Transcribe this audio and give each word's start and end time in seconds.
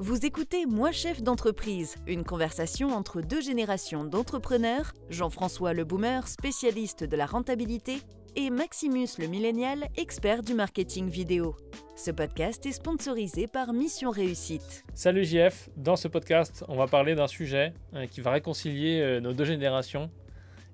Vous 0.00 0.26
écoutez 0.26 0.66
Moi 0.66 0.90
chef 0.90 1.22
d'entreprise, 1.22 1.94
une 2.08 2.24
conversation 2.24 2.88
entre 2.88 3.20
deux 3.20 3.40
générations 3.40 4.02
d'entrepreneurs, 4.02 4.92
Jean-François 5.08 5.72
le 5.72 5.84
boomer, 5.84 6.26
spécialiste 6.26 7.04
de 7.04 7.16
la 7.16 7.26
rentabilité, 7.26 7.98
et 8.34 8.50
Maximus 8.50 9.06
le 9.20 9.28
millénial, 9.28 9.86
expert 9.96 10.42
du 10.42 10.52
marketing 10.54 11.08
vidéo. 11.08 11.54
Ce 11.94 12.10
podcast 12.10 12.66
est 12.66 12.72
sponsorisé 12.72 13.46
par 13.46 13.72
Mission 13.72 14.10
Réussite. 14.10 14.84
Salut 14.94 15.24
JF, 15.24 15.70
dans 15.76 15.94
ce 15.94 16.08
podcast, 16.08 16.64
on 16.66 16.76
va 16.76 16.88
parler 16.88 17.14
d'un 17.14 17.28
sujet 17.28 17.72
euh, 17.94 18.06
qui 18.06 18.20
va 18.20 18.32
réconcilier 18.32 19.00
euh, 19.00 19.20
nos 19.20 19.32
deux 19.32 19.44
générations. 19.44 20.10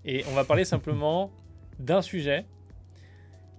Et 0.07 0.25
on 0.31 0.35
va 0.35 0.45
parler 0.45 0.65
simplement 0.65 1.31
d'un 1.79 2.01
sujet 2.01 2.47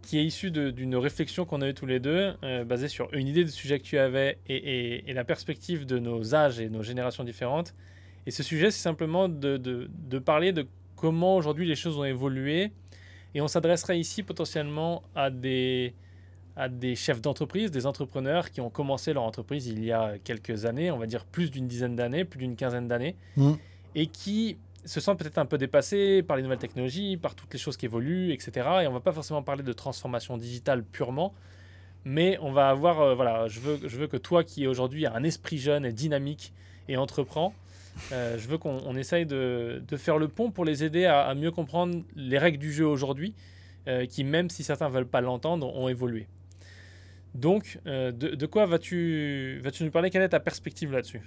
qui 0.01 0.17
est 0.17 0.25
issu 0.25 0.51
d'une 0.51 0.95
réflexion 0.95 1.45
qu'on 1.45 1.61
a 1.61 1.69
eue 1.69 1.73
tous 1.73 1.85
les 1.85 1.99
deux, 1.99 2.33
euh, 2.43 2.63
basée 2.63 2.87
sur 2.87 3.13
une 3.13 3.27
idée 3.27 3.43
de 3.43 3.49
sujet 3.49 3.79
que 3.79 3.83
tu 3.83 3.97
avais 3.97 4.37
et, 4.47 5.03
la 5.13 5.23
perspective 5.23 5.85
de 5.85 5.99
nos 5.99 6.33
âges 6.33 6.59
et 6.59 6.69
nos 6.69 6.83
générations 6.83 7.23
différentes. 7.23 7.73
Et 8.25 8.31
ce 8.31 8.43
sujet, 8.43 8.71
c'est 8.71 8.81
simplement 8.81 9.29
de, 9.29 9.57
de, 9.57 10.19
parler 10.19 10.51
de 10.51 10.67
comment 10.95 11.35
aujourd'hui 11.35 11.67
les 11.67 11.75
choses 11.75 11.97
ont 11.97 12.03
évolué. 12.03 12.71
Et 13.33 13.41
on 13.41 13.47
s'adresserait 13.47 13.99
ici 13.99 14.23
potentiellement 14.23 15.03
à 15.15 15.29
des, 15.29 15.93
à 16.55 16.67
des 16.67 16.95
chefs 16.95 17.21
d'entreprise, 17.21 17.71
des 17.71 17.85
entrepreneurs 17.85 18.51
qui 18.51 18.61
ont 18.61 18.69
commencé 18.69 19.13
leur 19.13 19.23
entreprise 19.23 19.67
il 19.67 19.83
y 19.83 19.91
a 19.91 20.15
quelques 20.23 20.65
années, 20.65 20.91
on 20.91 20.97
va 20.97 21.05
dire 21.05 21.25
plus 21.25 21.49
d'une 21.49 21.67
dizaine 21.67 21.95
d'années, 21.95 22.25
plus 22.25 22.39
d'une 22.39 22.55
quinzaine 22.55 22.87
d'années, 22.87 23.15
mmh. 23.37 23.53
et 23.95 24.07
qui 24.07 24.57
se 24.85 24.99
sentent 24.99 25.19
peut-être 25.19 25.37
un 25.37 25.45
peu 25.45 25.57
dépassés 25.57 26.23
par 26.23 26.37
les 26.37 26.43
nouvelles 26.43 26.57
technologies, 26.57 27.17
par 27.17 27.35
toutes 27.35 27.53
les 27.53 27.59
choses 27.59 27.77
qui 27.77 27.85
évoluent, 27.85 28.31
etc. 28.31 28.51
Et 28.83 28.87
on 28.87 28.93
va 28.93 28.99
pas 28.99 29.11
forcément 29.11 29.43
parler 29.43 29.63
de 29.63 29.73
transformation 29.73 30.37
digitale 30.37 30.83
purement, 30.83 31.33
mais 32.05 32.37
on 32.41 32.51
va 32.51 32.69
avoir, 32.69 33.01
euh, 33.01 33.15
voilà, 33.15 33.47
je 33.47 33.59
veux, 33.59 33.79
je 33.87 33.97
veux 33.97 34.07
que 34.07 34.17
toi 34.17 34.43
qui 34.43 34.65
aujourd'hui 34.67 35.05
a 35.05 35.13
un 35.13 35.23
esprit 35.23 35.57
jeune 35.57 35.85
et 35.85 35.93
dynamique 35.93 36.53
et 36.87 36.97
entreprend, 36.97 37.53
euh, 38.11 38.37
je 38.37 38.47
veux 38.47 38.57
qu'on 38.57 38.95
essaye 38.95 39.25
de, 39.25 39.83
de, 39.87 39.97
faire 39.97 40.17
le 40.17 40.27
pont 40.27 40.49
pour 40.49 40.65
les 40.65 40.83
aider 40.83 41.05
à, 41.05 41.33
mieux 41.35 41.51
comprendre 41.51 42.01
les 42.15 42.37
règles 42.37 42.57
du 42.57 42.71
jeu 42.71 42.87
aujourd'hui, 42.87 43.35
euh, 43.87 44.05
qui 44.05 44.23
même 44.23 44.49
si 44.49 44.63
certains 44.63 44.89
veulent 44.89 45.07
pas 45.07 45.21
l'entendre, 45.21 45.75
ont 45.75 45.89
évolué. 45.89 46.27
Donc, 47.35 47.79
de, 47.85 48.11
de, 48.11 48.45
quoi 48.45 48.65
vas-tu 48.65 49.61
vas 49.63 49.69
-tu 49.69 49.85
nous 49.85 49.91
parler? 49.91 50.09
Quelle 50.09 50.21
est 50.21 50.29
ta 50.29 50.41
perspective 50.41 50.91
là-dessus? 50.91 51.21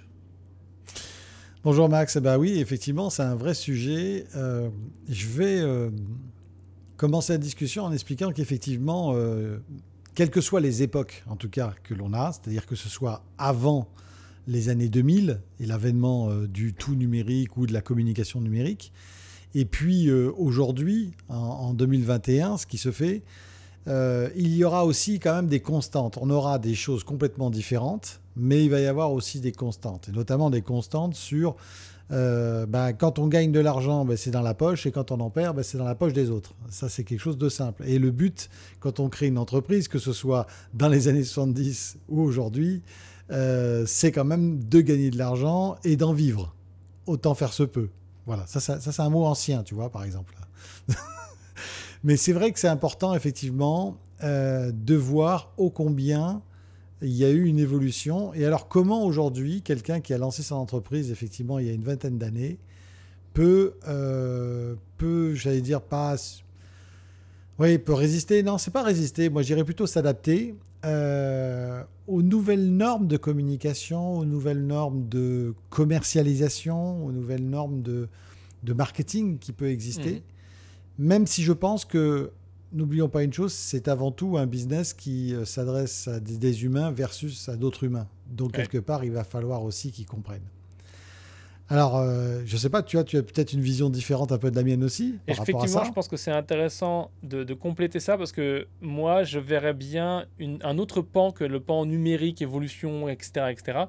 Bonjour 1.65 1.89
Max, 1.89 2.17
bah 2.17 2.37
oui, 2.37 2.59
effectivement, 2.59 3.09
c'est 3.09 3.23
un 3.23 3.33
vrai 3.33 3.55
sujet. 3.55 4.27
Euh, 4.35 4.69
je 5.09 5.25
vais 5.25 5.57
euh, 5.61 5.89
commencer 6.95 7.33
la 7.33 7.39
discussion 7.39 7.85
en 7.85 7.91
expliquant 7.91 8.31
qu'effectivement, 8.31 9.13
euh, 9.15 9.57
quelles 10.13 10.29
que 10.29 10.41
soient 10.41 10.61
les 10.61 10.83
époques, 10.83 11.23
en 11.27 11.35
tout 11.35 11.49
cas, 11.49 11.73
que 11.81 11.95
l'on 11.95 12.13
a, 12.13 12.33
c'est-à-dire 12.33 12.67
que 12.67 12.75
ce 12.75 12.87
soit 12.87 13.23
avant 13.39 13.87
les 14.45 14.69
années 14.69 14.89
2000 14.89 15.41
et 15.59 15.65
l'avènement 15.65 16.29
du 16.35 16.75
tout 16.75 16.93
numérique 16.93 17.57
ou 17.57 17.65
de 17.65 17.73
la 17.73 17.81
communication 17.81 18.41
numérique, 18.41 18.93
et 19.55 19.65
puis 19.65 20.11
aujourd'hui, 20.11 21.13
en, 21.29 21.73
2021, 21.73 22.57
ce 22.57 22.67
qui 22.67 22.77
se 22.77 22.91
fait, 22.91 23.23
il 23.87 24.55
y 24.55 24.63
aura 24.63 24.85
aussi 24.85 25.17
quand 25.19 25.33
même 25.33 25.47
des 25.47 25.61
constantes. 25.61 26.19
On 26.21 26.29
aura 26.29 26.59
des 26.59 26.75
choses 26.75 27.03
complètement 27.03 27.49
différentes 27.49 28.21
mais 28.35 28.63
il 28.63 28.69
va 28.69 28.79
y 28.79 28.87
avoir 28.87 29.11
aussi 29.11 29.39
des 29.39 29.51
constantes, 29.51 30.09
et 30.09 30.11
notamment 30.11 30.49
des 30.49 30.61
constantes 30.61 31.15
sur 31.15 31.55
euh, 32.11 32.65
ben, 32.67 32.93
quand 32.93 33.17
on 33.17 33.27
gagne 33.27 33.51
de 33.51 33.59
l'argent, 33.59 34.05
ben, 34.05 34.15
c'est 34.15 34.31
dans 34.31 34.41
la 34.41 34.53
poche, 34.53 34.85
et 34.85 34.91
quand 34.91 35.11
on 35.11 35.19
en 35.19 35.29
perd, 35.29 35.55
ben, 35.55 35.63
c'est 35.63 35.77
dans 35.77 35.85
la 35.85 35.95
poche 35.95 36.13
des 36.13 36.29
autres. 36.29 36.53
Ça, 36.69 36.89
c'est 36.89 37.03
quelque 37.03 37.19
chose 37.19 37.37
de 37.37 37.49
simple. 37.49 37.83
Et 37.87 37.97
le 37.99 38.11
but, 38.11 38.49
quand 38.79 38.99
on 38.99 39.09
crée 39.09 39.27
une 39.27 39.37
entreprise, 39.37 39.87
que 39.87 39.99
ce 39.99 40.13
soit 40.13 40.45
dans 40.73 40.87
les 40.87 41.07
années 41.07 41.23
70 41.23 41.97
ou 42.09 42.21
aujourd'hui, 42.21 42.83
euh, 43.31 43.85
c'est 43.87 44.11
quand 44.11 44.25
même 44.25 44.63
de 44.63 44.81
gagner 44.81 45.09
de 45.09 45.17
l'argent 45.17 45.77
et 45.83 45.95
d'en 45.95 46.13
vivre. 46.13 46.53
Autant 47.07 47.33
faire 47.33 47.53
ce 47.53 47.63
peu. 47.63 47.89
Voilà, 48.25 48.45
ça, 48.47 48.59
ça, 48.59 48.79
c'est 48.79 49.01
un 49.01 49.09
mot 49.09 49.25
ancien, 49.25 49.63
tu 49.63 49.75
vois, 49.75 49.89
par 49.89 50.03
exemple. 50.03 50.35
Mais 52.03 52.17
c'est 52.17 52.33
vrai 52.33 52.51
que 52.51 52.59
c'est 52.59 52.67
important, 52.67 53.15
effectivement, 53.15 53.97
euh, 54.23 54.71
de 54.73 54.95
voir 54.95 55.53
ô 55.57 55.69
combien 55.69 56.41
il 57.01 57.13
y 57.13 57.25
a 57.25 57.29
eu 57.29 57.45
une 57.45 57.59
évolution. 57.59 58.33
Et 58.33 58.45
alors, 58.45 58.67
comment 58.67 59.05
aujourd'hui, 59.05 59.61
quelqu'un 59.61 59.99
qui 59.99 60.13
a 60.13 60.17
lancé 60.17 60.43
son 60.43 60.55
entreprise, 60.55 61.11
effectivement, 61.11 61.59
il 61.59 61.67
y 61.67 61.69
a 61.69 61.73
une 61.73 61.83
vingtaine 61.83 62.17
d'années, 62.17 62.57
peut, 63.33 63.73
euh, 63.87 64.75
peut 64.97 65.33
j'allais 65.35 65.61
dire, 65.61 65.81
pas. 65.81 66.15
Oui, 67.59 67.77
peut 67.77 67.93
résister? 67.93 68.43
Non, 68.43 68.57
c'est 68.57 68.71
pas 68.71 68.83
résister. 68.83 69.29
Moi, 69.29 69.41
j'irais 69.41 69.63
plutôt 69.63 69.87
s'adapter 69.87 70.55
euh, 70.85 71.83
aux 72.07 72.21
nouvelles 72.21 72.71
normes 72.71 73.07
de 73.07 73.17
communication, 73.17 74.17
aux 74.17 74.25
nouvelles 74.25 74.65
normes 74.65 75.07
de 75.07 75.53
commercialisation, 75.69 77.05
aux 77.05 77.11
nouvelles 77.11 77.47
normes 77.47 77.81
de, 77.81 78.07
de 78.63 78.73
marketing 78.73 79.37
qui 79.37 79.51
peut 79.51 79.69
exister. 79.69 80.21
Mmh. 80.99 81.05
Même 81.05 81.27
si 81.27 81.43
je 81.43 81.51
pense 81.51 81.83
que 81.85 82.31
n'oublions 82.75 83.09
pas 83.09 83.23
une 83.23 83.33
chose, 83.33 83.53
c'est 83.53 83.87
avant 83.87 84.11
tout 84.11 84.37
un 84.37 84.45
business 84.45 84.93
qui 84.93 85.33
euh, 85.33 85.45
s'adresse 85.45 86.07
à 86.07 86.19
des, 86.19 86.63
humains 86.65 86.91
versus 86.91 87.49
à 87.49 87.55
d'autres 87.55 87.83
humains. 87.83 88.07
Donc, 88.27 88.53
quelque 88.53 88.77
part, 88.77 89.03
il 89.03 89.11
va 89.11 89.23
falloir 89.23 89.63
aussi 89.63 89.91
qu'ils 89.91 90.05
comprennent. 90.05 90.47
Alors, 91.67 91.97
euh, 91.97 92.41
je 92.45 92.53
ne 92.53 92.59
sais 92.59 92.69
pas, 92.69 92.83
tu 92.83 92.99
as, 92.99 93.03
tu 93.03 93.17
as 93.17 93.23
peut-être 93.23 93.53
une 93.53 93.61
vision 93.61 93.89
différente 93.89 94.31
un 94.31 94.37
peu 94.37 94.51
de 94.51 94.55
la 94.55 94.61
mienne 94.61 94.83
aussi. 94.83 95.15
Effectivement, 95.27 95.83
je 95.83 95.91
pense 95.91 96.07
que 96.07 96.17
c'est 96.17 96.31
intéressant 96.31 97.09
de, 97.23 97.53
compléter 97.55 97.99
ça 97.99 98.17
parce 98.17 98.31
que 98.31 98.67
moi, 98.81 99.23
je 99.23 99.39
verrais 99.39 99.73
bien 99.73 100.25
un 100.39 100.77
autre 100.77 101.01
pan 101.01 101.31
que 101.31 101.43
le 101.43 101.59
pan 101.59 101.85
numérique, 101.85 102.41
évolution, 102.41 103.09
etc. 103.09 103.47
etc. 103.49 103.79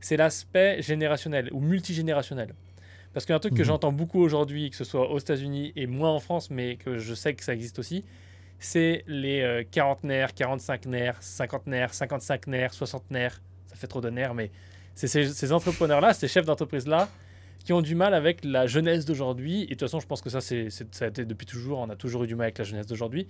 c'est 0.00 0.18
l'aspect 0.18 0.82
générationnel 0.82 1.48
ou 1.52 1.60
multigénérationnel. 1.60 2.54
Parce 3.14 3.24
qu'un 3.24 3.38
truc 3.38 3.54
que 3.54 3.60
mhm. 3.60 3.66
j'entends 3.66 3.92
beaucoup 3.92 4.20
aujourd'hui, 4.20 4.68
que 4.68 4.76
ce 4.76 4.84
soit 4.84 5.08
aux 5.10 5.18
États-Unis 5.18 5.72
et 5.76 5.86
moins 5.86 6.10
en 6.10 6.20
France, 6.20 6.50
mais 6.50 6.76
que 6.76 6.98
je 6.98 7.14
sais 7.14 7.32
que 7.32 7.44
ça 7.44 7.54
existe 7.54 7.78
aussi, 7.78 8.04
c'est 8.64 9.04
les 9.06 9.42
euh, 9.42 9.62
40 9.70 10.04
nerfs, 10.04 10.34
45 10.34 10.86
nerfs, 10.86 11.22
50 11.22 11.66
nerfs, 11.66 11.92
55 11.92 12.46
nerfs, 12.46 12.72
60 12.72 13.10
nerfs. 13.10 13.42
Ça 13.66 13.76
fait 13.76 13.86
trop 13.86 14.00
de 14.00 14.08
nerfs, 14.08 14.34
mais 14.34 14.50
c'est 14.94 15.06
ces, 15.06 15.52
entrepreneurs-là, 15.52 16.14
ces 16.14 16.28
chefs 16.28 16.46
d'entreprise-là, 16.46 17.08
qui 17.64 17.72
ont 17.72 17.82
du 17.82 17.94
mal 17.94 18.14
avec 18.14 18.42
la 18.42 18.66
jeunesse 18.66 19.04
d'aujourd'hui. 19.04 19.64
Et 19.64 19.66
de 19.66 19.70
toute 19.70 19.80
façon, 19.82 20.00
je 20.00 20.06
pense 20.06 20.22
que 20.22 20.30
ça, 20.30 20.40
c'est, 20.40 20.70
ça 20.70 21.04
a 21.04 21.08
été 21.08 21.24
depuis 21.26 21.46
toujours. 21.46 21.78
On 21.78 21.90
a 21.90 21.96
toujours 21.96 22.24
eu 22.24 22.26
du 22.26 22.36
mal 22.36 22.44
avec 22.44 22.58
la 22.58 22.64
jeunesse 22.64 22.86
d'aujourd'hui. 22.86 23.28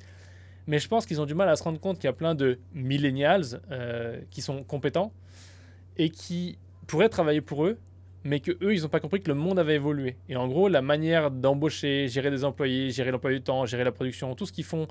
Mais 0.66 0.78
je 0.78 0.86
pense 0.86 1.04
qu'ils 1.04 1.20
ont 1.20 1.26
du 1.26 1.34
mal 1.34 1.48
à 1.48 1.56
se 1.56 1.64
rendre 1.64 1.80
compte 1.80 1.98
qu'il 1.98 2.06
y 2.06 2.10
a 2.10 2.14
plein 2.14 2.34
de 2.34 2.58
millennials 2.72 3.60
euh, 3.70 4.20
qui 4.30 4.40
sont 4.40 4.62
compétents 4.62 5.12
et 5.96 6.10
qui 6.10 6.58
pourraient 6.86 7.08
travailler 7.08 7.40
pour 7.40 7.64
eux, 7.64 7.78
mais 8.22 8.40
que 8.40 8.52
eux, 8.62 8.74
ils 8.74 8.82
n'ont 8.82 8.88
pas 8.88 9.00
compris 9.00 9.20
que 9.20 9.28
le 9.28 9.34
monde 9.34 9.58
avait 9.58 9.74
évolué. 9.74 10.16
Et 10.28 10.36
en 10.36 10.46
gros, 10.46 10.68
la 10.68 10.80
manière 10.80 11.30
d'embaucher, 11.30 12.08
gérer 12.08 12.30
des 12.30 12.44
employés, 12.44 12.90
gérer 12.90 13.10
l'emploi 13.10 13.32
du 13.32 13.42
temps, 13.42 13.66
gérer 13.66 13.84
la 13.84 13.92
production, 13.92 14.34
tout 14.34 14.46
ce 14.46 14.52
qu'ils 14.52 14.64
font 14.64 14.86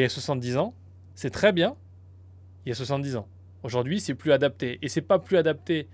il 0.00 0.02
y 0.02 0.06
a 0.06 0.08
70 0.08 0.56
ans, 0.56 0.74
c'est 1.14 1.30
très 1.30 1.52
bien 1.52 1.76
il 2.64 2.68
y 2.68 2.72
a 2.72 2.74
70 2.74 3.16
ans. 3.16 3.26
Aujourd'hui, 3.62 4.00
c'est 4.00 4.14
plus 4.14 4.32
adapté. 4.32 4.78
Et 4.82 4.88
c'est 4.88 5.02
pas 5.02 5.18
plus 5.18 5.36
adapté 5.36 5.88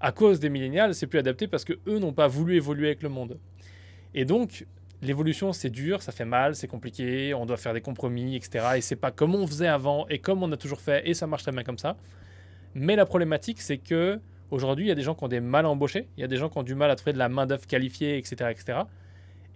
à 0.00 0.12
cause 0.12 0.40
des 0.40 0.50
millénials, 0.50 0.94
c'est 0.94 1.06
plus 1.06 1.18
adapté 1.18 1.46
parce 1.46 1.64
que 1.64 1.74
eux 1.86 1.98
n'ont 1.98 2.12
pas 2.12 2.28
voulu 2.28 2.56
évoluer 2.56 2.88
avec 2.88 3.02
le 3.02 3.08
monde. 3.08 3.38
Et 4.14 4.24
donc, 4.24 4.66
l'évolution, 5.00 5.52
c'est 5.52 5.70
dur, 5.70 6.02
ça 6.02 6.12
fait 6.12 6.24
mal, 6.24 6.54
c'est 6.54 6.68
compliqué, 6.68 7.32
on 7.34 7.46
doit 7.46 7.56
faire 7.56 7.72
des 7.72 7.80
compromis, 7.80 8.36
etc. 8.36 8.66
Et 8.76 8.80
c'est 8.82 8.96
pas 8.96 9.10
comme 9.10 9.34
on 9.34 9.46
faisait 9.46 9.68
avant 9.68 10.06
et 10.08 10.18
comme 10.18 10.42
on 10.42 10.52
a 10.52 10.56
toujours 10.56 10.80
fait, 10.80 11.08
et 11.08 11.14
ça 11.14 11.26
marche 11.26 11.42
très 11.42 11.52
bien 11.52 11.64
comme 11.64 11.78
ça. 11.78 11.96
Mais 12.74 12.96
la 12.96 13.06
problématique, 13.06 13.60
c'est 13.60 13.78
que 13.78 14.20
Aujourd'hui, 14.52 14.84
il 14.84 14.88
y 14.88 14.92
a 14.92 14.94
des 14.94 15.02
gens 15.02 15.14
qui 15.14 15.24
ont 15.24 15.28
des 15.28 15.40
mal 15.40 15.64
embauchés, 15.64 16.08
il 16.18 16.20
y 16.20 16.24
a 16.24 16.26
des 16.26 16.36
gens 16.36 16.50
qui 16.50 16.58
ont 16.58 16.62
du 16.62 16.74
mal 16.74 16.90
à 16.90 16.94
trouver 16.94 17.14
de 17.14 17.18
la 17.18 17.30
main-d'œuvre 17.30 17.66
qualifiée, 17.66 18.18
etc., 18.18 18.50
etc. 18.50 18.80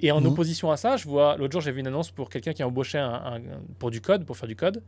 Et 0.01 0.11
en 0.11 0.21
mhm. 0.21 0.27
opposition 0.27 0.71
à 0.71 0.77
ça, 0.77 0.97
je 0.97 1.09
vois, 1.09 1.37
l'autre 1.37 1.53
jour, 1.53 1.61
j'ai 1.61 1.73
vu 1.73 1.81
une 1.81 1.87
annonce 1.87 2.11
pour 2.11 2.29
quelqu'un 2.29 2.53
qui 2.53 2.63
a 2.63 2.69
embauché 2.69 2.99
un, 2.99 3.41
pour 3.79 3.91
du 3.91 4.01
code, 4.01 4.25
pour 4.25 4.37
faire 4.37 4.49
du 4.49 4.57
code. 4.57 4.83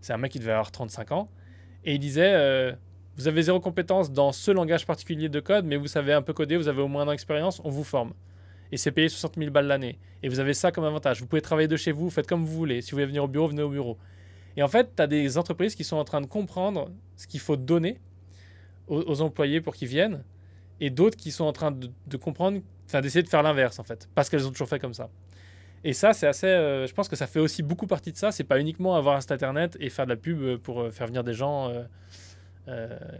C'est 0.00 0.12
un 0.12 0.18
mec 0.18 0.32
qui 0.32 0.38
devait 0.38 0.52
avoir 0.52 0.70
35 0.70 1.12
ans. 1.12 1.30
Et 1.84 1.94
il 1.94 1.98
disait 1.98 2.32
euh, 2.34 2.72
Vous 3.16 3.28
avez 3.28 3.42
zéro 3.42 3.60
compétence 3.60 4.12
dans 4.12 4.32
ce 4.32 4.50
langage 4.50 4.86
particulier 4.86 5.28
de 5.28 5.40
code, 5.40 5.64
mais 5.64 5.76
vous 5.76 5.86
savez 5.86 6.12
un 6.12 6.22
peu 6.22 6.32
coder, 6.32 6.56
vous 6.56 6.68
avez 6.68 6.82
au 6.82 6.88
moins 6.88 7.06
d'expérience, 7.06 7.60
on 7.64 7.70
vous 7.70 7.84
forme. 7.84 8.12
Et 8.72 8.76
c'est 8.76 8.92
payé 8.92 9.08
60 9.08 9.36
000 9.36 9.50
balles 9.50 9.66
l'année. 9.66 9.98
Et 10.22 10.28
vous 10.28 10.40
avez 10.40 10.54
ça 10.54 10.72
comme 10.72 10.84
avantage. 10.84 11.20
Vous 11.20 11.26
pouvez 11.26 11.42
travailler 11.42 11.68
de 11.68 11.76
chez 11.76 11.92
vous, 11.92 12.10
faites 12.10 12.26
comme 12.26 12.44
vous 12.44 12.54
voulez. 12.54 12.80
Si 12.80 12.90
vous 12.90 12.96
voulez 12.96 13.06
venir 13.06 13.24
au 13.24 13.28
bureau, 13.28 13.48
venez 13.48 13.62
au 13.62 13.68
bureau. 13.68 13.98
Et 14.56 14.62
en 14.62 14.68
fait, 14.68 14.96
tu 14.96 15.02
as 15.02 15.06
des 15.06 15.38
entreprises 15.38 15.74
qui 15.74 15.84
sont 15.84 15.96
en 15.96 16.04
train 16.04 16.20
de 16.20 16.26
comprendre 16.26 16.90
ce 17.16 17.26
qu'il 17.26 17.40
faut 17.40 17.56
donner 17.56 18.00
aux, 18.88 19.20
employés 19.22 19.60
pour 19.60 19.74
qu'ils 19.74 19.88
viennent, 19.88 20.22
et 20.80 20.90
d'autres 20.90 21.16
qui 21.16 21.30
sont 21.30 21.44
en 21.44 21.52
train 21.52 21.70
de, 21.70 22.16
comprendre, 22.16 22.60
enfin 22.92 23.00
d'essayer 23.00 23.22
de 23.22 23.28
faire 23.28 23.42
l'inverse 23.42 23.78
en 23.78 23.84
fait, 23.84 24.08
parce 24.14 24.28
qu'elles 24.28 24.46
ont 24.46 24.50
toujours 24.50 24.68
fait 24.68 24.78
comme 24.78 24.94
ça. 24.94 25.08
Et 25.84 25.92
ça, 25.94 26.12
c'est 26.12 26.26
assez. 26.26 26.46
Euh, 26.46 26.86
je 26.86 26.94
pense 26.94 27.08
que 27.08 27.16
ça 27.16 27.26
fait 27.26 27.40
aussi 27.40 27.62
beaucoup 27.62 27.86
partie 27.86 28.12
de 28.12 28.16
ça. 28.16 28.30
C'est 28.30 28.44
pas 28.44 28.60
uniquement 28.60 28.94
avoir 28.94 29.16
un 29.16 29.20
site 29.20 29.32
internet 29.32 29.76
et 29.80 29.90
faire 29.90 30.04
de 30.04 30.10
la 30.10 30.16
pub 30.16 30.40
euh, 30.40 30.58
pour 30.58 30.80
euh, 30.80 30.90
faire 30.90 31.08
venir 31.08 31.24
des 31.24 31.34
gens 31.34 31.72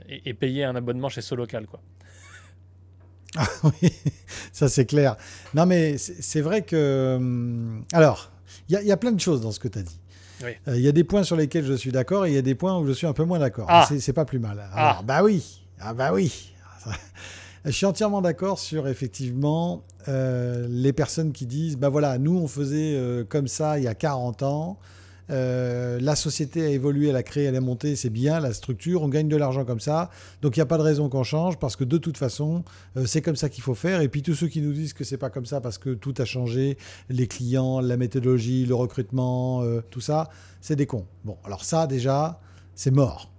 et, 0.09 0.35
payer 0.35 0.65
un 0.65 0.77
abonnement 0.77 1.09
chez 1.09 1.23
Solocal, 1.23 1.67
quoi. 1.67 1.81
Ah 3.35 3.47
oui, 3.65 3.91
ça 4.53 4.69
c'est 4.69 4.85
clair. 4.85 5.17
Non, 5.55 5.65
mais 5.65 5.97
c'est 5.97 6.43
vrai 6.43 6.63
que. 6.63 7.17
Hum, 7.17 7.85
alors, 7.95 8.31
il 8.69 8.79
y, 8.79 8.85
y, 8.85 8.93
a 8.93 8.97
plein 8.99 9.13
de 9.13 9.21
choses 9.21 9.41
dans 9.41 9.53
ce 9.53 9.59
que 9.59 9.69
tu 9.69 9.79
as 9.79 9.83
dit. 9.83 9.99
Il 10.67 10.81
y 10.81 10.89
a 10.89 10.93
des 10.93 11.05
points 11.05 11.23
sur 11.23 11.37
lesquels 11.37 11.65
je 11.65 11.73
suis 11.73 11.93
d'accord 11.93 12.27
et 12.27 12.31
il 12.31 12.35
y 12.35 12.39
a 12.39 12.43
des 12.43 12.55
points 12.55 12.77
où 12.79 12.87
je 12.87 12.93
suis 12.93 13.07
un 13.07 13.13
peu 13.13 13.25
moins 13.25 13.39
d'accord. 13.39 13.67
Ah. 13.71 13.89
C'est 13.99 14.13
pas 14.13 14.25
plus 14.27 14.39
mal. 14.39 14.63
ah. 14.75 15.01
Bah 15.05 15.23
oui, 15.23 15.63
Ah 15.81 15.95
bah 15.95 16.13
oui. 16.13 16.53
Je 17.65 17.71
suis 17.71 17.87
entièrement 17.87 18.23
d'accord 18.23 18.59
sur 18.59 18.89
effectivement 18.89 19.85
euh, 20.09 20.67
les 20.69 20.93
personnes 20.93 21.31
qui 21.31 21.47
disent 21.47 21.77
bah 21.77 21.91
voilà, 21.91 22.19
nous 22.19 22.37
on 22.37 22.49
faisait 22.49 22.97
euh, 22.97 23.23
comme 23.23 23.47
ça 23.47 23.79
il 23.79 23.85
y 23.85 23.89
a 23.89 23.95
40 23.95 24.43
ans. 24.43 24.79
Euh, 25.31 26.01
la 26.01 26.17
société 26.17 26.65
a 26.65 26.69
évolué, 26.71 27.09
elle 27.09 27.17
a 27.17 27.23
créé, 27.23 27.45
elle 27.45 27.55
a 27.55 27.61
monté, 27.61 27.95
c'est 27.95 28.11
bien 28.11 28.41
la 28.41 28.53
structure, 28.53 29.03
on 29.03 29.09
gagne 29.09 29.29
de 29.29 29.37
l'argent 29.37 29.65
comme 29.65 29.79
ça, 29.79 30.11
donc 30.43 30.57
il 30.57 30.59
n'y 30.59 30.63
a 30.63 30.67
pas 30.67 30.77
de 30.77 30.83
raison 30.83 31.09
qu'on 31.09 31.23
change 31.23 31.57
parce 31.61 31.77
que 31.77 31.85
de 31.85 31.99
toute 31.99 32.19
façon 32.19 32.65
c'est 33.07 33.23
comme 33.23 33.37
ça 33.37 33.49
qu'il 33.49 33.63
faut 33.63 33.77
faire. 33.77 34.01
Et 34.01 34.09
puis 34.09 34.23
tous 34.23 34.35
ceux 34.35 34.49
qui 34.49 34.61
nous 34.61 34.73
disent 34.73 34.93
que 34.93 35.05
c'est 35.05 35.17
pas 35.17 35.31
comme 35.31 35.47
ça 35.47 35.61
parce 35.61 35.79
que 35.79 35.91
tout 35.91 36.15
a 36.19 36.25
changé, 36.25 36.77
les 37.11 37.29
clients, 37.29 37.79
la 37.79 37.97
méthodologie, 37.97 38.67
le 38.67 38.75
recrutement, 38.75 39.65
tout 39.91 40.01
ça, 40.01 40.31
c'est 40.61 40.75
des 40.75 40.87
cons. 40.87 41.07
Bon, 41.25 41.37
alors 41.45 41.65
ça 41.65 41.87
déjà, 41.87 42.41
c'est 42.75 42.91
mort. 42.91 43.31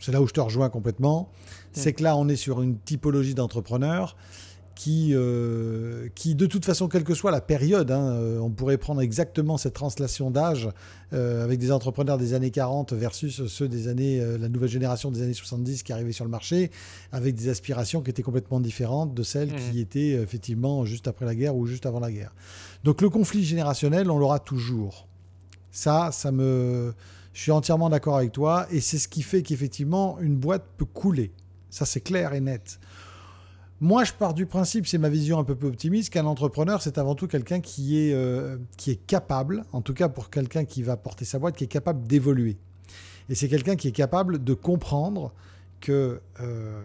C'est 0.00 0.12
là 0.12 0.20
où 0.20 0.26
je 0.26 0.32
te 0.32 0.40
rejoins 0.40 0.68
complètement. 0.68 1.30
C'est 1.72 1.92
que 1.92 2.02
là 2.02 2.16
on 2.16 2.28
est 2.28 2.36
sur 2.36 2.62
une 2.62 2.78
typologie 2.78 3.34
d'entrepreneurs 3.34 4.16
qui, 4.80 5.10
euh, 5.12 6.08
qui, 6.14 6.34
de 6.34 6.46
toute 6.46 6.64
façon, 6.64 6.88
quelle 6.88 7.04
que 7.04 7.12
soit 7.12 7.30
la 7.30 7.42
période, 7.42 7.90
hein, 7.90 8.12
euh, 8.14 8.38
on 8.38 8.48
pourrait 8.48 8.78
prendre 8.78 9.02
exactement 9.02 9.58
cette 9.58 9.74
translation 9.74 10.30
d'âge 10.30 10.70
euh, 11.12 11.44
avec 11.44 11.58
des 11.58 11.70
entrepreneurs 11.70 12.16
des 12.16 12.32
années 12.32 12.50
40 12.50 12.94
versus 12.94 13.46
ceux 13.46 13.68
des 13.68 13.88
années, 13.88 14.24
la 14.38 14.48
nouvelle 14.48 14.70
génération 14.70 15.10
des 15.10 15.20
années 15.20 15.34
70 15.34 15.82
qui 15.82 15.92
arrivait 15.92 16.12
sur 16.12 16.24
le 16.24 16.30
marché, 16.30 16.70
avec 17.12 17.34
des 17.34 17.50
aspirations 17.50 18.00
qui 18.00 18.08
étaient 18.08 18.22
complètement 18.22 18.58
différentes 18.58 19.12
de 19.12 19.22
celles 19.22 19.54
qui 19.54 19.76
mmh. 19.76 19.82
étaient 19.82 20.10
effectivement 20.12 20.86
juste 20.86 21.08
après 21.08 21.26
la 21.26 21.34
guerre 21.34 21.56
ou 21.56 21.66
juste 21.66 21.84
avant 21.84 22.00
la 22.00 22.10
guerre. 22.10 22.34
Donc 22.82 23.02
le 23.02 23.10
conflit 23.10 23.44
générationnel, 23.44 24.10
on 24.10 24.16
l'aura 24.16 24.38
toujours. 24.38 25.06
Ça, 25.70 26.08
ça 26.10 26.32
me... 26.32 26.94
Je 27.34 27.42
suis 27.42 27.52
entièrement 27.52 27.90
d'accord 27.90 28.16
avec 28.16 28.32
toi, 28.32 28.66
et 28.70 28.80
c'est 28.80 28.98
ce 28.98 29.08
qui 29.08 29.20
fait 29.20 29.42
qu'effectivement, 29.42 30.18
une 30.20 30.36
boîte 30.36 30.64
peut 30.78 30.86
couler. 30.86 31.32
Ça, 31.70 31.86
c'est 31.86 32.00
clair 32.00 32.34
et 32.34 32.40
net. 32.40 32.78
Moi, 33.80 34.04
je 34.04 34.12
pars 34.12 34.34
du 34.34 34.44
principe, 34.44 34.86
c'est 34.86 34.98
ma 34.98 35.08
vision 35.08 35.38
un 35.38 35.44
peu 35.44 35.54
plus 35.54 35.68
optimiste, 35.68 36.10
qu'un 36.10 36.26
entrepreneur, 36.26 36.82
c'est 36.82 36.98
avant 36.98 37.14
tout 37.14 37.26
quelqu'un 37.26 37.60
qui, 37.60 37.98
est 37.98 38.12
euh, 38.12 38.58
qui 38.76 38.90
est 38.90 39.06
capable, 39.06 39.64
en 39.72 39.80
tout 39.80 39.94
cas 39.94 40.10
pour 40.10 40.28
quelqu'un 40.28 40.66
qui 40.66 40.82
va 40.82 40.98
porter 40.98 41.24
sa 41.24 41.38
boîte, 41.38 41.56
qui 41.56 41.64
est 41.64 41.68
capable 41.68 42.06
d'évoluer. 42.06 42.58
Et 43.30 43.34
c'est 43.34 43.48
quelqu'un 43.48 43.76
qui 43.76 43.88
est 43.88 43.92
capable 43.92 44.44
de 44.44 44.52
comprendre 44.52 45.32
que 45.80 46.20
euh, 46.40 46.82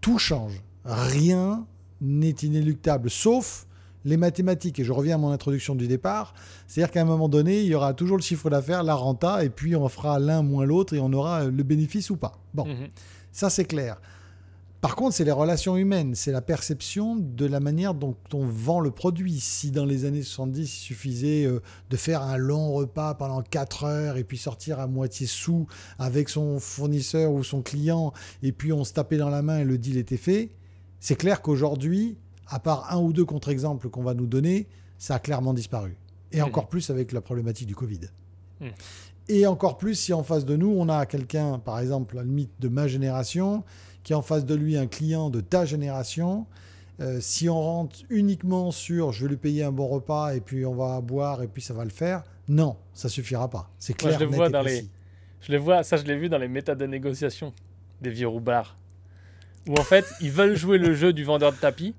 tout 0.00 0.18
change. 0.18 0.62
Rien 0.84 1.66
n'est 2.00 2.30
inéluctable, 2.30 3.10
sauf 3.10 3.66
les 4.04 4.16
mathématiques. 4.16 4.78
Et 4.78 4.84
je 4.84 4.92
reviens 4.92 5.16
à 5.16 5.18
mon 5.18 5.30
introduction 5.30 5.74
du 5.74 5.88
départ. 5.88 6.34
C'est-à-dire 6.68 6.92
qu'à 6.92 7.02
un 7.02 7.04
moment 7.04 7.28
donné, 7.28 7.62
il 7.62 7.66
y 7.66 7.74
aura 7.74 7.94
toujours 7.94 8.16
le 8.16 8.22
chiffre 8.22 8.48
d'affaires, 8.48 8.84
la 8.84 8.94
renta, 8.94 9.44
et 9.44 9.50
puis 9.50 9.74
on 9.74 9.88
fera 9.88 10.20
l'un 10.20 10.42
moins 10.42 10.64
l'autre 10.64 10.94
et 10.94 11.00
on 11.00 11.12
aura 11.12 11.46
le 11.46 11.62
bénéfice 11.62 12.10
ou 12.10 12.16
pas. 12.16 12.38
Bon, 12.54 12.66
mhm. 12.66 12.88
ça 13.32 13.50
c'est 13.50 13.64
clair. 13.64 14.00
Par 14.80 14.94
contre, 14.94 15.16
c'est 15.16 15.24
les 15.24 15.32
relations 15.32 15.76
humaines, 15.76 16.14
c'est 16.14 16.30
la 16.30 16.40
perception 16.40 17.16
de 17.16 17.46
la 17.46 17.58
manière 17.58 17.94
dont 17.94 18.16
on 18.32 18.46
vend 18.46 18.78
le 18.78 18.92
produit. 18.92 19.40
Si 19.40 19.72
dans 19.72 19.84
les 19.84 20.04
années 20.04 20.22
70, 20.22 20.62
il 20.62 20.66
suffisait 20.66 21.44
euh, 21.46 21.60
de 21.90 21.96
faire 21.96 22.22
un 22.22 22.36
long 22.36 22.72
repas 22.72 23.14
pendant 23.14 23.42
4 23.42 23.84
heures 23.84 24.16
et 24.18 24.24
puis 24.24 24.38
sortir 24.38 24.78
à 24.78 24.86
moitié 24.86 25.26
sous 25.26 25.66
avec 25.98 26.28
son 26.28 26.60
fournisseur 26.60 27.32
ou 27.32 27.42
son 27.42 27.60
client, 27.60 28.12
et 28.44 28.52
puis 28.52 28.72
on 28.72 28.84
se 28.84 28.92
tapait 28.92 29.16
dans 29.16 29.30
la 29.30 29.42
main 29.42 29.58
et 29.58 29.64
le 29.64 29.78
deal 29.78 29.96
était 29.96 30.16
fait, 30.16 30.52
c'est 31.00 31.16
clair 31.16 31.42
qu'aujourd'hui, 31.42 32.16
à 32.46 32.60
part 32.60 32.92
un 32.92 33.00
ou 33.00 33.12
deux 33.12 33.24
contre-exemples 33.24 33.88
qu'on 33.88 34.02
va 34.04 34.14
nous 34.14 34.26
donner, 34.26 34.68
ça 34.96 35.16
a 35.16 35.18
clairement 35.18 35.54
disparu. 35.54 35.96
Et 36.30 36.40
mmh. 36.40 36.44
encore 36.44 36.68
plus 36.68 36.90
avec 36.90 37.10
la 37.10 37.20
problématique 37.20 37.66
du 37.66 37.74
Covid. 37.74 38.00
Mmh. 38.60 38.66
Et 39.28 39.46
encore 39.46 39.76
plus 39.76 39.94
si 39.94 40.12
en 40.12 40.22
face 40.22 40.44
de 40.44 40.56
nous, 40.56 40.70
on 40.70 40.88
a 40.88 41.04
quelqu'un, 41.04 41.58
par 41.58 41.80
exemple, 41.80 42.16
à 42.16 42.22
la 42.22 42.26
limite 42.26 42.52
de 42.60 42.68
ma 42.68 42.86
génération, 42.86 43.62
qui 44.08 44.14
en 44.14 44.22
face 44.22 44.46
de 44.46 44.54
lui 44.54 44.78
un 44.78 44.86
client 44.86 45.28
de 45.28 45.42
ta 45.42 45.66
génération. 45.66 46.46
Euh, 46.98 47.18
si 47.20 47.50
on 47.50 47.60
rentre 47.60 47.98
uniquement 48.08 48.70
sur 48.70 49.12
je 49.12 49.24
vais 49.24 49.28
lui 49.32 49.36
payer 49.36 49.64
un 49.64 49.70
bon 49.70 49.86
repas 49.86 50.34
et 50.34 50.40
puis 50.40 50.64
on 50.64 50.74
va 50.74 50.98
boire 51.02 51.42
et 51.42 51.46
puis 51.46 51.60
ça 51.60 51.74
va 51.74 51.84
le 51.84 51.90
faire, 51.90 52.24
non, 52.48 52.78
ça 52.94 53.10
suffira 53.10 53.50
pas. 53.50 53.70
C'est 53.78 53.92
clair. 53.92 54.18
je 54.18 54.24
le 54.24 54.30
vois 54.30 54.48
dans 54.48 54.62
les, 54.62 54.86
je 55.42 55.52
le 55.52 55.58
vois, 55.58 55.82
ça 55.82 55.98
je 55.98 56.04
l'ai 56.04 56.16
vu 56.16 56.30
dans 56.30 56.38
les 56.38 56.48
méthodes 56.48 56.78
de 56.78 56.86
négociation 56.86 57.52
des 58.00 58.08
vieux 58.08 58.28
roubards, 58.28 58.78
où 59.66 59.74
en 59.74 59.84
fait 59.84 60.06
ils 60.22 60.32
veulent 60.32 60.56
jouer 60.56 60.78
le 60.78 60.94
jeu 60.94 61.12
du 61.12 61.22
vendeur 61.22 61.52
de 61.52 61.58
tapis 61.58 61.94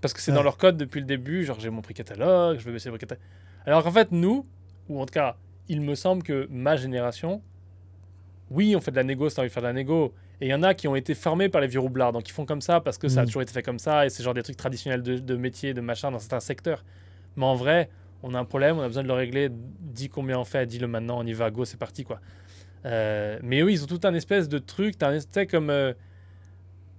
parce 0.00 0.14
que 0.14 0.22
c'est 0.22 0.32
dans 0.32 0.42
leur 0.42 0.56
code 0.56 0.78
depuis 0.78 1.00
le 1.00 1.06
début. 1.06 1.44
Genre 1.44 1.60
j'ai 1.60 1.68
mon 1.68 1.82
prix 1.82 1.92
catalogue, 1.92 2.58
je 2.58 2.64
vais 2.64 2.72
baisser 2.72 2.88
le 2.88 2.96
prix 2.96 3.06
catalogue. 3.06 3.22
Alors 3.66 3.84
qu'en 3.84 3.92
fait 3.92 4.12
nous, 4.12 4.46
ou 4.88 4.98
en 4.98 5.04
tout 5.04 5.12
cas 5.12 5.36
il 5.68 5.82
me 5.82 5.94
semble 5.94 6.22
que 6.22 6.48
ma 6.50 6.76
génération, 6.76 7.42
oui 8.50 8.74
on 8.74 8.80
fait 8.80 8.92
de 8.92 8.96
la 8.96 9.04
négo, 9.04 9.28
c'est 9.28 9.40
envie 9.40 9.48
de 9.48 9.52
faire 9.52 9.62
de 9.62 9.68
la 9.68 9.74
négo, 9.74 10.14
et 10.44 10.48
il 10.48 10.50
y 10.50 10.54
en 10.54 10.62
a 10.62 10.74
qui 10.74 10.88
ont 10.88 10.94
été 10.94 11.14
formés 11.14 11.48
par 11.48 11.62
les 11.62 11.68
vieux 11.68 11.80
roublards, 11.80 12.12
donc 12.12 12.28
ils 12.28 12.32
font 12.32 12.44
comme 12.44 12.60
ça 12.60 12.78
parce 12.78 12.98
que 12.98 13.08
ça 13.08 13.20
a 13.20 13.22
mm. 13.22 13.26
toujours 13.26 13.40
été 13.40 13.50
fait 13.50 13.62
comme 13.62 13.78
ça, 13.78 14.04
et 14.04 14.10
c'est 14.10 14.22
genre 14.22 14.34
des 14.34 14.42
trucs 14.42 14.58
traditionnels 14.58 15.02
de, 15.02 15.16
de 15.16 15.36
métier, 15.36 15.72
de 15.72 15.80
machin 15.80 16.10
dans 16.10 16.18
certains 16.18 16.40
secteurs. 16.40 16.84
Mais 17.36 17.46
en 17.46 17.54
vrai, 17.54 17.88
on 18.22 18.34
a 18.34 18.38
un 18.38 18.44
problème, 18.44 18.76
on 18.76 18.82
a 18.82 18.86
besoin 18.86 19.04
de 19.04 19.08
le 19.08 19.14
régler, 19.14 19.48
dis 19.50 20.10
combien 20.10 20.38
on 20.38 20.44
fait, 20.44 20.66
dis-le 20.66 20.86
maintenant, 20.86 21.18
on 21.18 21.24
y 21.24 21.32
va, 21.32 21.50
go, 21.50 21.64
c'est 21.64 21.78
parti, 21.78 22.04
quoi. 22.04 22.20
Euh, 22.84 23.38
mais 23.42 23.62
oui, 23.62 23.72
ils 23.72 23.84
ont 23.84 23.86
tout 23.86 24.00
un 24.04 24.12
espèce 24.12 24.50
de 24.50 24.58
truc, 24.58 24.96
tu 24.98 25.46
comme, 25.46 25.70
euh, 25.70 25.94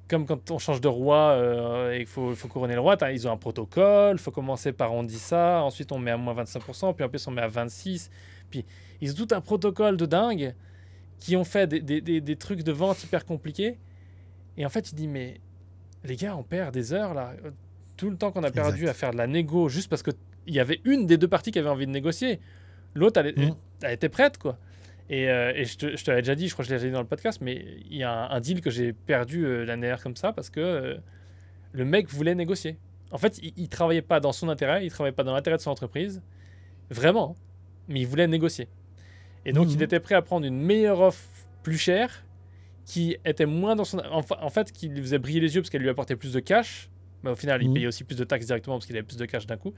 comme 0.07 0.25
quand 0.25 0.49
on 0.49 0.57
change 0.57 0.81
de 0.81 0.87
roi 0.87 1.33
euh, 1.33 1.91
et 1.91 1.97
qu'il 1.99 2.07
faut, 2.07 2.33
faut, 2.33 2.47
couronner 2.47 2.73
le 2.73 2.79
roi, 2.79 2.97
ils 3.11 3.27
ont 3.27 3.31
un 3.31 3.37
protocole, 3.37 4.15
il 4.15 4.19
faut 4.19 4.31
commencer 4.31 4.71
par 4.71 4.91
on 4.91 5.03
dit 5.03 5.19
ça, 5.19 5.61
ensuite 5.61 5.91
on 5.91 5.99
met 5.99 6.09
à 6.09 6.17
moins 6.17 6.33
25%, 6.33 6.95
puis 6.95 7.05
en 7.05 7.09
plus 7.09 7.27
on 7.27 7.31
met 7.31 7.43
à 7.43 7.47
26%, 7.47 8.09
puis 8.49 8.65
ils 9.01 9.11
ont 9.11 9.25
tout 9.25 9.35
un 9.35 9.41
protocole 9.41 9.97
de 9.97 10.07
dingue 10.07 10.55
qui 11.19 11.35
ont 11.35 11.43
fait 11.43 11.67
des, 11.67 12.01
des, 12.01 12.21
des, 12.21 12.35
trucs 12.35 12.63
de 12.63 12.71
vente 12.71 13.03
hyper 13.03 13.25
compliqués. 13.25 13.77
Et 14.57 14.65
en 14.65 14.69
fait, 14.69 14.91
il 14.91 14.95
dit, 14.95 15.07
mais 15.07 15.39
les 16.03 16.15
gars, 16.15 16.35
on 16.35 16.43
perd 16.43 16.73
des 16.73 16.93
heures 16.93 17.13
là. 17.13 17.33
Tout 17.97 18.09
le 18.09 18.17
temps 18.17 18.31
qu'on 18.31 18.43
a 18.43 18.51
perdu 18.51 18.89
à 18.89 18.93
faire 18.93 19.11
de 19.11 19.17
la 19.17 19.25
négo 19.25 19.69
juste 19.69 19.89
parce 19.89 20.03
qu'il 20.03 20.13
y 20.47 20.59
avait 20.59 20.81
une 20.83 21.05
des 21.05 21.17
deux 21.17 21.29
parties 21.29 21.51
qui 21.51 21.59
avait 21.59 21.69
envie 21.69 21.85
de 21.85 21.91
négocier. 21.91 22.41
L'autre, 22.93 23.21
elle, 23.21 23.33
mmh. 23.33 23.55
elle, 23.83 23.93
était 23.93 24.09
prête, 24.09 24.37
quoi. 24.37 24.57
Et, 25.09 25.29
euh, 25.29 25.53
et 25.55 25.65
je 25.65 25.77
te, 25.77 25.95
je 25.95 26.03
te 26.03 26.09
l'avais 26.09 26.21
déjà 26.21 26.35
dit, 26.35 26.47
je 26.47 26.53
crois 26.53 26.63
que 26.63 26.69
je 26.69 26.73
l'ai 26.73 26.79
déjà 26.79 26.89
dit 26.89 26.93
dans 26.93 27.01
le 27.01 27.07
podcast, 27.07 27.39
mais 27.41 27.65
il 27.89 27.97
y 27.97 28.03
a 28.03 28.29
un, 28.31 28.39
deal 28.41 28.59
que 28.61 28.69
j'ai 28.69 28.91
perdu 28.91 29.45
euh, 29.45 29.63
l'année 29.63 29.83
dernière 29.83 30.01
comme 30.01 30.15
ça 30.15 30.33
parce 30.33 30.49
que 30.49 30.59
euh, 30.59 30.97
le 31.73 31.85
mec 31.85 32.09
voulait 32.09 32.35
négocier. 32.35 32.77
En 33.11 33.17
fait, 33.17 33.39
il, 33.43 33.53
il 33.55 33.69
travaillait 33.69 34.01
pas 34.01 34.19
dans 34.19 34.31
son 34.31 34.49
intérêt, 34.49 34.85
il 34.85 34.89
travaillait 34.89 35.15
pas 35.15 35.23
dans 35.23 35.33
l'intérêt 35.33 35.57
de 35.57 35.61
son 35.61 35.71
entreprise, 35.71 36.21
vraiment, 36.89 37.35
mais 37.87 38.01
il 38.01 38.07
voulait 38.07 38.27
négocier. 38.27 38.67
Et 39.45 39.53
donc, 39.53 39.67
il 39.69 39.77
mhm. 39.77 39.83
était 39.83 39.99
prêt 39.99 40.15
à 40.15 40.21
prendre 40.21 40.45
une 40.45 40.59
meilleure 40.59 41.01
offre 41.01 41.23
plus 41.63 41.77
chère, 41.77 42.23
qui 42.85 43.17
était 43.25 43.45
moins 43.45 43.75
dans 43.75 43.83
son. 43.83 43.99
En, 43.99 44.49
fait, 44.49 44.71
qui 44.71 44.89
lui 44.89 45.01
faisait 45.01 45.19
briller 45.19 45.39
les 45.39 45.55
yeux 45.55 45.61
parce 45.61 45.69
qu'elle 45.69 45.81
lui 45.81 45.89
apportait 45.89 46.15
plus 46.15 46.33
de 46.33 46.39
cash. 46.39 46.89
Mais 47.23 47.31
au 47.31 47.35
final, 47.35 47.61
il 47.61 47.69
mhm. 47.69 47.73
payait 47.73 47.87
aussi 47.87 48.03
plus 48.03 48.17
de 48.17 48.23
taxes 48.23 48.45
directement 48.45 48.75
parce 48.75 48.85
qu'il 48.85 48.95
avait 48.95 49.05
plus 49.05 49.17
de 49.17 49.25
cash 49.25 49.47
d'un 49.47 49.57
coup. 49.57 49.73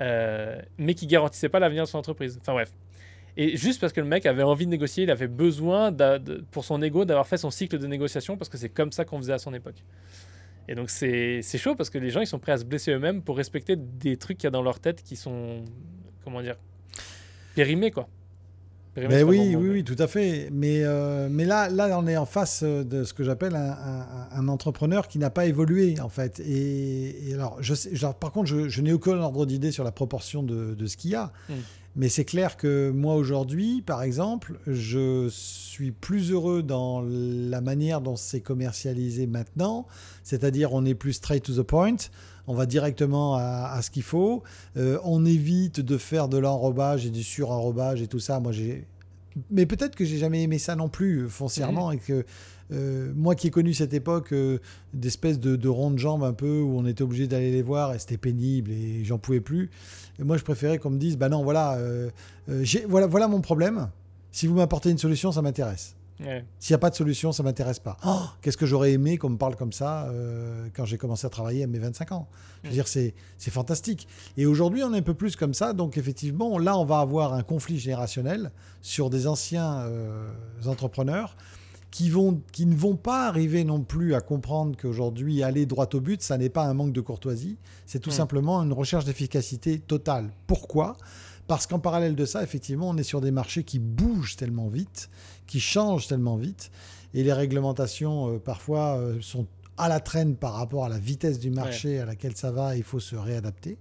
Euh, 0.00 0.60
mais 0.78 0.94
qui 0.94 1.06
garantissait 1.06 1.48
pas 1.48 1.58
l'avenir 1.58 1.84
de 1.84 1.88
son 1.88 1.98
entreprise. 1.98 2.38
Enfin 2.40 2.52
bref. 2.52 2.72
Et 3.36 3.56
juste 3.56 3.80
parce 3.80 3.92
que 3.92 4.00
le 4.00 4.06
mec 4.06 4.26
avait 4.26 4.42
envie 4.42 4.66
de 4.66 4.70
négocier, 4.70 5.04
il 5.04 5.10
avait 5.10 5.28
besoin, 5.28 5.94
pour 6.50 6.64
son 6.64 6.82
ego, 6.82 7.04
d'avoir 7.04 7.26
fait 7.26 7.36
son 7.36 7.50
cycle 7.50 7.78
de 7.78 7.86
négociation 7.86 8.36
parce 8.36 8.48
que 8.48 8.58
c'est 8.58 8.68
comme 8.68 8.90
ça 8.90 9.04
qu'on 9.04 9.18
faisait 9.18 9.32
à 9.32 9.38
son 9.38 9.54
époque. 9.54 9.84
Et 10.66 10.74
donc 10.74 10.90
c'est 10.90 11.42
chaud 11.56 11.76
parce 11.76 11.88
que 11.88 11.98
les 11.98 12.10
gens 12.10 12.20
ils 12.20 12.26
sont 12.26 12.40
prêts 12.40 12.52
à 12.52 12.58
se 12.58 12.64
blesser 12.64 12.92
eux-mêmes 12.92 13.22
pour 13.22 13.36
respecter 13.36 13.76
des 13.76 14.16
trucs 14.16 14.38
qu'il 14.38 14.46
y 14.46 14.48
a 14.48 14.50
dans 14.50 14.62
leur 14.62 14.80
tête 14.80 15.02
qui 15.04 15.14
sont, 15.14 15.64
comment 16.24 16.42
dire, 16.42 16.56
périmés 17.54 17.92
quoi. 17.92 18.08
Mais 19.08 19.22
oui, 19.22 19.54
oui, 19.56 19.68
oui, 19.70 19.84
tout 19.84 19.96
à 19.98 20.06
fait. 20.06 20.48
Mais, 20.52 20.82
euh, 20.82 21.28
mais 21.30 21.44
là, 21.44 21.68
là, 21.68 21.98
on 21.98 22.06
est 22.06 22.16
en 22.16 22.26
face 22.26 22.62
de 22.62 23.04
ce 23.04 23.12
que 23.12 23.24
j'appelle 23.24 23.54
un, 23.56 24.48
entrepreneur 24.48 25.08
qui 25.08 25.18
n'a 25.18 25.30
pas 25.30 25.46
évolué, 25.46 26.00
en 26.00 26.08
fait. 26.08 26.40
Et, 26.40 27.32
alors, 27.34 27.56
je 27.60 27.74
sais, 27.74 27.90
par 28.18 28.32
contre, 28.32 28.48
je, 28.48 28.80
n'ai 28.80 28.92
aucun 28.92 29.18
ordre 29.18 29.46
d'idée 29.46 29.72
sur 29.72 29.84
la 29.84 29.92
proportion 29.92 30.42
de, 30.42 30.74
de 30.74 30.86
ce 30.86 30.96
qu'il 30.96 31.10
y 31.10 31.14
a. 31.14 31.32
Hmm. 31.48 31.54
Mais 31.96 32.08
c'est 32.08 32.24
clair 32.24 32.56
que 32.56 32.90
moi, 32.90 33.16
aujourd'hui, 33.16 33.82
par 33.82 34.02
exemple, 34.02 34.60
je 34.68 35.28
suis 35.30 35.90
plus 35.90 36.30
heureux 36.30 36.62
dans 36.62 37.02
la 37.04 37.60
manière 37.60 38.00
dont 38.00 38.14
c'est 38.14 38.40
commercialisé 38.40 39.26
maintenant. 39.26 39.86
C'est-à-dire, 40.22 40.72
on 40.72 40.84
est 40.84 40.94
plus 40.94 41.14
straight 41.14 41.42
to 41.42 41.54
the 41.54 41.66
point 41.66 41.96
on 42.48 42.54
va 42.54 42.66
directement 42.66 43.36
à, 43.36 43.78
ce 43.82 43.90
qu'il 43.90 44.02
faut. 44.02 44.42
Euh, 44.76 44.98
on 45.04 45.24
évite 45.26 45.80
de 45.80 45.98
faire 45.98 46.28
de 46.28 46.38
l'enrobage 46.38 47.04
et 47.04 47.10
du 47.10 47.22
surenrobage 47.22 48.00
et 48.00 48.08
tout 48.08 48.18
ça. 48.18 48.40
Moi, 48.40 48.52
j'ai. 48.52 48.86
Mais 49.50 49.66
peut-être 49.66 49.94
que 49.94 50.04
j'ai 50.04 50.16
jamais 50.16 50.42
aimé 50.42 50.58
ça 50.58 50.74
non 50.74 50.88
plus 50.88 51.18
euh, 51.18 51.28
foncièrement 51.28 51.92
et 51.92 51.98
que 51.98 52.24
euh, 52.72 53.12
moi 53.14 53.34
qui 53.34 53.46
ai 53.46 53.50
connu 53.50 53.72
cette 53.74 53.94
époque 53.94 54.34
d'espèce 54.94 55.38
de, 55.38 55.56
de 55.56 55.68
ronde 55.68 55.98
jambe 55.98 56.24
un 56.24 56.32
peu 56.32 56.60
où 56.60 56.76
on 56.76 56.86
était 56.86 57.02
obligé 57.02 57.28
d'aller 57.28 57.52
les 57.52 57.62
voir 57.62 57.94
et 57.94 57.98
c'était 57.98 58.16
pénible 58.16 58.72
et 58.72 59.04
j'en 59.04 59.18
pouvais 59.18 59.40
plus. 59.40 59.70
Et 60.18 60.24
moi, 60.24 60.38
je 60.38 60.42
préférais 60.42 60.78
qu'on 60.78 60.90
me 60.90 60.98
dise, 60.98 61.18
bah 61.18 61.28
non, 61.28 61.44
voilà, 61.44 61.78
voilà, 62.88 63.06
voilà 63.06 63.28
mon 63.28 63.42
problème. 63.42 63.90
Si 64.32 64.46
vous 64.46 64.54
m'apportez 64.54 64.90
une 64.90 64.98
solution, 64.98 65.32
ça 65.32 65.42
m'intéresse. 65.42 65.97
S'il 66.18 66.72
n'y 66.72 66.74
a 66.74 66.78
pas 66.78 66.90
de 66.90 66.94
solution, 66.94 67.32
ça 67.32 67.42
m'intéresse 67.42 67.78
pas. 67.78 67.96
Oh, 68.04 68.20
qu'est-ce 68.42 68.56
que 68.56 68.66
j'aurais 68.66 68.92
aimé 68.92 69.18
qu'on 69.18 69.30
me 69.30 69.36
parle 69.36 69.56
comme 69.56 69.72
ça 69.72 70.06
euh, 70.06 70.68
quand 70.74 70.84
j'ai 70.84 70.98
commencé 70.98 71.26
à 71.26 71.30
travailler 71.30 71.64
à 71.64 71.66
mes 71.66 71.78
25 71.78 72.12
ans 72.12 72.28
Je 72.62 72.68
veux 72.68 72.74
dire, 72.74 72.88
c'est, 72.88 73.14
fantastique. 73.38 74.08
Et 74.36 74.46
aujourd'hui, 74.46 74.82
on 74.82 74.92
est 74.94 74.98
un 74.98 75.02
peu 75.02 75.14
plus 75.14 75.36
comme 75.36 75.54
ça. 75.54 75.72
Donc, 75.72 75.96
effectivement, 75.96 76.58
là, 76.58 76.76
on 76.76 76.84
va 76.84 77.00
avoir 77.00 77.34
un 77.34 77.42
conflit 77.42 77.78
générationnel 77.78 78.50
sur 78.82 79.10
des 79.10 79.26
anciens 79.26 79.80
euh, 79.80 80.28
entrepreneurs 80.66 81.36
qui, 81.90 82.10
vont, 82.10 82.40
qui 82.52 82.66
ne 82.66 82.74
vont 82.74 82.96
pas 82.96 83.26
arriver 83.26 83.64
non 83.64 83.80
plus 83.80 84.14
à 84.14 84.20
comprendre 84.20 84.76
qu'aujourd'hui, 84.76 85.42
aller 85.42 85.66
droit 85.66 85.88
au 85.94 86.00
but, 86.00 86.22
ça 86.22 86.36
n'est 86.36 86.50
pas 86.50 86.64
un 86.64 86.74
manque 86.74 86.92
de 86.92 87.00
courtoisie, 87.00 87.56
c'est 87.86 88.00
tout 88.00 88.10
simplement 88.10 88.62
une 88.62 88.72
recherche 88.72 89.04
d'efficacité 89.04 89.78
totale. 89.78 90.30
Pourquoi? 90.46 90.96
Parce 91.48 91.66
qu'en 91.66 91.80
parallèle 91.80 92.14
de 92.14 92.24
ça, 92.24 92.42
effectivement, 92.42 92.90
on 92.90 92.96
est 92.96 93.02
sur 93.02 93.20
des 93.20 93.32
marchés 93.32 93.64
qui 93.64 93.80
bougent 93.80 94.36
tellement 94.36 94.68
vite, 94.68 95.10
qui 95.46 95.58
changent 95.58 96.06
tellement 96.06 96.36
vite, 96.36 96.70
et 97.14 97.24
les 97.24 97.32
réglementations, 97.32 98.34
euh, 98.34 98.38
parfois, 98.38 98.98
euh, 98.98 99.20
sont 99.20 99.46
à 99.78 99.88
la 99.88 99.98
traîne 99.98 100.36
par 100.36 100.52
rapport 100.52 100.84
à 100.84 100.88
la 100.88 100.98
vitesse 100.98 101.38
du 101.38 101.50
marché 101.50 102.00
à 102.00 102.04
laquelle 102.04 102.36
ça 102.36 102.52
va, 102.52 102.76
il 102.76 102.82
faut 102.82 103.00
se 103.00 103.16
réadapter. 103.16 103.78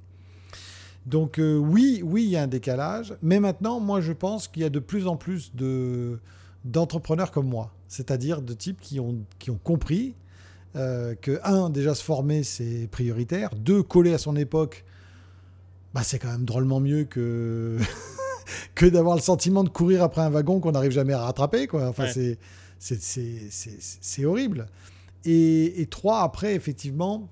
Donc 1.05 1.39
euh, 1.39 1.57
oui, 1.57 2.01
oui, 2.03 2.23
il 2.23 2.29
y 2.29 2.37
a 2.37 2.43
un 2.43 2.47
décalage, 2.47 3.15
mais 3.21 3.39
maintenant, 3.39 3.79
moi, 3.79 4.01
je 4.01 4.11
pense 4.11 4.47
qu'il 4.47 4.61
y 4.61 4.65
a 4.65 4.69
de 4.69 4.79
plus 4.79 5.07
en 5.07 5.15
plus 5.15 5.55
de 5.55 6.19
d'entrepreneurs 6.65 7.31
comme 7.31 7.47
moi, 7.47 7.73
c'est-à-dire 7.87 8.41
de 8.41 8.53
types 8.53 8.81
qui 8.81 8.99
ont, 8.99 9.19
qui 9.39 9.51
ont 9.51 9.59
compris 9.63 10.15
euh, 10.75 11.15
que, 11.15 11.39
un, 11.43 11.69
déjà 11.69 11.95
se 11.95 12.03
former, 12.03 12.43
c'est 12.43 12.89
prioritaire, 12.91 13.49
deux, 13.55 13.81
coller 13.83 14.13
à 14.13 14.17
son 14.17 14.35
époque, 14.35 14.83
bah, 15.93 16.01
c'est 16.03 16.19
quand 16.19 16.31
même 16.31 16.45
drôlement 16.45 16.79
mieux 16.79 17.03
que, 17.05 17.77
que 18.75 18.85
d'avoir 18.85 19.15
le 19.15 19.21
sentiment 19.21 19.63
de 19.63 19.69
courir 19.69 20.03
après 20.03 20.21
un 20.21 20.29
wagon 20.29 20.59
qu'on 20.59 20.71
n'arrive 20.71 20.91
jamais 20.91 21.13
à 21.13 21.21
rattraper. 21.21 21.67
Quoi. 21.67 21.87
Enfin, 21.87 22.05
Ouais. 22.15 22.37
c'est, 22.79 24.25
horrible. 24.25 24.67
Et, 25.25 25.81
et 25.81 25.85
trois, 25.87 26.21
après, 26.21 26.53
effectivement, 26.55 27.27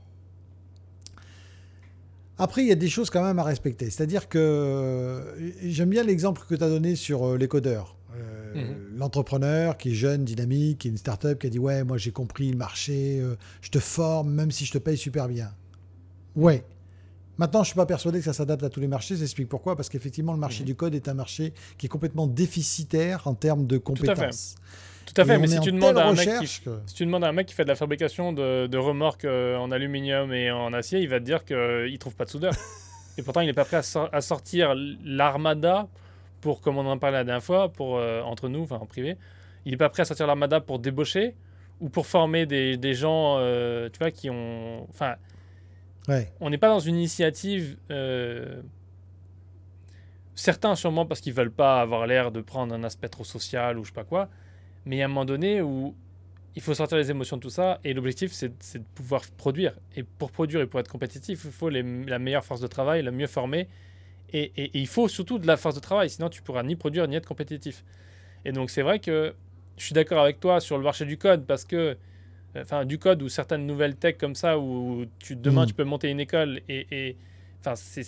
après, 2.38 2.64
il 2.64 2.68
y 2.68 2.72
a 2.72 2.76
des 2.76 2.90
choses 2.90 3.10
quand 3.10 3.24
même 3.24 3.40
à 3.40 3.44
respecter. 3.44 3.90
C'est-à-dire 3.90 4.28
que 4.28 4.38
euh, 4.40 5.52
j'aime 5.64 5.90
bien 5.90 6.04
l'exemple 6.04 6.42
que 6.50 6.56
tu 6.56 6.64
as 6.64 6.70
donné 6.70 6.96
sur 6.96 7.24
euh, 7.26 7.38
les 7.38 7.48
codeurs. 7.48 7.96
Euh, 8.16 8.42
Mhm. 8.56 8.98
L'entrepreneur 8.98 9.76
qui 9.78 9.92
est 9.92 9.96
jeune, 9.96 10.24
dynamique, 10.24 10.78
qui 10.80 10.88
est 10.88 10.92
une 10.92 10.98
start-up, 10.98 11.40
qui 11.40 11.48
a 11.48 11.50
dit 11.50 11.60
Ouais, 11.60 11.84
moi 11.84 11.98
j'ai 11.98 12.12
compris 12.12 12.50
le 12.52 12.56
marché, 12.58 13.20
euh, 13.20 13.36
je 13.62 13.70
te 13.70 13.80
forme, 13.80 14.32
même 14.32 14.50
si 14.52 14.64
je 14.64 14.72
te 14.72 14.78
paye 14.78 14.98
super 14.98 15.28
bien. 15.28 15.52
Ouais. 16.38 16.64
Maintenant, 17.38 17.60
je 17.64 17.70
ne 17.70 17.72
suis 17.72 17.76
pas 17.76 17.86
persuadé 17.86 18.20
que 18.20 18.26
ça 18.26 18.34
s'adapte 18.34 18.64
à 18.64 18.70
tous 18.70 18.80
les 18.80 18.88
marchés. 18.88 19.16
J'explique 19.16 19.50
pourquoi. 19.50 19.76
Parce 19.76 19.90
qu'effectivement, 19.90 20.34
le 20.34 20.40
marché 20.40 20.62
Mhm. 20.62 20.66
du 20.68 20.76
code 20.76 20.96
est 20.96 21.08
un 21.10 21.14
marché 21.14 21.54
qui 21.78 21.86
est 21.88 21.90
complètement 21.90 22.28
déficitaire 22.28 23.28
en 23.28 23.34
termes 23.34 23.68
de 23.68 23.76
à 23.76 23.80
fait. 23.80 23.84
compétences. 23.84 24.56
Tout 25.06 25.22
à 25.22 25.26
fait, 25.26 25.38
mais 25.38 25.48
si 25.48 25.60
tu, 25.60 25.72
demandes 25.72 25.98
à 26.00 26.08
un 26.08 26.14
mec 26.14 26.28
qui, 26.40 26.62
que- 26.62 26.80
si 26.88 26.96
tu 26.96 27.06
demandes 27.06 27.24
à 27.24 27.28
un 27.28 27.32
mec 27.32 27.46
qui 27.48 27.54
fait 27.54 27.64
de 27.64 27.68
la 27.70 27.76
fabrication 27.76 28.34
de, 28.34 28.66
de 28.68 28.78
remorques 28.78 29.26
euh, 29.26 29.56
en 29.58 29.70
aluminium 29.72 30.34
et 30.34 30.50
en 30.50 30.74
acier, 30.74 31.00
il 31.00 31.08
va 31.10 31.20
te 31.20 31.26
dire 31.26 31.46
qu'il 31.46 31.56
ne 31.56 31.98
trouve 31.98 32.16
pas 32.16 32.26
de 32.26 32.32
soudeur. 32.32 32.54
et 33.18 33.22
pourtant, 33.22 33.42
il 33.42 33.46
n'est 33.46 33.54
pas 33.54 33.66
prêt 33.66 33.78
à, 33.78 33.84
sor- 33.84 34.10
à 34.12 34.22
sortir 34.22 34.74
l'armada 35.04 35.88
pour, 36.42 36.60
comme 36.62 36.78
on 36.78 36.86
en 36.88 36.98
parlait 36.98 37.18
la 37.20 37.24
dernière 37.24 37.44
fois, 37.44 37.70
pour, 37.70 37.98
euh, 37.98 38.22
entre 38.22 38.50
nous, 38.50 38.64
enfin 38.64 38.78
en 38.78 38.86
privé, 38.86 39.18
il 39.66 39.72
n'est 39.72 39.78
pas 39.78 39.90
prêt 39.90 40.02
à 40.02 40.06
sortir 40.06 40.26
l'armada 40.28 40.60
pour 40.60 40.80
débaucher 40.80 41.36
ou 41.82 41.90
pour 41.90 42.08
former 42.08 42.46
des, 42.46 42.78
des 42.78 42.94
gens, 42.94 43.38
euh, 43.40 43.90
tu 43.92 44.00
vois, 44.00 44.10
qui 44.12 44.30
ont... 44.30 44.88
Enfin, 44.90 45.16
On 46.40 46.50
n'est 46.50 46.58
pas 46.58 46.70
dans 46.70 46.80
une 46.80 46.96
initiative. 46.96 47.78
euh, 47.92 48.62
certains, 50.36 50.76
sûrement 50.76 51.06
parce 51.06 51.22
qu'ils 51.22 51.34
veulent 51.34 51.52
pas 51.52 51.82
avoir 51.82 52.08
l'air 52.08 52.32
de 52.32 52.42
prendre 52.42 52.74
un 52.74 52.84
aspect 52.84 53.08
trop 53.10 53.24
social 53.24 53.78
ou 53.80 53.84
je 53.84 53.90
sais 53.90 53.94
pas 53.94 54.04
quoi. 54.04 54.30
Mais 54.86 54.98
il 54.98 55.00
y 55.00 55.02
a 55.02 55.06
un 55.06 55.08
moment 55.10 55.26
donné 55.26 55.62
où 55.62 55.96
il 56.56 56.62
faut 56.62 56.74
sortir 56.74 56.98
les 56.98 57.10
émotions 57.12 57.38
de 57.38 57.42
tout 57.42 57.50
ça. 57.50 57.80
Et 57.84 57.94
l'objectif, 57.94 58.32
c'est 58.32 58.50
de 58.50 58.84
pouvoir 58.96 59.24
produire. 59.38 59.74
Et 59.96 60.04
pour 60.04 60.32
produire 60.32 60.62
et 60.62 60.68
pour 60.68 60.80
être 60.80 60.92
compétitif, 60.92 61.44
il 61.46 61.52
faut 61.52 61.70
les- 61.70 61.84
la 62.06 62.20
meilleure 62.20 62.46
force 62.46 62.62
de 62.62 62.68
travail, 62.68 63.02
la 63.02 63.12
mieux 63.12 63.28
formée. 63.28 63.68
Et, 64.34 64.52
et- 64.58 64.66
et 64.66 64.80
il 64.80 64.88
faut 64.88 65.08
surtout 65.08 65.40
de 65.40 65.48
la 65.48 65.58
force 65.58 65.76
de 65.76 65.80
travail. 65.80 66.10
Sinon, 66.10 66.30
tu 66.30 66.42
pourras 66.42 66.64
ni 66.64 66.76
produire 66.76 67.08
ni 67.08 67.16
être 67.16 67.28
compétitif. 67.28 67.84
Et 68.44 68.52
donc, 68.52 68.70
c'est 68.70 68.82
vrai 68.82 69.00
que 69.00 69.34
je 69.78 69.84
suis 69.84 69.94
d'accord 69.94 70.22
avec 70.22 70.40
toi 70.40 70.60
sur 70.60 70.78
le 70.78 70.84
marché 70.84 71.06
du 71.06 71.18
code 71.18 71.46
parce 71.46 71.66
que 71.66 71.98
enfin 72.62 72.86
du 72.86 72.98
code 73.00 73.22
ou 73.22 73.30
certaines 73.30 73.66
nouvelles 73.66 73.96
tech 73.96 74.18
comme 74.18 74.36
ça 74.36 74.58
où 74.60 75.06
tu 75.20 75.36
demain 75.36 75.64
Mm. 75.64 75.68
tu 75.68 75.74
peux 75.74 75.84
monter 75.84 76.10
une 76.10 76.20
école 76.20 76.62
et, 76.70 77.18
enfin 77.60 77.76
c'est 77.76 78.06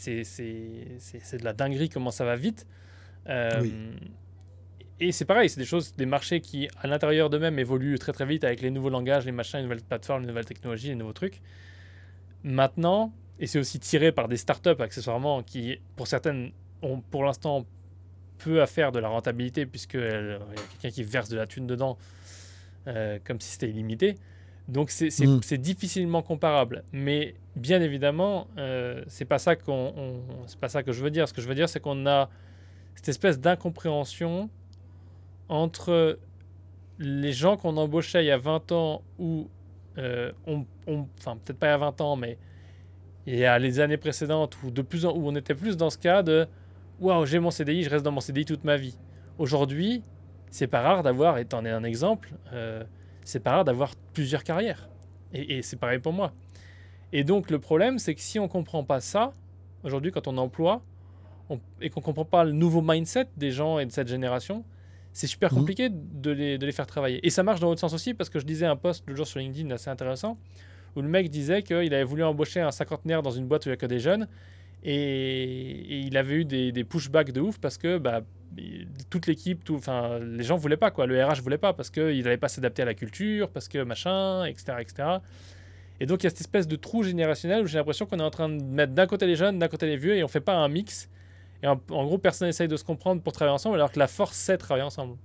de 1.38 1.44
la 1.44 1.54
dinguerie 1.54 1.89
comment 1.89 2.12
ça 2.12 2.25
va 2.25 2.36
vite 2.36 2.66
Euh, 3.30 3.60
Oui. 3.62 3.74
et 5.01 5.12
c'est 5.12 5.25
pareil 5.25 5.50
c'est 5.50 5.60
des 5.60 5.66
choses 5.66 5.96
des 5.96 6.06
marchés 6.06 6.39
qui 6.39 6.70
à 6.82 6.88
l'intérieur 6.88 7.30
d'eux-mêmes 7.30 7.60
évoluent 7.60 8.00
très 8.00 8.13
très 8.13 8.25
vite 8.25 8.44
avec 8.46 8.62
les 8.62 8.72
nouveaux 8.72 8.89
langages 8.89 9.25
les 9.25 9.32
machins 9.34 9.58
les 9.60 9.63
nouvelles 9.63 9.82
plateformes 9.82 10.22
les 10.22 10.27
nouvelles 10.27 10.46
technologies 10.46 10.89
les 10.89 10.96
nouveaux 10.96 11.13
trucs 11.13 11.42
maintenant 12.44 13.12
et 13.39 13.48
c'est 13.48 13.60
aussi 13.60 13.80
tiré 13.80 14.12
par 14.12 14.27
des 14.27 14.38
startups 14.38 14.80
accessoirement 14.82 15.44
qui 15.44 15.80
pour 15.96 16.08
certaines 16.08 16.51
ont 16.82 17.01
pour 17.01 17.24
l'instant 17.25 17.66
peu 18.38 18.62
à 18.62 18.68
faire 18.68 18.92
de 18.92 19.00
la 19.00 19.08
rentabilité 19.10 19.66
puisque 19.66 19.96
euh, 19.96 20.39
il 20.51 20.56
y 20.56 20.60
a 20.62 20.63
quelqu'un 20.82 20.96
qui 20.96 21.04
verse 21.04 21.30
de 21.30 21.38
la 21.38 21.48
thune 21.48 21.68
dedans 21.68 21.98
euh, 22.88 23.20
comme 23.25 23.39
si 23.42 23.50
c'était 23.51 23.70
illimité. 23.70 24.16
Donc 24.68 24.90
c'est 24.90 25.10
Mm. 25.26 25.40
c'est 25.44 25.58
difficilement 25.58 26.22
comparable. 26.22 26.84
Mais 26.92 27.36
bien 27.56 27.82
évidemment, 27.82 28.48
euh, 28.58 29.04
c'est 29.08 29.26
pas 29.26 29.40
ça 29.40 29.56
qu'on 29.56 29.94
on- 29.96 30.22
c'est 30.48 30.60
pas 30.60 30.70
ça 30.70 30.84
que 30.84 30.92
je 30.92 31.02
veux 31.04 31.10
dire. 31.12 31.28
Ce 31.28 31.34
que 31.34 31.42
je 31.42 31.48
veux 31.48 31.56
dire, 31.56 31.70
c'est 31.70 31.80
qu'on 31.80 32.06
a 32.06 32.30
cette 32.96 33.10
espèce 33.10 33.40
d'incompréhension 33.40 34.50
entre 35.50 36.20
les 37.00 37.32
gens 37.32 37.58
qu'on 37.58 37.78
embauchait 37.78 38.24
il 38.24 38.28
y 38.28 38.32
a 38.32 38.38
20 38.38 38.72
ans 38.72 39.04
ou 39.20 39.50
euh, 39.98 40.32
on, 40.46 40.66
enfin 41.20 41.38
peut-être 41.44 41.60
pas 41.60 41.68
il 41.68 41.72
y 41.72 41.74
a 41.74 41.78
20 41.78 42.02
ans, 42.02 42.16
mais 42.16 42.38
il 43.26 43.36
y 43.36 43.46
a 43.46 43.58
les 43.60 43.80
années 43.80 43.98
précédentes 43.98 44.58
où 44.64 44.72
de 44.72 44.82
plus 44.82 45.06
en, 45.06 45.12
où 45.16 45.28
on 45.28 45.36
était 45.36 45.56
plus 45.56 45.78
dans 45.78 45.90
ce 45.90 45.98
cas 45.98 46.24
de 46.24 46.48
waouh 47.00 47.26
j'ai 47.26 47.40
mon 47.40 47.52
CDI, 47.52 47.84
je 47.84 47.90
reste 47.90 48.04
dans 48.04 48.12
mon 48.12 48.20
CDI 48.20 48.46
toute 48.46 48.64
ma 48.64 48.78
vie. 48.78 48.98
Aujourd'hui, 49.38 50.04
c'est 50.50 50.68
pas 50.68 50.82
rare 50.82 51.04
d'avoir, 51.04 51.38
et 51.38 51.46
t'en 51.46 51.64
es 51.66 51.70
un 51.70 51.84
exemple, 51.84 52.30
euh, 52.54 52.84
c'est 53.27 53.41
pas 53.41 53.51
rare 53.51 53.65
d'avoir 53.65 53.91
plusieurs 54.13 54.43
carrières. 54.43 54.88
Et, 55.34 55.57
et 55.57 55.62
c'est 55.62 55.75
pareil 55.75 56.00
pour 56.00 56.13
moi. 56.13 56.31
Et 57.12 57.24
donc 57.24 57.51
le 57.51 57.60
problème, 57.60 58.00
c'est 58.00 58.15
que 58.15 58.22
si 58.22 58.39
on 58.39 58.48
comprend 58.48 58.84
pas 58.84 59.00
ça, 59.01 59.34
aujourd'hui 59.84 60.12
quand 60.12 60.27
on 60.27 60.38
emploie, 60.38 60.81
on- 61.50 61.60
et 61.81 61.89
qu'on 61.89 62.01
comprend 62.01 62.25
pas 62.25 62.43
le 62.46 62.51
nouveau 62.53 62.81
mindset 62.81 63.27
des 63.36 63.51
gens 63.51 63.79
et 63.79 63.86
de 63.86 63.91
cette 63.91 64.07
génération, 64.07 64.63
c'est 65.13 65.27
super 65.27 65.51
Mhm. 65.51 65.57
compliqué 65.60 65.89
de 65.91 66.31
les, 66.31 66.57
de 66.57 66.65
les 66.65 66.72
faire 66.72 66.88
travailler. 66.88 67.25
Et 67.25 67.29
ça 67.29 67.43
marche 67.43 67.60
dans 67.60 67.67
l'autre 67.67 67.81
sens 67.81 67.93
aussi, 67.93 68.13
parce 68.13 68.29
que 68.29 68.39
je 68.39 68.46
disais 68.46 68.65
un 68.65 68.75
post 68.75 69.03
le 69.07 69.15
jour 69.15 69.27
sur 69.27 69.39
LinkedIn 69.39 69.69
assez 69.72 69.89
intéressant, 69.89 70.38
où 70.96 71.01
le 71.01 71.07
mec 71.10 71.29
disait 71.29 71.63
qu'il 71.63 71.93
avait 71.93 72.03
voulu 72.03 72.24
embaucher 72.24 72.62
un 72.62 72.72
cinquantenaire 72.72 73.22
dans 73.24 73.31
une 73.31 73.46
boîte 73.48 73.65
où 73.65 73.69
il 73.69 73.72
n'y 73.72 73.74
a 73.74 73.77
que 73.77 73.86
des 73.88 74.00
jeunes, 74.00 74.27
et, 74.84 74.93
et 74.93 76.00
il 76.00 76.15
avait 76.17 76.36
eu 76.36 76.46
des, 76.46 76.72
des 76.72 76.84
pushbacks 76.84 77.31
de 77.31 77.41
ouf 77.41 77.57
parce 77.60 77.77
que 77.77 77.98
bah, 77.98 78.22
toute 79.10 79.27
l'équipe, 79.27 79.63
tout, 79.63 79.75
enfin, 79.75 80.20
les 80.20 80.44
gens 80.44 80.56
voulaient 80.56 80.77
pas, 80.77 80.92
quoi. 80.92 81.06
Le 81.06 81.24
RH 81.24 81.42
voulait 81.42 81.58
pas 81.58 81.74
parce 81.74 81.89
qu'ils 81.89 82.24
n'allaient 82.24 82.38
pas 82.38 82.48
s'adapter 82.48 82.82
à 82.82 82.86
la 82.86 82.94
culture, 82.94 83.50
parce 83.50 83.68
que 83.68 83.84
machin, 83.84 84.46
etc., 84.46 84.74
etc. 84.80 85.08
Et 86.00 86.06
donc 86.06 86.22
il 86.22 86.25
y 86.25 86.27
a 86.27 86.30
cette 86.30 86.42
espèce 86.42 86.68
de 86.68 86.75
trou 86.75 87.04
générationnel 87.04 87.63
où 87.63 87.68
j'ai 87.68 87.77
l'impression 87.77 88.06
qu'on 88.06 88.20
est 88.20 88.24
en 88.24 88.30
train 88.30 88.50
de 88.50 88.62
mettre 88.62 88.94
d'un 88.94 89.08
côté 89.08 89.25
les 89.25 89.36
jeunes, 89.36 89.60
d'un 89.60 89.68
côté 89.68 89.88
les 89.88 89.98
vieux, 89.98 90.16
et 90.16 90.24
on 90.24 90.27
fait 90.27 90.42
pas 90.42 90.56
un 90.56 90.68
mix. 90.68 91.10
Et 91.63 91.68
en, 91.68 91.82
en 91.89 92.06
gros, 92.06 92.18
personne 92.20 92.48
essaye 92.50 92.68
de 92.68 92.77
se 92.77 92.84
comprendre 92.84 93.22
pour 93.22 93.34
travailler 93.34 93.56
ensemble, 93.56 93.75
alors 93.75 93.92
que 93.92 94.00
la 94.00 94.08
force, 94.08 94.38
c'est 94.38 94.58
travailler 94.58 94.86
ensemble. 94.86 95.16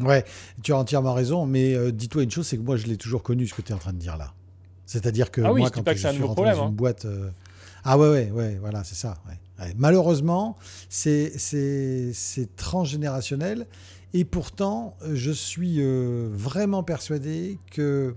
Ouais, 0.00 0.24
tu 0.62 0.72
as 0.72 0.76
entièrement 0.78 1.12
raison, 1.14 1.46
mais 1.46 1.74
euh, 1.74 1.92
dis-toi 1.92 2.22
une 2.22 2.30
chose, 2.30 2.46
c'est 2.46 2.56
que 2.56 2.62
moi 2.62 2.76
je 2.76 2.86
l'ai 2.86 2.96
toujours 2.96 3.22
connu 3.22 3.46
ce 3.46 3.54
que 3.54 3.62
tu 3.62 3.72
es 3.72 3.74
en 3.74 3.78
train 3.78 3.92
de 3.92 3.98
dire 3.98 4.16
là. 4.16 4.32
C'est-à-dire 4.86 5.30
que 5.30 5.42
Ah 5.42 5.52
oui, 5.52 5.60
moi 5.60 5.68
je 5.68 5.74
quand 5.74 5.82
pas 5.82 5.92
que 5.92 6.00
je 6.00 6.08
suis 6.08 6.22
rentré 6.22 6.34
problème, 6.34 6.56
dans 6.56 6.64
hein. 6.64 6.68
une 6.68 6.74
boîte, 6.74 7.04
euh, 7.04 7.30
ah 7.84 7.98
ouais 7.98 8.08
ouais 8.08 8.30
ouais, 8.30 8.58
voilà 8.60 8.84
c'est 8.84 8.94
ça. 8.94 9.18
ouais. 9.28 9.34
Ouais. 9.62 9.74
Malheureusement, 9.76 10.56
c'est 10.88 11.32
transgénérationnel 12.56 13.66
et 14.14 14.24
pourtant 14.24 14.96
je 15.12 15.30
suis 15.30 15.76
euh, 15.80 16.28
vraiment 16.32 16.82
persuadé 16.82 17.58
que 17.70 18.14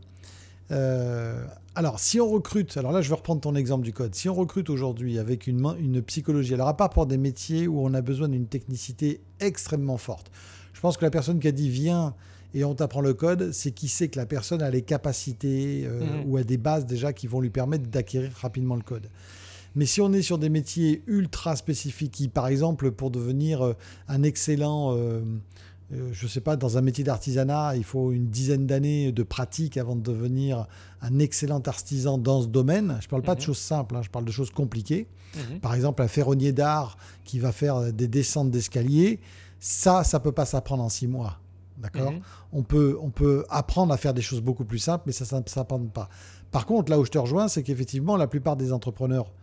euh, 0.71 1.45
alors, 1.75 1.99
si 1.99 2.19
on 2.21 2.29
recrute, 2.29 2.77
alors 2.77 2.91
là, 2.93 3.01
je 3.01 3.09
vais 3.09 3.15
reprendre 3.15 3.41
ton 3.41 3.53
exemple 3.53 3.83
du 3.83 3.91
code. 3.93 4.15
Si 4.15 4.29
on 4.29 4.33
recrute 4.33 4.69
aujourd'hui 4.69 5.19
avec 5.19 5.45
une, 5.45 5.59
main- 5.59 5.75
une 5.77 6.01
psychologie, 6.01 6.53
alors 6.53 6.69
à 6.69 6.77
part 6.77 6.89
pour 6.89 7.05
des 7.05 7.17
métiers 7.17 7.67
où 7.67 7.81
on 7.85 7.93
a 7.93 8.01
besoin 8.01 8.29
d'une 8.29 8.47
technicité 8.47 9.19
extrêmement 9.41 9.97
forte, 9.97 10.31
je 10.73 10.79
pense 10.79 10.95
que 10.97 11.03
la 11.05 11.11
personne 11.11 11.39
qui 11.39 11.47
a 11.49 11.51
dit 11.51 11.69
viens 11.69 12.15
et 12.53 12.63
on 12.63 12.73
t'apprend 12.73 13.01
le 13.01 13.13
code, 13.13 13.51
c'est 13.51 13.71
qui 13.71 13.89
sait 13.89 14.07
que 14.07 14.17
la 14.17 14.25
personne 14.25 14.61
a 14.61 14.69
les 14.71 14.81
capacités 14.81 15.83
euh, 15.85 15.99
Mhm. 16.23 16.31
ou 16.31 16.37
a 16.37 16.43
des 16.43 16.57
bases 16.57 16.85
déjà 16.85 17.11
qui 17.13 17.27
vont 17.27 17.41
lui 17.41 17.49
permettre 17.49 17.87
d'acquérir 17.89 18.31
rapidement 18.41 18.75
le 18.75 18.81
code. 18.81 19.07
Mais 19.75 19.85
si 19.85 20.01
on 20.01 20.11
est 20.13 20.21
sur 20.21 20.37
des 20.37 20.49
métiers 20.49 21.03
ultra 21.07 21.55
spécifiques, 21.55 22.11
qui, 22.11 22.27
par 22.27 22.47
exemple, 22.47 22.91
pour 22.91 23.11
devenir 23.11 23.61
euh, 23.65 23.73
un 24.07 24.23
excellent, 24.23 24.95
euh, 24.95 25.21
euh, 25.93 26.09
je 26.13 26.25
ne 26.25 26.29
sais 26.29 26.39
pas, 26.41 26.55
dans 26.55 26.77
un 26.77 26.81
métier 26.81 27.03
d'artisanat, 27.03 27.75
il 27.75 27.83
faut 27.83 28.11
une 28.11 28.27
dizaine 28.27 28.65
d'années 28.67 29.11
de 29.11 29.23
pratique 29.23 29.77
avant 29.77 29.95
de 29.95 30.01
devenir 30.01 30.67
un 31.01 31.19
excellent 31.19 31.59
artisan 31.59 32.17
dans 32.17 32.41
ce 32.41 32.47
domaine. 32.47 32.97
Je 33.01 33.05
ne 33.07 33.09
parle 33.09 33.23
pas 33.23 33.35
de 33.35 33.41
Mhm. 33.41 33.45
choses 33.47 33.57
simples, 33.59 33.95
hein, 33.97 34.01
je 34.01 34.09
parle 34.09 34.25
de 34.25 34.31
choses 34.31 34.49
compliquées. 34.49 35.07
Par 35.61 35.73
exemple, 35.73 36.01
un 36.01 36.07
ferronnier 36.07 36.53
d'art 36.53 36.97
qui 37.25 37.39
va 37.39 37.51
faire 37.51 37.91
des 37.91 38.07
descentes 38.07 38.51
d'escalier, 38.51 39.19
ça, 39.59 40.05
ça 40.05 40.21
peut 40.21 40.31
pas 40.31 40.45
s'apprendre 40.45 40.81
en 40.83 40.87
six 40.89 41.07
mois. 41.07 41.39
D'accord? 41.77 42.13
Mhm. 42.13 42.21
on, 42.53 42.63
peut, 42.63 42.97
on 43.01 43.09
peut 43.09 43.43
apprendre 43.49 43.93
à 43.93 43.97
faire 43.97 44.13
des 44.13 44.21
choses 44.21 44.39
beaucoup 44.39 44.63
plus 44.63 44.79
simples, 44.79 45.03
mais 45.07 45.11
ça 45.11 45.37
ne 45.37 45.43
s'apprend 45.45 45.77
pas. 45.87 46.07
Par 46.51 46.65
contre, 46.65 46.89
là 46.89 46.97
où 46.97 47.03
je 47.03 47.11
te 47.11 47.17
rejoins, 47.17 47.49
c'est 47.49 47.63
qu'effectivement, 47.63 48.15
la 48.15 48.27
plupart 48.27 48.55
des 48.55 48.71
entrepreneurs 48.71 49.33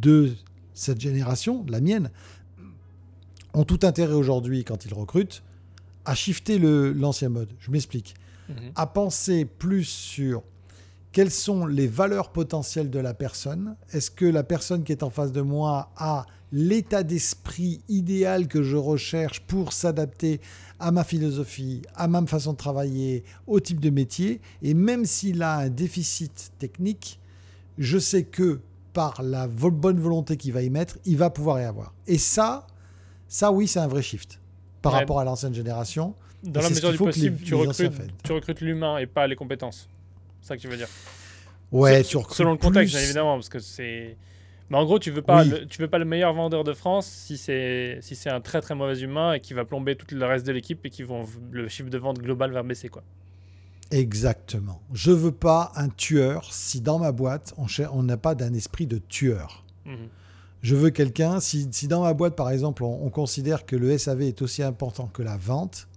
de 0.00 0.32
cette 0.74 1.00
génération, 1.00 1.64
la 1.68 1.80
mienne, 1.80 2.10
ont 3.54 3.64
tout 3.64 3.80
intérêt 3.82 4.14
aujourd'hui, 4.14 4.64
quand 4.64 4.84
ils 4.84 4.94
recrutent, 4.94 5.42
à 6.04 6.14
shifter 6.14 6.58
l'ancien 6.58 7.28
mode. 7.28 7.50
Je 7.58 7.70
m'explique. 7.70 8.14
Mhm. 8.48 8.72
À 8.76 8.86
penser 8.86 9.44
plus 9.44 9.84
sur 9.84 10.42
quelles 11.12 11.30
sont 11.30 11.66
les 11.66 11.86
valeurs 11.86 12.30
potentielles 12.30 12.90
de 12.90 12.98
la 12.98 13.14
personne. 13.14 13.76
Est-ce 13.92 14.10
que 14.10 14.24
la 14.24 14.44
personne 14.44 14.84
qui 14.84 14.92
est 14.92 15.02
en 15.02 15.10
face 15.10 15.32
de 15.32 15.40
moi 15.40 15.90
a 15.96 16.26
l'état 16.52 17.02
d'esprit 17.02 17.82
idéal 17.88 18.46
que 18.46 18.62
je 18.62 18.76
recherche 18.76 19.40
pour 19.40 19.72
s'adapter 19.72 20.40
à 20.78 20.90
ma 20.92 21.04
philosophie, 21.04 21.82
à 21.94 22.08
ma 22.08 22.24
façon 22.26 22.52
de 22.52 22.58
travailler, 22.58 23.24
au 23.46 23.58
type 23.60 23.80
de 23.80 23.90
métier? 23.90 24.40
Et 24.62 24.74
même 24.74 25.04
s'il 25.04 25.42
a 25.42 25.56
un 25.56 25.68
déficit 25.68 26.52
technique, 26.58 27.18
je 27.78 27.98
sais 27.98 28.24
que 28.24 28.60
par 28.92 29.22
la 29.22 29.46
bonne 29.46 29.98
volonté 30.00 30.36
qu'il 30.36 30.52
va 30.52 30.62
y 30.62 30.70
mettre, 30.70 30.98
il 31.04 31.16
va 31.16 31.30
pouvoir 31.30 31.60
y 31.60 31.64
avoir. 31.64 31.94
Et 32.06 32.18
ça, 32.18 32.66
ça 33.28 33.52
oui, 33.52 33.66
c'est 33.68 33.80
un 33.80 33.88
vrai 33.88 34.02
shift 34.02 34.40
par 34.82 34.92
Ouais. 34.92 35.00
rapport 35.00 35.20
à 35.20 35.24
l'ancienne 35.24 35.54
génération. 35.54 36.14
Dans 36.42 36.60
la 36.60 36.70
mesure 36.70 36.90
du 36.92 36.98
les- 36.98 37.04
possible, 37.04 37.36
tu, 37.42 37.54
les 37.54 37.60
recrutes, 37.66 37.92
tu 38.22 38.32
recrutes 38.32 38.60
l'humain 38.60 38.98
et 38.98 39.06
pas 39.06 39.26
les 39.26 39.34
compétences. 39.36 39.88
C'est 40.40 40.48
ça 40.48 40.56
que 40.56 40.62
tu 40.62 40.68
veux 40.68 40.76
dire. 40.76 40.88
Ouais, 41.72 42.02
tu 42.04 42.16
recrutes 42.16 42.36
Selon 42.36 42.52
le 42.52 42.56
contexte, 42.58 42.92
plus- 42.94 42.98
bien 43.00 43.04
évidemment, 43.04 43.34
parce 43.34 43.48
que 43.48 43.58
c'est. 43.58 44.16
Mais 44.70 44.76
en 44.76 44.84
gros, 44.84 44.98
tu 44.98 45.10
veux 45.10 45.22
pas, 45.22 45.42
Oui. 45.42 45.48
le, 45.50 45.66
tu 45.66 45.80
veux 45.80 45.88
pas 45.88 45.98
le 45.98 46.04
meilleur 46.04 46.32
vendeur 46.34 46.62
de 46.62 46.74
France 46.74 47.06
si 47.06 47.36
c'est 47.38 47.98
si 48.02 48.14
c'est 48.14 48.28
un 48.30 48.40
très 48.40 48.60
très 48.60 48.74
mauvais 48.74 49.00
humain 49.00 49.32
et 49.32 49.40
qui 49.40 49.52
va 49.54 49.64
plomber 49.64 49.96
tout 49.96 50.06
le 50.14 50.24
reste 50.26 50.46
de 50.46 50.52
l'équipe 50.52 50.84
et 50.86 50.90
qui 50.90 51.02
vont 51.02 51.24
le 51.50 51.68
chiffre 51.68 51.88
de 51.90 51.98
vente 51.98 52.18
global 52.20 52.52
va 52.52 52.62
baisser 52.62 52.88
quoi. 52.88 53.02
Exactement. 53.90 54.82
Je 54.92 55.10
veux 55.10 55.32
pas 55.32 55.72
un 55.74 55.88
tueur 55.88 56.52
si 56.52 56.80
dans 56.80 56.98
ma 56.98 57.12
boîte, 57.12 57.54
on 57.56 58.02
n'a 58.02 58.16
pas 58.16 58.34
d'un 58.34 58.52
esprit 58.52 58.86
de 58.86 58.98
tueur. 58.98 59.64
Mhm. 59.86 60.08
Je 60.60 60.74
veux 60.74 60.90
quelqu'un, 60.90 61.40
si, 61.40 61.68
si 61.70 61.88
dans 61.88 62.02
ma 62.02 62.12
boîte, 62.14 62.34
par 62.34 62.50
exemple, 62.50 62.82
on, 62.82 63.04
on 63.04 63.10
considère 63.10 63.64
que 63.64 63.76
le 63.76 63.96
SAV 63.96 64.22
est 64.22 64.42
aussi 64.42 64.62
important 64.62 65.06
que 65.06 65.22
la 65.22 65.36
vente, 65.36 65.88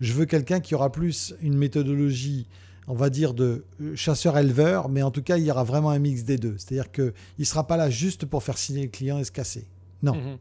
je 0.00 0.12
veux 0.12 0.26
quelqu'un 0.26 0.60
qui 0.60 0.74
aura 0.74 0.90
plus 0.90 1.34
une 1.40 1.56
méthodologie, 1.56 2.46
on 2.86 2.94
va 2.94 3.08
dire, 3.08 3.34
de 3.34 3.64
euh, 3.80 3.94
chasseur-éleveur, 3.96 4.88
mais 4.88 5.02
en 5.02 5.10
tout 5.10 5.22
cas, 5.22 5.36
il 5.36 5.44
y 5.44 5.50
aura 5.50 5.64
vraiment 5.64 5.90
un 5.90 5.98
mix 5.98 6.24
des 6.24 6.38
deux. 6.38 6.56
C'est-à-dire 6.58 6.90
qu'il 6.90 7.12
ne 7.38 7.44
sera 7.44 7.66
pas 7.66 7.76
là 7.76 7.88
juste 7.88 8.26
pour 8.26 8.42
faire 8.42 8.58
signer 8.58 8.82
le 8.82 8.88
client 8.88 9.18
et 9.18 9.24
se 9.24 9.32
casser. 9.32 9.66
Non. 10.02 10.14
Mhm. 10.14 10.38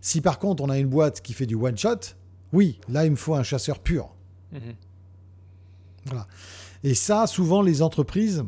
Si 0.00 0.20
par 0.20 0.38
contre, 0.38 0.62
on 0.62 0.68
a 0.68 0.78
une 0.78 0.88
boîte 0.88 1.22
qui 1.22 1.32
fait 1.32 1.46
du 1.46 1.56
one-shot, 1.56 2.14
oui, 2.52 2.78
là, 2.88 3.04
il 3.04 3.10
me 3.10 3.16
faut 3.16 3.34
un 3.34 3.42
chasseur 3.42 3.80
pur. 3.80 4.10
Et 6.84 6.94
ça, 6.94 7.26
souvent, 7.26 7.62
les 7.62 7.82
entreprises 7.82 8.44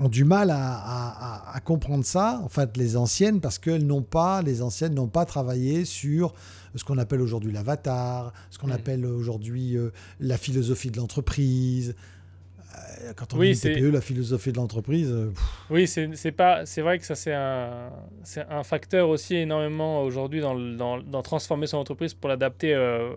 ont 0.00 0.08
du 0.08 0.24
mal 0.24 0.50
à, 0.50 0.56
à- 0.56 1.50
à- 1.52 1.56
à 1.56 1.60
comprendre 1.60 2.04
ça, 2.04 2.40
en 2.44 2.48
fait, 2.48 2.76
les 2.76 2.96
anciennes, 2.96 3.40
parce 3.40 3.58
qu'elles 3.58 3.86
n'ont 3.86 4.02
pas, 4.02 4.42
les 4.42 4.60
anciennes 4.62 4.94
n'ont 4.94 5.06
pas 5.08 5.24
travaillé 5.24 5.84
sur 5.84 6.34
ce 6.74 6.82
qu'on 6.82 6.98
appelle 6.98 7.20
aujourd'hui 7.20 7.52
l'avatar, 7.52 8.32
ce 8.50 8.58
qu'on 8.58 8.66
Mhm. 8.68 8.72
appelle 8.72 9.06
aujourd'hui 9.06 9.76
euh, 9.76 9.90
la 10.18 10.36
philosophie 10.36 10.90
de 10.90 10.96
l'entreprise. 10.96 11.94
Euh, 12.76 13.12
quand 13.16 13.34
on 13.34 13.38
Oui, 13.38 13.52
dit 13.52 13.60
TPE, 13.60 13.90
la 13.90 14.00
philosophie 14.00 14.52
de 14.52 14.56
l'entreprise, 14.56 15.10
euh, 15.12 15.30
Oui, 15.70 15.86
c'est 15.86 16.32
pas 16.32 16.64
c'est 16.66 16.80
vrai 16.82 16.98
que 16.98 17.04
ça 17.06 17.14
c'est 17.14 17.32
un 17.34 17.90
un 18.50 18.62
facteur 18.64 19.08
aussi 19.08 19.36
énormément 19.36 20.02
aujourd'hui 20.02 20.40
dans, 20.40 20.54
dans, 20.54 20.98
dans 20.98 21.22
transformer 21.22 21.66
son 21.66 21.78
entreprise 21.78 22.14
pour 22.14 22.28
l'adapter 22.28 22.74
euh, 22.74 23.10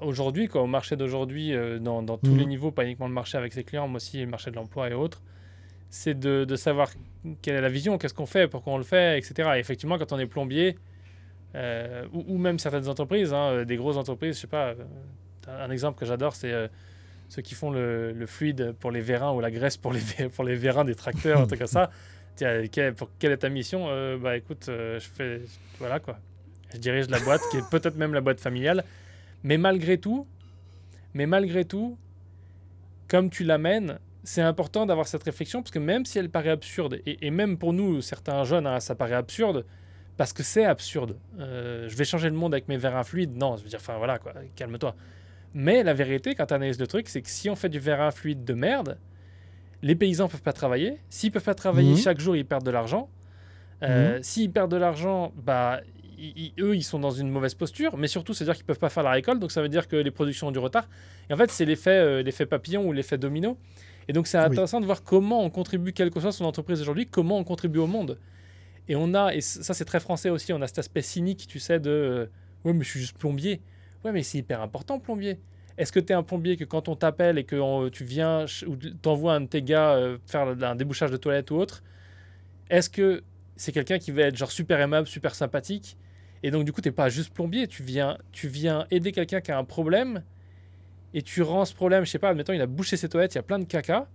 aujourd'hui 0.00 0.48
au 0.54 0.66
marché 0.66 0.96
d'aujourd'hui 0.96 1.52
euh, 1.54 1.78
dans, 1.78 2.02
dans 2.02 2.16
tous 2.18 2.30
Mhm. 2.32 2.38
les 2.38 2.46
niveaux 2.46 2.70
pas 2.70 2.84
uniquement 2.84 3.06
le 3.08 3.12
marché 3.14 3.36
avec 3.38 3.52
ses 3.52 3.64
clients 3.64 3.88
mais 3.88 3.96
aussi 3.96 4.20
le 4.20 4.26
marché 4.26 4.50
de 4.50 4.56
l'emploi 4.56 4.88
et 4.90 4.94
autres. 4.94 5.22
C'est 5.90 6.18
de, 6.18 6.44
de 6.44 6.56
savoir 6.56 6.90
quelle 7.42 7.56
est 7.56 7.60
la 7.62 7.68
vision 7.68 7.98
qu'est-ce 7.98 8.14
qu'on 8.14 8.26
fait 8.26 8.48
pourquoi 8.48 8.72
on 8.74 8.78
le 8.78 8.84
fait 8.84 9.18
etc 9.18 9.50
et 9.56 9.58
effectivement 9.58 9.98
quand 9.98 10.12
on 10.12 10.18
est 10.18 10.26
plombier 10.26 10.76
euh, 11.54 12.04
ou, 12.12 12.24
ou 12.28 12.38
même 12.38 12.58
certaines 12.58 12.88
entreprises 12.88 13.32
hein, 13.32 13.64
des 13.64 13.76
grosses 13.76 13.96
entreprises 13.96 14.36
je 14.36 14.40
sais 14.42 14.46
pas 14.46 14.74
un 15.48 15.70
exemple 15.70 15.98
que 15.98 16.04
j'adore 16.06 16.34
c'est 16.34 16.52
ceux 17.28 17.42
qui 17.42 17.54
font 17.54 17.70
le, 17.70 18.12
le 18.12 18.26
fluide 18.26 18.72
pour 18.80 18.90
les 18.90 19.00
vérins 19.00 19.32
ou 19.32 19.40
la 19.40 19.50
graisse 19.50 19.76
pour 19.76 19.92
les, 19.92 20.00
pour 20.34 20.44
les 20.44 20.54
vérins 20.54 20.84
des 20.84 20.94
tracteurs, 20.94 21.40
un 21.40 21.46
truc 21.46 21.60
comme 21.60 21.66
ça. 21.68 21.90
Tiens, 22.36 22.66
quelle, 22.70 22.94
pour, 22.94 23.10
quelle 23.18 23.32
est 23.32 23.38
ta 23.38 23.48
mission? 23.48 23.86
Euh, 23.88 24.16
Bah 24.16 24.36
écoute, 24.36 24.66
euh, 24.68 24.98
je 25.00 25.08
fais. 25.08 25.42
Voilà 25.78 25.98
quoi. 26.00 26.18
Je 26.72 26.78
dirige 26.78 27.08
la 27.08 27.18
boîte, 27.20 27.40
qui 27.50 27.56
est 27.56 27.70
peut-être 27.70 27.96
même 27.96 28.14
la 28.14 28.20
boîte 28.20 28.40
familiale. 28.40 28.84
Mais 29.42 29.56
malgré 29.58 29.98
tout, 29.98 30.26
mais 31.14 31.26
malgré 31.26 31.64
tout, 31.64 31.98
comme 33.08 33.30
tu 33.30 33.44
l'amènes, 33.44 33.98
c'est 34.22 34.42
important 34.42 34.84
d'avoir 34.84 35.08
cette 35.08 35.22
réflexion 35.22 35.62
parce 35.62 35.70
que 35.70 35.78
même 35.78 36.04
si 36.04 36.18
elle 36.18 36.28
paraît 36.28 36.50
absurde, 36.50 37.00
et, 37.06 37.26
et 37.26 37.30
même 37.30 37.56
pour 37.56 37.72
nous, 37.72 38.02
certains 38.02 38.44
jeunes, 38.44 38.66
hein, 38.66 38.80
ça 38.80 38.94
paraît 38.94 39.14
absurde, 39.14 39.64
parce 40.16 40.32
que 40.32 40.42
c'est 40.42 40.64
absurde. 40.64 41.16
Euh, 41.38 41.88
je 41.88 41.96
vais 41.96 42.04
changer 42.04 42.28
le 42.28 42.34
monde 42.36 42.52
avec 42.52 42.68
mes 42.68 42.76
vérins 42.76 43.04
fluides? 43.04 43.36
Non, 43.36 43.56
je 43.56 43.62
veux 43.62 43.68
dire, 43.68 43.78
enfin 43.80 43.96
voilà 43.96 44.18
quoi, 44.18 44.34
calme-toi. 44.56 44.94
Mais 45.54 45.82
la 45.82 45.94
vérité, 45.94 46.34
quand 46.34 46.46
tu 46.46 46.54
analyses 46.54 46.78
le 46.78 46.86
truc, 46.86 47.08
c'est 47.08 47.22
que 47.22 47.30
si 47.30 47.48
on 47.50 47.56
fait 47.56 47.68
du 47.68 47.78
vérin 47.78 48.10
fluide 48.10 48.44
de 48.44 48.54
merde, 48.54 48.98
les 49.82 49.94
paysans 49.94 50.28
peuvent 50.28 50.42
pas 50.42 50.52
travailler. 50.52 50.98
S'ils 51.08 51.30
peuvent 51.32 51.44
pas 51.44 51.54
travailler 51.54 51.90
Mhm. 51.92 51.96
chaque 51.96 52.20
jour, 52.20 52.36
ils 52.36 52.44
perdent 52.44 52.66
de 52.66 52.70
l'argent. 52.70 53.08
Euh, 53.82 54.18
S'ils 54.22 54.50
perdent 54.50 54.70
de 54.72 54.76
l'argent, 54.76 55.32
bah, 55.36 55.80
eux, 56.60 56.74
ils 56.76 56.82
sont 56.82 56.98
dans 56.98 57.12
une 57.12 57.30
mauvaise 57.30 57.54
posture. 57.54 57.96
Mais 57.96 58.08
surtout, 58.08 58.34
c'est-à-dire 58.34 58.56
qu'ils 58.56 58.64
peuvent 58.64 58.78
pas 58.78 58.88
faire 58.88 59.04
la 59.04 59.12
récolte. 59.12 59.38
Donc 59.40 59.52
ça 59.52 59.62
veut 59.62 59.68
dire 59.68 59.86
que 59.88 59.96
les 59.96 60.10
productions 60.10 60.48
ont 60.48 60.52
du 60.52 60.58
retard. 60.58 60.88
Et 61.30 61.32
en 61.32 61.36
fait, 61.36 61.50
c'est 61.50 61.64
l'effet 61.64 61.90
euh, 61.90 62.46
papillon 62.50 62.84
ou 62.86 62.92
l'effet 62.92 63.18
domino. 63.18 63.56
Et 64.08 64.12
donc, 64.12 64.26
c'est 64.26 64.38
Oui. 64.38 64.44
intéressant 64.44 64.80
de 64.80 64.86
voir 64.86 65.02
comment 65.04 65.44
on 65.44 65.50
contribue, 65.50 65.92
quelle 65.92 66.10
que 66.10 66.18
soit 66.20 66.32
son 66.32 66.44
entreprise 66.44 66.80
aujourd'hui, 66.80 67.06
comment 67.06 67.38
on 67.38 67.44
contribue 67.44 67.78
au 67.78 67.86
monde. 67.86 68.18
Et 68.88 68.96
on 68.96 69.12
a, 69.14 69.34
et 69.34 69.42
ça 69.42 69.74
c'est 69.74 69.84
très 69.84 70.00
français 70.00 70.30
aussi, 70.30 70.52
on 70.54 70.62
a 70.62 70.66
cet 70.66 70.78
aspect 70.78 71.02
cynique, 71.02 71.46
tu 71.46 71.58
sais, 71.58 71.78
de 71.78 71.90
euh, 71.90 72.26
ouais, 72.64 72.72
mais 72.72 72.84
je 72.84 72.88
suis 72.90 73.00
juste 73.00 73.18
plombier. 73.18 73.60
Ouais, 74.04 74.12
mais 74.12 74.22
c'est 74.22 74.38
hyper 74.38 74.60
important, 74.62 75.00
plombier. 75.00 75.40
Est-ce 75.76 75.92
que 75.92 76.00
tu 76.00 76.12
es 76.12 76.16
un 76.16 76.22
plombier 76.22 76.56
que 76.56 76.64
quand 76.64 76.88
on 76.88 76.96
t'appelle 76.96 77.38
et 77.38 77.44
que 77.44 77.56
on- 77.56 77.88
tu 77.90 78.04
viens 78.04 78.46
ou 78.66 78.76
t'envoies 78.76 79.34
un 79.34 79.40
de 79.42 79.46
tes 79.46 79.62
gars 79.62 79.94
euh, 79.94 80.18
faire 80.26 80.42
un 80.62 80.74
débouchage 80.76 81.10
de 81.10 81.16
toilette 81.16 81.50
ou 81.50 81.56
autre, 81.56 81.82
est-ce 82.70 82.90
que 82.90 83.24
c'est 83.56 83.72
quelqu'un 83.72 83.98
qui 83.98 84.12
va 84.12 84.22
être 84.24 84.36
genre 84.36 84.50
super 84.52 84.80
aimable, 84.80 85.06
super 85.08 85.34
sympathique 85.34 85.96
et 86.42 86.50
donc 86.52 86.64
du 86.64 86.72
coup 86.72 86.80
t'es 86.82 86.92
pas 86.92 87.08
juste 87.10 87.34
plombier, 87.34 87.68
tu 87.68 87.82
viens, 87.82 88.18
tu 88.32 88.48
viens 88.48 88.86
aider 88.90 89.12
quelqu'un 89.12 89.40
qui 89.40 89.52
a 89.52 89.58
un 89.58 89.64
problème 89.64 90.24
et 91.14 91.22
tu 91.22 91.42
rends 91.42 91.64
ce 91.64 91.74
problème, 91.74 92.04
je 92.04 92.10
sais 92.10 92.18
pas, 92.18 92.30
admettons 92.30 92.52
il 92.52 92.60
a 92.60 92.66
bouché 92.66 92.96
ses 92.96 93.08
toilettes, 93.08 93.34
il 93.34 93.38
y 93.38 93.40
a 93.40 93.42
plein 93.42 93.58
de 93.58 93.64
caca. 93.64 94.08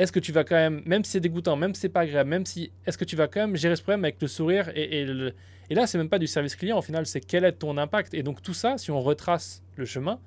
Est-ce 0.00 0.12
que 0.12 0.18
tu 0.18 0.32
vas 0.32 0.44
quand 0.44 0.54
même, 0.56 0.82
même 0.86 1.04
si 1.04 1.10
c'est 1.12 1.20
dégoûtant, 1.20 1.56
même 1.56 1.74
si 1.74 1.82
c'est 1.82 1.88
pas 1.90 2.00
agréable, 2.00 2.30
même 2.30 2.46
si, 2.46 2.72
est-ce 2.86 2.96
que 2.96 3.04
tu 3.04 3.16
vas 3.16 3.28
quand 3.28 3.40
même 3.40 3.54
gérer 3.56 3.76
ce 3.76 3.82
problème 3.82 4.02
avec 4.04 4.16
le 4.22 4.28
sourire 4.28 4.70
et, 4.74 5.00
et, 5.00 5.04
le- 5.04 5.34
et 5.68 5.74
là 5.74 5.86
c'est 5.86 5.98
même 5.98 6.08
pas 6.08 6.18
du 6.18 6.26
service 6.26 6.56
client 6.56 6.78
au 6.78 6.82
final, 6.82 7.04
c'est 7.04 7.20
quel 7.20 7.44
est 7.44 7.52
ton 7.52 7.76
impact 7.76 8.14
et 8.14 8.22
donc 8.22 8.40
tout 8.42 8.54
ça, 8.54 8.78
si 8.78 8.90
on 8.90 9.00
retrace 9.00 9.62
le 9.76 9.84
chemin 9.84 10.18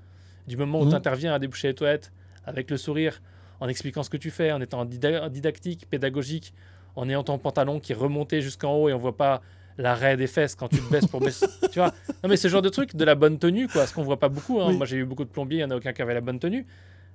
du 0.47 0.57
moment 0.57 0.79
où 0.81 0.83
Mhm. 0.83 0.89
tu 0.91 0.95
interviens 0.95 1.33
à 1.33 1.39
déboucher 1.39 1.69
les 1.69 1.73
toilettes 1.73 2.11
avec 2.45 2.69
le 2.69 2.77
sourire, 2.77 3.19
en 3.59 3.67
expliquant 3.67 4.03
ce 4.03 4.09
que 4.11 4.17
tu 4.17 4.29
fais, 4.29 4.51
en 4.51 4.61
étant 4.61 4.85
dida- 4.85 5.27
didactique, 5.29 5.87
pédagogique, 5.89 6.53
en 6.95 7.09
ayant 7.09 7.23
ton 7.23 7.39
pantalon 7.39 7.79
qui 7.79 7.93
est 7.93 7.95
remonté 7.95 8.41
jusqu'en 8.41 8.73
haut 8.75 8.89
et 8.89 8.93
on 8.93 8.99
voit 8.99 9.17
pas 9.17 9.41
l'arrêt 9.79 10.17
des 10.17 10.27
fesses 10.27 10.53
quand 10.53 10.67
tu 10.67 10.77
te 10.77 10.91
baisses 10.91 11.07
pour 11.07 11.19
baisser. 11.19 11.47
tu 11.71 11.79
vois 11.79 11.91
Non, 12.23 12.29
mais 12.29 12.37
ce 12.37 12.47
genre 12.47 12.61
de 12.61 12.69
truc, 12.69 12.95
de 12.95 13.03
la 13.03 13.15
bonne 13.15 13.39
tenue, 13.39 13.67
quoi, 13.67 13.87
ce 13.87 13.93
qu'on 13.95 14.03
voit 14.03 14.19
pas 14.19 14.29
beaucoup. 14.29 14.61
hein. 14.61 14.67
Oui. 14.69 14.77
Moi, 14.77 14.85
j'ai 14.85 14.97
eu 14.97 15.05
beaucoup 15.05 15.23
de 15.23 15.29
plombiers, 15.29 15.57
il 15.59 15.61
y 15.61 15.63
en 15.63 15.71
a 15.71 15.75
aucun 15.77 15.93
qui 15.93 16.01
avait 16.03 16.13
la 16.13 16.21
bonne 16.21 16.37
tenue. 16.39 16.67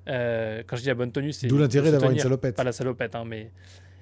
Euh, 0.09 0.63
quand 0.67 0.77
je 0.77 0.83
dis 0.83 0.89
la 0.89 0.95
bonne 0.95 1.13
tenue, 1.13 1.33
c'est. 1.33 1.47
D'où 1.49 1.59
l'intérêt 1.59 1.91
d'avoir 1.91 2.11
une 2.11 2.19
salopette. 2.19 2.57
Pas 2.57 2.65
la 2.65 2.73
salopette, 2.73 3.15
hein, 3.15 3.25
mais. 3.27 3.51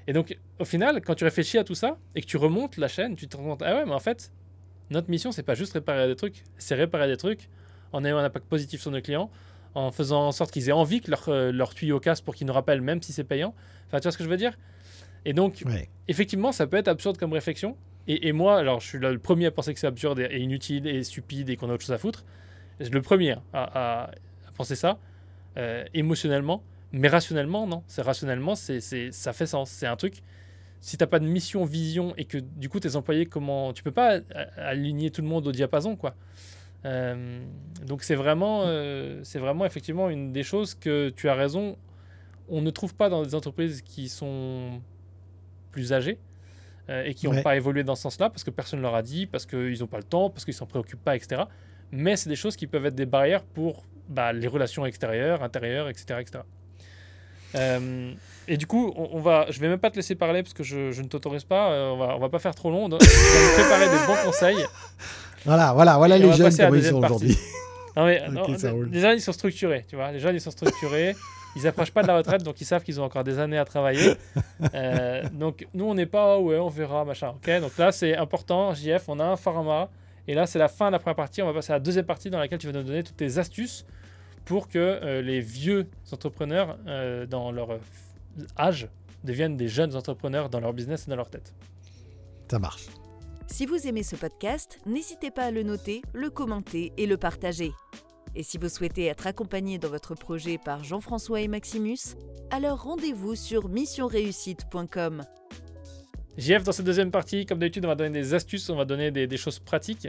Et 0.07 0.13
donc, 0.13 0.39
au 0.61 0.65
final, 0.65 1.01
quand 1.03 1.15
tu 1.17 1.25
réfléchis 1.25 1.59
à 1.59 1.65
tout 1.65 1.75
ça 1.75 1.99
et 2.15 2.21
que 2.21 2.27
tu 2.27 2.37
remontes 2.37 2.77
la 2.77 2.87
chaîne, 2.87 3.17
tu 3.17 3.27
te 3.27 3.37
rends 3.37 3.43
compte, 3.43 3.63
ah 3.63 3.75
ouais, 3.75 3.85
mais 3.85 3.93
en 3.93 3.99
fait, 3.99 4.33
notre 4.91 5.11
mission, 5.11 5.33
c'est 5.33 5.43
pas 5.43 5.55
juste 5.55 5.73
réparer 5.73 6.07
des 6.07 6.15
trucs, 6.15 6.45
c'est 6.59 6.77
réparer 6.77 7.09
des 7.09 7.17
trucs 7.17 7.49
en 7.93 8.05
ayant 8.05 8.19
un 8.19 8.25
impact 8.25 8.47
positif 8.47 8.81
sur 8.81 8.93
nos 8.93 9.01
clients, 9.01 9.31
en 9.75 9.91
faisant 9.91 10.29
en 10.29 10.33
sorte 10.33 10.53
qu'ils 10.53 10.69
aient 10.69 10.73
envie 10.73 11.01
que 11.01 11.11
leur, 11.11 11.29
euh, 11.29 11.51
leur 11.51 11.75
tuyau 11.75 11.99
casse 11.99 12.21
pour 12.21 12.37
qu'ils 12.37 12.47
nous 12.47 12.53
rappellent, 12.53 12.83
même 12.83 13.03
si 13.03 13.13
c'est 13.13 13.25
payant. 13.25 13.53
Enfin, 13.89 13.99
tu 13.99 14.05
vois 14.05 14.13
ce 14.13 14.19
que 14.19 14.23
je 14.25 14.29
veux 14.29 14.37
dire? 14.37 14.57
Et 15.25 15.33
donc, 15.33 15.65
Ouais. 15.67 15.89
effectivement, 16.07 16.53
ça 16.53 16.69
peut 16.69 16.77
être 16.77 16.87
absurde 16.89 17.19
comme 17.19 17.33
réflexion. 17.33 17.77
Et, 18.07 18.29
et 18.29 18.33
moi, 18.33 18.59
alors, 18.59 18.79
je 18.81 18.87
suis 18.87 18.99
le 18.99 19.19
premier 19.19 19.47
à 19.47 19.51
penser 19.51 19.75
que 19.75 19.81
c'est 19.81 19.89
absurde 19.89 20.21
et, 20.21 20.27
et 20.31 20.39
inutile 20.39 20.87
et 20.87 21.03
stupide 21.03 21.51
et 21.51 21.57
qu'on 21.57 21.69
a 21.69 21.73
autre 21.75 21.83
chose 21.85 21.93
à 21.95 21.99
foutre. 21.99 22.25
Je 22.79 22.85
suis 22.85 22.95
le 22.95 23.03
premier 23.03 23.33
à, 23.33 23.41
à- 23.53 24.05
à 24.05 24.11
penser 24.57 24.77
ça, 24.77 25.01
euh, 25.57 25.85
émotionnellement. 25.95 26.63
Mais 26.93 27.09
rationnellement, 27.09 27.67
non. 27.67 27.83
C'est 27.87 28.03
rationnellement, 28.03 28.55
c'est, 28.55 28.81
c'est- 28.81 29.13
ça 29.13 29.33
fait 29.33 29.47
sens. 29.47 29.71
C'est 29.71 29.87
un 29.87 29.97
truc. 29.97 30.23
Si 30.81 30.97
t'as 30.97 31.07
pas 31.07 31.19
de 31.19 31.27
mission, 31.27 31.65
vision 31.65 32.15
et 32.17 32.25
que 32.27 32.39
du 32.39 32.69
coup 32.69 32.79
tes 32.81 32.97
employés, 32.97 33.27
comment 33.27 33.73
tu 33.73 33.83
peux 33.83 33.91
pas 33.91 34.21
aligner 34.57 35.11
tout 35.11 35.23
le 35.23 35.27
monde 35.29 35.47
au 35.47 35.53
diapason, 35.53 35.97
quoi. 35.97 36.15
Euh, 36.85 37.41
donc 37.87 38.03
c'est 38.05 38.15
vraiment, 38.15 38.63
euh, 38.67 39.21
c'est 39.25 39.39
vraiment 39.41 39.65
effectivement 39.65 40.09
une 40.11 40.33
des 40.33 40.43
choses 40.45 40.75
que 40.75 41.09
tu 41.09 41.29
as 41.29 41.35
raison. 41.35 41.77
On 42.49 42.61
ne 42.63 42.71
trouve 42.71 42.95
pas 42.95 43.09
dans 43.09 43.23
des 43.25 43.35
entreprises 43.35 43.83
qui 43.83 44.09
sont 44.09 44.81
plus 45.73 45.93
âgées 45.93 46.19
euh, 46.89 47.03
et 47.05 47.15
qui 47.15 47.27
n'ont 47.27 47.33
Ouais. 47.33 47.43
pas 47.43 47.57
évolué 47.57 47.83
dans 47.83 47.97
ce 47.97 48.03
sens-là 48.03 48.31
parce 48.31 48.45
que 48.45 48.51
personne 48.51 48.79
ne 48.79 48.83
leur 48.85 48.95
a 48.95 49.03
dit, 49.03 49.27
parce 49.27 49.47
qu'ils 49.47 49.81
n'ont 49.81 49.89
pas 49.89 49.97
le 49.99 50.05
temps, 50.05 50.31
parce 50.31 50.45
qu'ils 50.45 50.55
s'en 50.55 50.67
préoccupent 50.67 51.03
pas, 51.03 51.17
etc. 51.17 51.43
Mais 51.91 52.15
c'est 52.17 52.29
des 52.29 52.37
choses 52.37 52.55
qui 52.55 52.69
peuvent 52.69 52.87
être 52.87 52.95
des 52.95 53.07
barrières 53.07 53.43
pour 53.43 53.85
bah, 54.09 54.33
les 54.33 54.47
relations 54.49 54.85
extérieures, 54.87 55.43
intérieures, 55.43 55.89
etc. 55.89 56.21
etc. 56.21 56.39
Euh, 57.55 58.13
et 58.49 58.57
du 58.57 58.67
coup, 58.67 58.93
on, 58.97 59.09
on 59.13 59.21
va, 59.21 59.47
je 59.51 59.59
vais 59.61 59.69
même 59.69 59.79
pas 59.79 59.91
te 59.91 59.97
laisser 59.97 60.15
parler 60.15 60.43
parce 60.43 60.53
que 60.55 60.63
je, 60.63 60.93
je 60.93 61.03
ne 61.03 61.09
t'autorise 61.09 61.45
pas. 61.45 61.71
euh, 61.71 61.91
on 61.91 61.97
va, 61.97 62.17
on 62.17 62.19
va 62.19 62.29
pas 62.29 62.39
faire 62.39 62.55
trop 62.55 62.71
long. 62.71 62.85
On 62.85 62.89
doit- 62.89 62.99
je 63.01 63.07
vais 63.07 63.63
préparer 63.63 63.87
des 63.89 64.07
bons 64.07 64.25
conseils. 64.25 64.65
Voilà, 65.45 65.73
voilà, 65.73 65.97
voilà 65.97 66.17
Et 66.17 66.21
les 66.21 66.33
jeunes 66.33 66.47
passer 66.47 66.63
à 66.63 66.65
la 66.65 66.71
comme 66.71 66.79
ils 66.79 66.85
sont 66.85 67.03
aujourd'hui. 67.03 67.39
Non, 67.97 68.05
mais 68.05 68.29
non, 68.29 68.45
les 68.91 69.01
jeunes, 69.01 69.17
ils 69.17 69.21
sont 69.23 69.33
structurés, 69.33 69.85
tu 69.89 69.97
vois. 69.97 70.13
Les 70.13 70.19
jeunes, 70.19 70.35
ils 70.35 70.41
sont 70.41 70.51
structurés. 70.51 71.17
ils 71.57 71.67
approchent 71.67 71.93
pas 71.93 72.03
de 72.03 72.09
la 72.09 72.17
retraite, 72.19 72.43
donc 72.43 72.61
ils 72.61 72.65
savent 72.67 72.83
qu'ils 72.83 73.01
ont 73.01 73.05
encore 73.05 73.25
des 73.25 73.39
années 73.39 73.57
à 73.57 73.65
travailler. 73.65 74.13
Euh, 74.75 75.23
donc, 75.33 75.67
nous, 75.73 75.87
on 75.87 75.95
n'est 75.95 76.05
pas, 76.05 76.35
ah 76.35 76.39
ouais, 76.39 76.59
on 76.59 76.69
verra, 76.69 77.05
machin. 77.07 77.29
Ok, 77.37 77.61
donc 77.61 77.79
là, 77.79 77.93
c'est 77.93 78.15
important, 78.17 78.75
JF, 78.75 79.05
on 79.09 79.19
a 79.19 79.25
un 79.25 79.37
format. 79.37 79.89
Et 80.29 80.35
là, 80.35 80.47
c'est 80.47 80.59
la 80.59 80.69
fin 80.69 80.87
de 80.89 80.93
la 80.93 80.99
première 80.99 81.15
partie. 81.17 81.41
On 81.41 81.47
va 81.47 81.55
passer 81.55 81.73
à 81.73 81.77
la 81.77 81.81
deuxième 81.81 82.05
partie 82.05 82.29
dans 82.29 82.39
laquelle 82.39 82.59
tu 82.59 82.67
vas 82.67 82.73
nous 82.75 82.83
donner 82.83 83.03
toutes 83.03 83.17
tes 83.17 83.39
astuces 83.39 83.87
pour 84.47 84.69
que 84.69 84.79
euh, 84.79 85.21
les 85.21 85.41
vieux 85.41 85.91
entrepreneurs, 86.13 86.79
euh, 86.87 87.27
dans 87.27 87.53
leur 87.53 87.79
âge, 88.59 88.89
deviennent 89.25 89.57
des 89.57 89.69
jeunes 89.69 89.95
entrepreneurs 89.95 90.49
dans 90.49 90.61
leur 90.61 90.73
business 90.73 91.07
et 91.07 91.11
dans 91.11 91.17
leur 91.17 91.29
tête. 91.29 91.53
Ça 92.51 92.59
marche. 92.59 92.87
Si 93.49 93.67
vous 93.67 93.87
aimez 93.87 94.03
ce 94.03 94.17
podcast, 94.17 94.79
n'hésitez 94.87 95.31
pas 95.31 95.45
à 95.45 95.51
le 95.51 95.63
noter, 95.63 96.01
le 96.15 96.31
commenter 96.31 96.93
et 96.97 97.07
le 97.07 97.17
partager. 97.17 97.73
Et 98.35 98.43
si 98.43 98.57
vous 98.57 98.69
souhaitez 98.69 99.07
être 99.07 99.27
accompagné 99.27 99.79
dans 99.79 99.89
votre 99.89 100.15
projet 100.15 100.59
par 100.59 100.85
Jean-François 100.85 101.41
et 101.41 101.49
Maximus, 101.49 102.17
alors 102.51 102.83
rendez-vous 102.83 103.35
sur 103.35 103.69
missionreussite.com. 103.69 105.23
JF, 106.37 106.65
dans 106.65 106.73
cette 106.73 106.85
deuxième 106.85 107.11
partie, 107.11 107.47
comme 107.47 107.59
d'habitude, 107.59 107.85
on 107.85 107.89
va 107.89 107.95
donner 107.95 108.11
des 108.11 108.35
astuces, 108.35 108.69
on 108.69 108.77
va 108.77 108.85
donner 108.85 109.11
des, 109.11 109.27
des 109.27 109.37
choses 109.37 109.59
pratiques. 109.59 110.09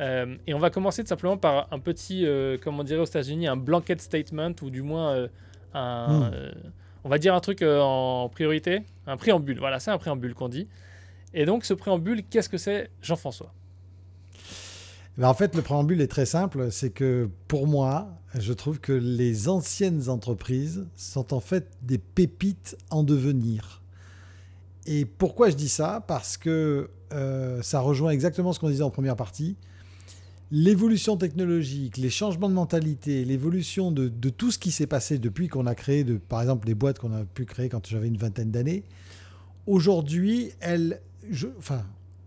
Euh, 0.00 0.36
et 0.46 0.54
on 0.54 0.58
va 0.58 0.70
commencer 0.70 1.02
tout 1.02 1.08
simplement 1.08 1.36
par 1.36 1.68
un 1.70 1.78
petit, 1.78 2.26
euh, 2.26 2.58
comme 2.58 2.78
on 2.78 2.84
dirait 2.84 3.00
aux 3.00 3.06
États-Unis, 3.06 3.46
un 3.46 3.56
blanket 3.56 4.00
statement, 4.00 4.52
ou 4.62 4.70
du 4.70 4.82
moins 4.82 5.12
euh, 5.12 5.28
un. 5.74 6.08
Hmm. 6.08 6.30
euh, 6.34 6.52
on 7.04 7.08
va 7.08 7.18
dire 7.18 7.34
un 7.34 7.40
truc 7.40 7.62
en 7.62 8.28
priorité, 8.28 8.82
un 9.06 9.16
préambule. 9.16 9.60
Voilà, 9.60 9.78
c'est 9.78 9.92
un 9.92 9.98
préambule 9.98 10.34
qu'on 10.34 10.48
dit. 10.48 10.66
Et 11.34 11.44
donc, 11.44 11.64
ce 11.64 11.72
préambule, 11.72 12.24
qu'est-ce 12.28 12.48
que 12.48 12.58
c'est, 12.58 12.90
Jean-François? 13.00 13.54
Ben, 15.16 15.28
en 15.28 15.34
fait, 15.34 15.54
le 15.54 15.62
préambule 15.62 16.00
est 16.00 16.08
très 16.08 16.26
simple. 16.26 16.72
C'est 16.72 16.90
que 16.90 17.30
pour 17.46 17.68
moi, 17.68 18.08
je 18.36 18.52
trouve 18.52 18.80
que 18.80 18.92
les 18.92 19.48
anciennes 19.48 20.08
entreprises 20.08 20.88
sont 20.96 21.32
en 21.32 21.38
fait 21.38 21.68
des 21.82 21.98
pépites 21.98 22.76
en 22.90 23.04
devenir. 23.04 23.82
Et 24.86 25.04
pourquoi 25.04 25.48
je 25.48 25.54
dis 25.54 25.68
ça? 25.68 26.04
Parce 26.08 26.36
que 26.36 26.90
ça 27.62 27.78
rejoint 27.78 28.10
exactement 28.10 28.52
ce 28.52 28.58
qu'on 28.58 28.68
disait 28.68 28.82
en 28.82 28.90
première 28.90 29.16
partie. 29.16 29.56
L'évolution 30.52 31.16
technologique, 31.16 31.96
les 31.96 32.10
changements 32.10 32.48
de 32.48 32.54
mentalité, 32.54 33.24
l'évolution 33.24 33.90
de, 33.90 34.08
de 34.08 34.28
tout 34.28 34.52
ce 34.52 34.58
qui 34.58 34.70
s'est 34.70 34.86
passé 34.86 35.18
depuis 35.18 35.48
qu'on 35.48 35.66
a 35.66 35.74
créé, 35.74 36.04
de, 36.04 36.16
par 36.18 36.40
exemple, 36.40 36.68
les 36.68 36.74
boîtes 36.74 36.98
qu'on 37.00 37.12
a 37.12 37.24
pu 37.24 37.44
créer 37.46 37.68
quand 37.68 37.84
j'avais 37.86 38.06
une 38.06 38.16
vingtaine 38.16 38.52
d'années, 38.52 38.84
aujourd'hui, 39.66 40.50
elles, 40.60 41.00
je- 41.28 41.48
enfin, 41.58 41.84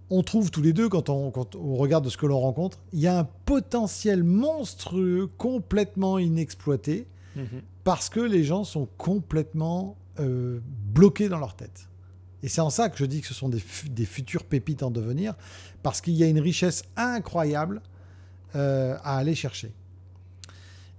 on 0.10 0.24
trouve 0.24 0.52
tous 0.52 0.62
les 0.62 0.74
deux, 0.74 0.90
quand 0.90 1.10
on, 1.10 1.32
quand 1.32 1.56
on 1.56 1.76
regarde 1.76 2.10
ce 2.10 2.18
que 2.18 2.26
l'on 2.26 2.40
rencontre, 2.40 2.80
il 2.92 3.00
y 3.00 3.08
a 3.08 3.18
un 3.20 3.24
potentiel 3.46 4.24
monstrueux, 4.24 5.28
complètement 5.38 6.20
inexploité, 6.20 7.08
parce 7.86 8.10
que 8.10 8.20
les 8.20 8.44
gens 8.44 8.66
sont 8.66 8.90
complètement 8.98 9.96
euh, 10.20 10.60
bloqués 10.94 11.30
dans 11.30 11.40
leur 11.40 11.56
tête. 11.56 11.88
Et 12.44 12.50
c'est 12.50 12.60
en 12.60 12.70
ça 12.70 12.90
que 12.90 12.98
je 12.98 13.06
dis 13.06 13.22
que 13.22 13.28
ce 13.28 13.34
sont 13.34 13.48
des, 13.48 13.64
des 13.92 14.06
futures 14.06 14.44
pépites 14.44 14.84
en 14.84 14.92
devenir, 14.92 15.36
parce 15.84 16.02
qu'il 16.02 16.16
y 16.16 16.24
a 16.24 16.28
une 16.28 16.40
richesse 16.42 16.84
incroyable 16.98 17.82
euh, 18.56 18.96
à 19.04 19.18
aller 19.18 19.36
chercher. 19.36 19.72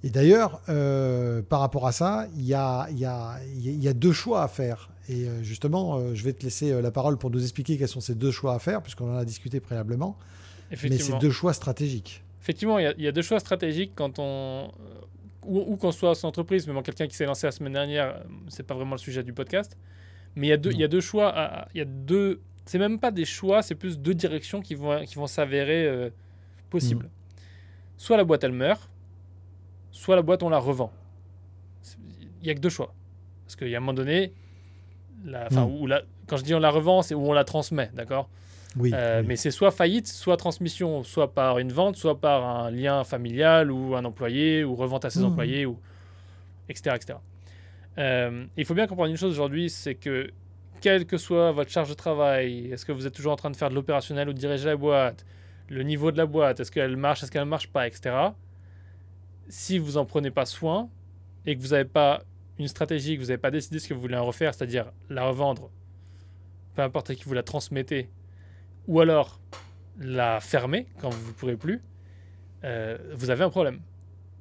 Et 0.03 0.11
d'ailleurs, 0.11 0.61
euh, 0.69 1.43
par 1.43 1.61
rapport 1.61 1.87
à 1.87 1.93
ça, 1.93 2.27
il 2.35 2.45
y 2.47 2.55
a, 2.55 2.89
il 2.91 2.99
y 2.99 3.05
a- 3.05 3.39
il 3.57 3.83
y 3.83 3.89
a 3.89 3.93
deux 3.93 4.13
choix 4.13 4.43
à 4.43 4.49
faire. 4.49 4.89
Et 5.09 5.27
euh, 5.29 5.43
justement, 5.43 5.97
euh, 5.99 6.15
je 6.15 6.25
vais 6.25 6.33
te 6.33 6.43
laisser 6.45 6.81
la 6.81 6.91
parole 6.91 7.19
pour 7.19 7.31
nous 7.31 7.43
expliquer 7.43 7.77
quels 7.77 7.89
sont 7.89 8.01
ces 8.01 8.15
deux 8.15 8.31
choix 8.31 8.55
à 8.55 8.59
faire, 8.59 8.81
puisqu'on 8.83 9.13
en 9.13 9.17
a 9.17 9.25
discuté 9.25 9.61
préalablement. 9.61 10.17
Mais 10.71 10.97
c'est 10.99 11.19
deux 11.19 11.31
choix 11.31 11.53
stratégiques. 11.53 12.23
Effectivement, 12.41 12.79
il 12.79 12.85
y, 12.85 12.87
a- 12.87 12.95
il 12.97 13.05
y 13.05 13.09
a 13.09 13.13
deux 13.13 13.23
choix 13.23 13.41
stratégiques 13.41 13.93
quand 13.95 14.19
on. 14.19 14.71
Ou, 15.47 15.59
ou 15.73 15.77
qu'on 15.77 15.91
soit 15.91 16.23
en 16.25 16.29
entreprise, 16.29 16.67
même 16.67 16.83
quelqu'un 16.83 17.07
qui 17.07 17.17
s'est 17.17 17.25
lancé 17.25 17.47
la 17.47 17.51
semaine 17.51 17.73
dernière, 17.73 18.23
c'est 18.49 18.63
pas 18.63 18.75
vraiment 18.75 18.95
le 18.95 18.99
sujet 19.01 19.23
du 19.23 19.33
podcast. 19.33 19.77
Mais 20.37 20.47
il 20.49 20.51
y 20.51 20.53
a 20.53 20.57
deux, 20.59 20.71
Non. 20.71 20.77
il 20.77 20.81
y 20.81 20.85
a 20.85 20.89
deux 20.89 21.01
choix. 21.01 21.67
Il 21.75 21.79
y 21.79 21.81
a 21.81 21.87
deux. 21.87 22.41
C'est 22.67 22.79
même 22.79 22.99
pas 23.01 23.11
des 23.11 23.25
choix, 23.25 23.63
c'est 23.63 23.75
plus 23.75 23.99
deux 23.99 24.15
directions 24.15 24.61
qui 24.61 24.75
vont, 24.75 25.03
qui 25.05 25.15
vont 25.17 25.27
s'avérer 25.27 25.87
euh, 25.87 26.11
possibles. 26.69 27.07
Mm. 27.07 27.09
Soit 28.01 28.17
la 28.17 28.25
boîte 28.25 28.43
elle 28.45 28.53
meurt, 28.53 28.89
soit 29.91 30.17
la 30.17 30.23
boîte 30.23 30.43
on 30.43 30.49
la 30.49 30.59
revend. 30.59 30.91
Il 32.41 32.47
y 32.47 32.51
a 32.51 32.55
que 32.55 32.59
deux 32.61 32.71
choix. 32.71 32.95
Parce 33.45 33.57
qu'il 33.57 33.69
y 33.69 33.75
a 33.75 33.77
un 33.77 33.81
moment 33.81 33.93
donné, 33.93 34.33
la, 35.27 35.47
enfin, 35.51 35.67
Mm. 35.67 35.75
où 35.83 35.87
la- 35.87 36.03
quand 36.27 36.39
je 36.39 36.43
dis 36.45 36.55
on 36.55 36.61
la 36.61 36.71
revend, 36.71 37.03
c'est 37.03 37.15
où 37.15 37.21
on 37.29 37.35
la 37.35 37.45
transmet, 37.45 37.91
d'accord? 37.93 38.31
Oui. 38.79 38.91
euh, 38.95 39.21
oui. 39.21 39.27
Mais 39.29 39.37
c'est 39.37 39.51
soit 39.51 39.71
faillite, 39.71 40.07
soit 40.09 40.39
transmission, 40.39 41.03
soit 41.03 41.35
par 41.35 41.59
une 41.59 41.73
vente, 41.73 41.97
soit 41.97 42.19
par 42.19 42.43
un 42.47 42.71
lien 42.71 43.05
familial 43.05 43.71
ou 43.71 43.95
un 43.95 44.05
employé, 44.07 44.65
ou 44.65 44.75
revente 44.77 45.05
à 45.05 45.11
ses 45.11 45.19
Mhm. 45.21 45.27
employés, 45.27 45.67
ou 45.67 45.79
etc. 46.71 46.97
etc. 46.97 47.19
Euh, 47.99 48.47
il 48.57 48.65
faut 48.65 48.73
bien 48.75 48.87
comprendre 48.87 49.11
une 49.11 49.17
chose 49.19 49.33
aujourd'hui, 49.33 49.69
c'est 49.69 49.95
que 49.97 50.31
quelle 50.81 51.05
que 51.05 51.19
soit 51.19 51.53
votre 51.53 51.71
charge 51.71 51.91
de 51.91 51.95
travail, 51.95 52.71
est-ce 52.73 52.87
que 52.87 52.93
vous 52.93 53.07
êtes 53.07 53.13
toujours 53.15 53.33
en 53.33 53.37
train 53.37 53.51
de 53.51 53.57
faire 53.57 53.69
de 53.69 53.75
l'opérationnel 53.75 54.27
ou 54.31 54.33
de 54.33 54.39
diriger 54.39 54.65
la 54.69 54.77
boîte, 54.77 55.27
le 55.71 55.85
niveau 55.85 56.11
de 56.11 56.19
la 56.19 56.27
boîte, 56.27 56.61
est-ce 56.61 56.71
qu'elle 56.71 56.97
marche, 56.97 57.23
est-ce 57.23 57.31
qu'elle 57.31 57.45
ne 57.45 57.49
marche 57.49 57.69
pas, 57.69 57.87
etc. 57.87 58.15
Si 59.49 59.79
vous 59.79 59.97
en 59.97 60.05
prenez 60.05 60.33
pas 60.33 60.45
soin 60.45 60.91
et 61.47 61.57
que 61.57 61.63
vous 61.63 61.69
n'avez 61.69 61.85
pas 61.85 62.25
une 62.59 62.67
stratégie, 62.67 63.15
que 63.17 63.21
vous 63.21 63.29
n'avez 63.29 63.39
pas 63.39 63.53
décidé 63.53 63.79
ce 63.79 63.89
que 63.89 63.95
vous 63.95 64.01
voulez 64.01 64.17
en 64.17 64.27
refaire, 64.27 64.53
c'est-à-dire 64.53 64.93
la 65.09 65.25
revendre, 65.25 65.71
peu 66.75 66.83
importe 66.83 67.11
à 67.11 67.15
qui 67.15 67.23
vous 67.23 67.35
la 67.35 67.45
transmettez, 67.45 68.11
ou 68.89 69.01
alors 69.01 69.41
la 69.99 70.41
fermer 70.41 70.87
quand 71.01 71.09
vous 71.09 71.29
ne 71.29 71.33
pourrez 71.33 71.57
plus, 71.57 71.81
euh, 72.65 72.99
vous 73.15 73.31
avez 73.31 73.45
un 73.45 73.51
problème. 73.51 73.81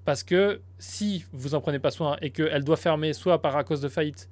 Parce 0.06 0.24
que 0.24 0.62
si 0.80 1.26
vous 1.32 1.54
en 1.54 1.62
prenez 1.62 1.78
pas 1.78 1.92
soin 1.92 2.18
et 2.22 2.32
qu'elle 2.32 2.64
doit 2.64 2.78
fermer 2.78 3.14
soit 3.14 3.40
par 3.40 3.56
à 3.56 3.64
cause 3.64 3.82
de 3.82 3.88
faillite, 3.88 4.30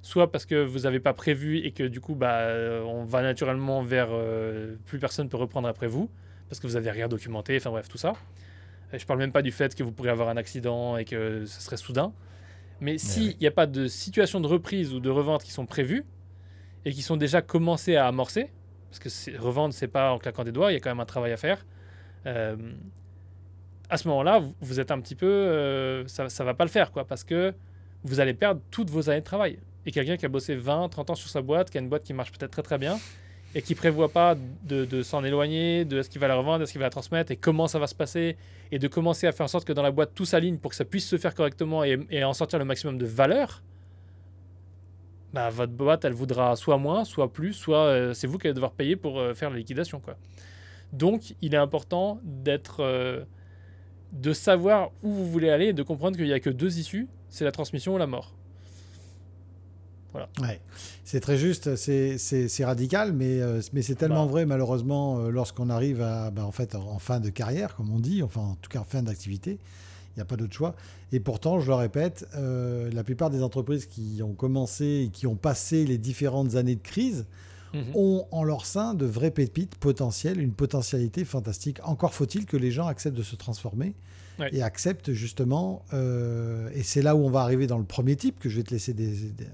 soit 0.00 0.32
parce 0.32 0.46
que 0.46 0.64
vous 0.64 0.80
n'avez 0.80 1.00
pas 1.00 1.12
prévu 1.12 1.58
et 1.58 1.72
que 1.72 1.82
du 1.82 2.00
coup 2.00 2.14
bah, 2.14 2.48
on 2.86 3.04
va 3.04 3.20
naturellement 3.20 3.82
vers 3.82 4.08
euh, 4.12 4.76
plus 4.86 4.98
personne 4.98 5.28
peut 5.28 5.36
reprendre 5.36 5.68
après 5.68 5.88
vous 5.88 6.08
parce 6.48 6.60
que 6.60 6.66
vous 6.66 6.74
n'avez 6.74 6.90
rien 6.90 7.08
documenté, 7.08 7.56
enfin 7.56 7.70
bref 7.70 7.88
tout 7.88 7.98
ça. 7.98 8.14
Je 8.92 9.04
parle 9.04 9.18
même 9.18 9.32
pas 9.32 9.42
du 9.42 9.52
fait 9.52 9.74
que 9.74 9.82
vous 9.82 9.92
pourriez 9.92 10.10
avoir 10.10 10.28
un 10.28 10.36
accident 10.36 10.96
et 10.96 11.04
que 11.04 11.44
ce 11.44 11.60
serait 11.60 11.76
soudain. 11.76 12.12
Mais 12.80 12.96
s'il 12.96 13.28
oui. 13.28 13.36
n'y 13.40 13.46
a 13.46 13.50
pas 13.50 13.66
de 13.66 13.86
situation 13.86 14.40
de 14.40 14.46
reprise 14.46 14.94
ou 14.94 15.00
de 15.00 15.10
revente 15.10 15.42
qui 15.42 15.50
sont 15.50 15.66
prévues 15.66 16.04
et 16.84 16.92
qui 16.92 17.02
sont 17.02 17.16
déjà 17.16 17.42
commencées 17.42 17.96
à 17.96 18.06
amorcer, 18.06 18.50
parce 18.88 18.98
que 19.00 19.38
revendre, 19.38 19.74
c'est 19.74 19.88
pas 19.88 20.12
en 20.12 20.18
claquant 20.18 20.44
des 20.44 20.52
doigts, 20.52 20.70
il 20.70 20.74
y 20.74 20.76
a 20.76 20.80
quand 20.80 20.90
même 20.90 21.00
un 21.00 21.06
travail 21.06 21.32
à 21.32 21.36
faire. 21.36 21.66
Euh, 22.26 22.56
à 23.90 23.96
ce 23.96 24.08
moment-là, 24.08 24.38
vous, 24.38 24.54
vous 24.60 24.80
êtes 24.80 24.90
un 24.90 25.00
petit 25.00 25.14
peu, 25.14 25.26
euh, 25.26 26.06
ça, 26.06 26.28
ça 26.28 26.44
va 26.44 26.54
pas 26.54 26.64
le 26.64 26.70
faire, 26.70 26.92
quoi, 26.92 27.04
parce 27.04 27.24
que 27.24 27.52
vous 28.04 28.20
allez 28.20 28.34
perdre 28.34 28.60
toutes 28.70 28.90
vos 28.90 29.10
années 29.10 29.20
de 29.20 29.24
travail. 29.24 29.58
Et 29.86 29.90
quelqu'un 29.90 30.16
qui 30.16 30.24
a 30.24 30.28
bossé 30.28 30.54
20, 30.54 30.88
30 30.88 31.10
ans 31.10 31.14
sur 31.14 31.28
sa 31.28 31.42
boîte, 31.42 31.70
qui 31.70 31.78
a 31.78 31.80
une 31.80 31.88
boîte 31.88 32.04
qui 32.04 32.12
marche 32.12 32.32
peut-être 32.32 32.52
très 32.52 32.62
très 32.62 32.78
bien, 32.78 32.98
et 33.58 33.62
qui 33.62 33.74
prévoit 33.74 34.08
pas 34.08 34.36
de, 34.68 35.02
s'en 35.02 35.24
éloigner, 35.24 35.84
de 35.84 35.98
est-ce 35.98 36.08
qu'il 36.08 36.20
va 36.20 36.28
la 36.28 36.36
revendre, 36.36 36.62
est-ce 36.62 36.70
qu'il 36.70 36.78
va 36.78 36.86
la 36.86 36.90
transmettre, 36.90 37.32
et 37.32 37.36
comment 37.36 37.66
ça 37.66 37.80
va 37.80 37.88
se 37.88 37.94
passer, 37.94 38.36
et 38.70 38.78
de 38.78 38.86
commencer 38.86 39.26
à 39.26 39.32
faire 39.32 39.46
en 39.46 39.48
sorte 39.48 39.66
que 39.66 39.72
dans 39.72 39.82
la 39.82 39.90
boîte 39.90 40.12
tout 40.14 40.24
s'aligne 40.24 40.58
pour 40.58 40.70
que 40.70 40.76
ça 40.76 40.84
puisse 40.84 41.08
se 41.08 41.18
faire 41.18 41.34
correctement 41.34 41.82
et, 41.82 41.98
et 42.08 42.22
en 42.22 42.34
sortir 42.34 42.60
le 42.60 42.64
maximum 42.64 42.98
de 42.98 43.04
valeur, 43.04 43.64
bah, 45.32 45.50
votre 45.50 45.72
boîte, 45.72 46.04
elle 46.04 46.12
voudra 46.12 46.54
soit 46.54 46.78
moins, 46.78 47.04
soit 47.04 47.32
plus, 47.32 47.52
soit 47.52 47.86
euh, 47.86 48.14
c'est 48.14 48.28
vous 48.28 48.38
qui 48.38 48.46
allez 48.46 48.54
devoir 48.54 48.70
payer 48.70 48.94
pour 48.94 49.18
euh, 49.18 49.34
faire 49.34 49.50
la 49.50 49.56
liquidation. 49.56 49.98
Quoi. 49.98 50.16
Donc, 50.92 51.34
il 51.42 51.52
est 51.52 51.58
important 51.58 52.20
d'être, 52.22 52.76
euh, 52.78 53.24
de 54.12 54.32
savoir 54.34 54.92
où 55.02 55.10
vous 55.10 55.26
voulez 55.26 55.50
aller 55.50 55.66
et 55.66 55.72
de 55.72 55.82
comprendre 55.82 56.16
qu'il 56.16 56.26
n'y 56.26 56.32
a 56.32 56.38
que 56.38 56.48
deux 56.48 56.78
issues, 56.78 57.08
c'est 57.28 57.44
la 57.44 57.50
transmission 57.50 57.96
ou 57.96 57.98
la 57.98 58.06
mort. 58.06 58.37
Ouais. 60.14 60.60
C'est 61.04 61.20
très 61.20 61.36
juste, 61.38 61.76
c'est- 61.76 62.64
radical, 62.64 63.12
mais, 63.12 63.40
euh, 63.40 63.60
mais 63.72 63.82
c'est 63.82 63.94
tellement 63.94 64.24
Bah. 64.26 64.32
vrai 64.32 64.46
malheureusement 64.46 65.18
euh, 65.20 65.30
lorsqu'on 65.30 65.70
arrive 65.70 66.00
à, 66.02 66.30
bah, 66.30 66.44
en, 66.44 66.50
fait, 66.52 66.74
en 66.74 66.98
fin 66.98 67.20
de 67.20 67.28
carrière, 67.30 67.76
comme 67.76 67.90
on 67.92 67.98
dit, 68.00 68.22
enfin 68.22 68.40
en 68.40 68.54
tout 68.60 68.70
cas 68.70 68.80
en 68.80 68.84
fin 68.84 69.02
d'activité. 69.02 69.58
Il 70.16 70.18
n'y 70.18 70.22
a 70.22 70.24
pas 70.24 70.36
d'autre 70.36 70.54
choix. 70.54 70.74
Et 71.12 71.20
pourtant, 71.20 71.60
je 71.60 71.68
le 71.68 71.74
répète, 71.74 72.26
euh, 72.34 72.90
la 72.92 73.04
plupart 73.04 73.30
des 73.30 73.42
entreprises 73.42 73.86
qui 73.86 74.20
ont 74.24 74.32
commencé 74.34 75.04
et 75.06 75.08
qui 75.10 75.26
ont 75.28 75.36
passé 75.36 75.84
les 75.84 75.98
différentes 75.98 76.56
années 76.56 76.74
de 76.74 76.82
crise 76.82 77.26
Mhm. 77.74 77.82
ont 77.94 78.26
en 78.32 78.42
leur 78.42 78.64
sein 78.66 78.94
de 78.94 79.04
vraies 79.06 79.30
pépites 79.30 79.76
potentielles, 79.76 80.40
une 80.40 80.52
potentialité 80.54 81.24
fantastique. 81.24 81.78
Encore 81.84 82.14
faut-il 82.14 82.46
que 82.46 82.56
les 82.56 82.70
gens 82.72 82.86
acceptent 82.88 83.16
de 83.16 83.22
se 83.22 83.36
transformer 83.36 83.94
Ouais. 84.40 84.48
et 84.52 84.62
acceptent 84.62 85.12
justement, 85.12 85.84
et 85.92 86.82
c'est 86.82 87.02
là 87.02 87.14
où 87.14 87.20
on 87.24 87.30
va 87.30 87.40
arriver 87.42 87.66
dans 87.66 87.78
le 87.78 87.84
premier 87.84 88.16
type 88.16 88.38
que 88.38 88.48
je 88.48 88.56
vais 88.56 88.62
te 88.62 88.70
laisser 88.70 88.94
des- 88.94 89.30
des- 89.30 89.46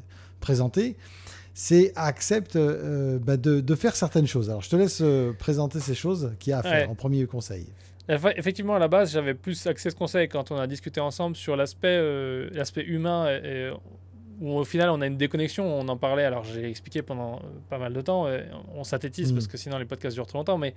présenter, 0.44 0.96
c'est 1.54 1.92
accepte 1.96 2.56
euh, 2.56 3.18
bah, 3.18 3.36
de, 3.36 3.60
de 3.60 3.74
faire 3.74 3.94
certaines 3.96 4.26
choses. 4.26 4.50
Alors 4.50 4.62
je 4.62 4.68
te 4.70 4.76
laisse 4.76 5.00
euh, 5.02 5.32
présenter 5.32 5.80
ces 5.80 5.94
choses 5.94 6.32
qu'il 6.38 6.50
y 6.50 6.54
a 6.54 6.58
à 6.58 6.62
faire 6.62 6.72
Ouais. 6.72 6.86
en 6.86 6.94
premier 6.94 7.26
conseil. 7.26 7.66
Effe- 8.08 8.34
Effectivement, 8.36 8.74
à 8.74 8.78
la 8.78 8.88
base, 8.88 9.12
j'avais 9.12 9.34
plus 9.34 9.66
accès 9.66 9.88
à 9.88 9.90
ce 9.90 9.96
conseil 9.96 10.28
quand 10.28 10.50
on 10.50 10.56
a 10.56 10.66
discuté 10.66 11.00
ensemble 11.00 11.36
sur 11.36 11.56
l'aspect 11.56 11.88
euh, 11.98 12.50
l'aspect 12.52 12.84
humain, 12.84 13.28
et, 13.30 13.46
et 13.68 13.70
où 14.40 14.50
au 14.58 14.64
final 14.64 14.90
on 14.90 15.00
a 15.00 15.06
une 15.06 15.16
déconnexion, 15.16 15.64
on 15.64 15.86
en 15.88 15.96
parlait, 15.96 16.24
alors 16.24 16.44
j'ai 16.44 16.68
expliqué 16.68 17.00
pendant 17.02 17.40
pas 17.70 17.78
mal 17.78 17.92
de 17.94 18.00
temps, 18.02 18.26
on 18.74 18.82
synthétise 18.84 19.30
Mm. 19.30 19.34
parce 19.36 19.46
que 19.46 19.56
sinon 19.56 19.78
les 19.78 19.84
podcasts 19.86 20.16
durent 20.16 20.26
trop 20.26 20.38
longtemps, 20.38 20.58
mais 20.58 20.74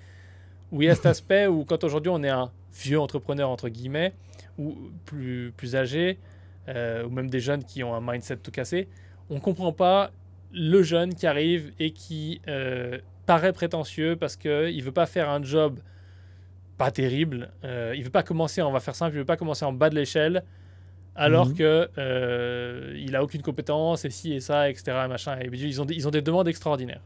où 0.71 0.81
il 0.83 0.85
y 0.85 0.89
a 0.91 0.95
cet 0.95 1.05
aspect 1.15 1.47
où 1.47 1.65
quand 1.65 1.83
aujourd'hui 1.83 2.11
on 2.13 2.21
est 2.23 2.29
un 2.29 2.51
vieux 2.83 2.99
entrepreneur, 2.99 3.49
entre 3.49 3.67
guillemets, 3.69 4.13
ou 4.59 4.75
plus, 5.05 5.51
plus 5.57 5.75
âgé, 5.75 6.19
euh, 6.69 7.03
ou 7.05 7.09
même 7.09 7.29
des 7.31 7.39
jeunes 7.39 7.63
qui 7.63 7.83
ont 7.83 7.93
un 7.95 8.01
mindset 8.01 8.37
tout 8.37 8.51
cassé, 8.51 8.87
on 9.29 9.35
ne 9.35 9.39
comprend 9.39 9.71
pas 9.73 10.11
le 10.53 10.81
jeune 10.83 11.13
qui 11.13 11.27
arrive 11.27 11.71
et 11.79 11.91
qui 11.91 12.41
euh, 12.47 12.99
paraît 13.25 13.53
prétentieux 13.53 14.15
parce 14.15 14.35
qu'il 14.35 14.77
ne 14.77 14.81
veut 14.81 14.91
pas 14.91 15.05
faire 15.05 15.29
un 15.29 15.43
job 15.43 15.79
pas 16.77 16.91
terrible. 16.91 17.51
Euh, 17.63 17.93
il 17.97 18.03
veut 18.03 18.09
pas 18.09 18.23
commencer, 18.23 18.61
on 18.61 18.71
va 18.71 18.79
faire 18.79 18.95
simple, 18.95 19.15
il 19.15 19.19
veut 19.19 19.25
pas 19.25 19.37
commencer 19.37 19.65
en 19.65 19.73
bas 19.73 19.89
de 19.89 19.95
l'échelle 19.95 20.43
alors 21.15 21.47
Mhm. 21.47 21.55
que 21.55 21.89
euh, 21.97 22.93
il 22.95 23.15
a 23.15 23.23
aucune 23.23 23.41
compétence 23.41 24.05
et 24.05 24.11
ci 24.11 24.33
et 24.33 24.39
ça, 24.39 24.69
etc. 24.69 25.07
Machin. 25.09 25.37
Et 25.41 25.49
ils 25.51 25.81
ont, 25.81 25.85
des, 25.85 25.95
ils 25.95 26.07
ont 26.07 26.11
des 26.11 26.21
demandes 26.21 26.47
extraordinaires. 26.47 27.01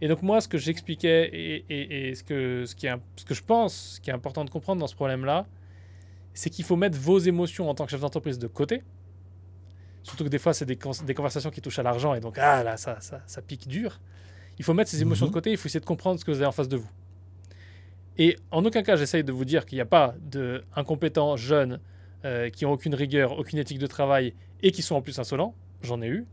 Et 0.00 0.08
donc 0.08 0.22
moi, 0.22 0.40
ce 0.40 0.48
que 0.48 0.58
j'expliquais 0.58 1.28
et, 1.32 1.64
et- 1.68 2.08
et 2.08 2.14
ce, 2.14 2.24
que, 2.24 2.64
ce, 2.66 2.74
qui 2.74 2.86
est, 2.86 2.94
ce 3.16 3.24
que 3.26 3.34
je 3.34 3.42
pense, 3.42 3.94
ce 3.96 4.00
qui 4.00 4.10
est 4.10 4.12
important 4.14 4.44
de 4.44 4.50
comprendre 4.50 4.80
dans 4.80 4.86
ce 4.86 4.94
problème-là, 4.94 5.46
c'est 6.32 6.50
qu'il 6.50 6.64
faut 6.64 6.76
mettre 6.76 6.98
vos 6.98 7.18
émotions 7.18 7.68
en 7.70 7.74
tant 7.74 7.84
que 7.84 7.90
chef 7.90 8.00
d'entreprise 8.00 8.38
de 8.38 8.46
côté. 8.48 8.82
Surtout 10.04 10.24
que 10.24 10.28
des 10.28 10.38
fois, 10.38 10.52
c'est 10.52 10.66
des, 10.66 10.76
conversations 10.76 11.50
qui 11.50 11.60
touchent 11.60 11.78
à 11.78 11.82
l'argent 11.82 12.14
et 12.14 12.20
donc, 12.20 12.38
ah 12.38 12.62
là, 12.62 12.76
ça, 12.76 13.00
ça, 13.00 13.22
ça 13.26 13.42
pique 13.42 13.66
dur. 13.66 14.00
Il 14.58 14.64
faut 14.64 14.74
mettre 14.74 14.90
ses 14.90 15.00
émotions 15.02 15.26
Mhm. 15.26 15.30
de 15.30 15.34
côté, 15.34 15.50
il 15.50 15.56
faut 15.56 15.66
essayer 15.66 15.80
de 15.80 15.86
comprendre 15.86 16.20
ce 16.20 16.24
que 16.24 16.30
vous 16.30 16.36
avez 16.36 16.46
en 16.46 16.52
face 16.52 16.68
de 16.68 16.76
vous. 16.76 16.90
Et 18.18 18.36
en 18.52 18.64
aucun 18.64 18.82
cas, 18.82 18.96
j'essaye 18.96 19.24
de 19.24 19.32
vous 19.32 19.44
dire 19.44 19.66
qu'il 19.66 19.76
n'y 19.76 19.82
a 19.82 19.86
pas 19.86 20.14
d'incompétents 20.20 21.36
jeunes 21.36 21.80
euh, 22.24 22.50
qui 22.50 22.64
ont 22.64 22.72
aucune 22.72 22.94
rigueur, 22.94 23.38
aucune 23.38 23.58
éthique 23.58 23.78
de 23.78 23.86
travail 23.86 24.34
et 24.62 24.70
qui 24.70 24.82
sont 24.82 24.94
en 24.94 25.02
plus 25.02 25.18
insolents. 25.18 25.54
J'en 25.82 26.00
ai 26.00 26.08
eu. 26.08 26.26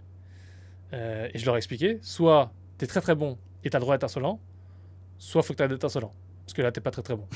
Euh, 0.93 1.29
et 1.33 1.39
je 1.39 1.45
leur 1.45 1.55
ai 1.55 1.57
expliqué 1.57 1.99
soit 2.01 2.51
tu 2.77 2.83
es 2.85 2.87
très 2.87 3.01
très 3.01 3.15
bon 3.15 3.37
et 3.63 3.69
tu 3.69 3.75
as 3.75 3.79
le 3.79 3.83
droit 3.83 3.95
d'être 3.95 4.03
insolent, 4.03 4.39
soit 5.17 5.41
faut 5.41 5.53
que 5.53 5.63
tu 5.63 5.67
d'être 5.69 5.85
insolent. 5.85 6.13
Parce 6.45 6.53
que 6.53 6.61
là, 6.61 6.71
tu 6.71 6.81
pas 6.81 6.91
très 6.91 7.01
très 7.01 7.15
bon. 7.15 7.27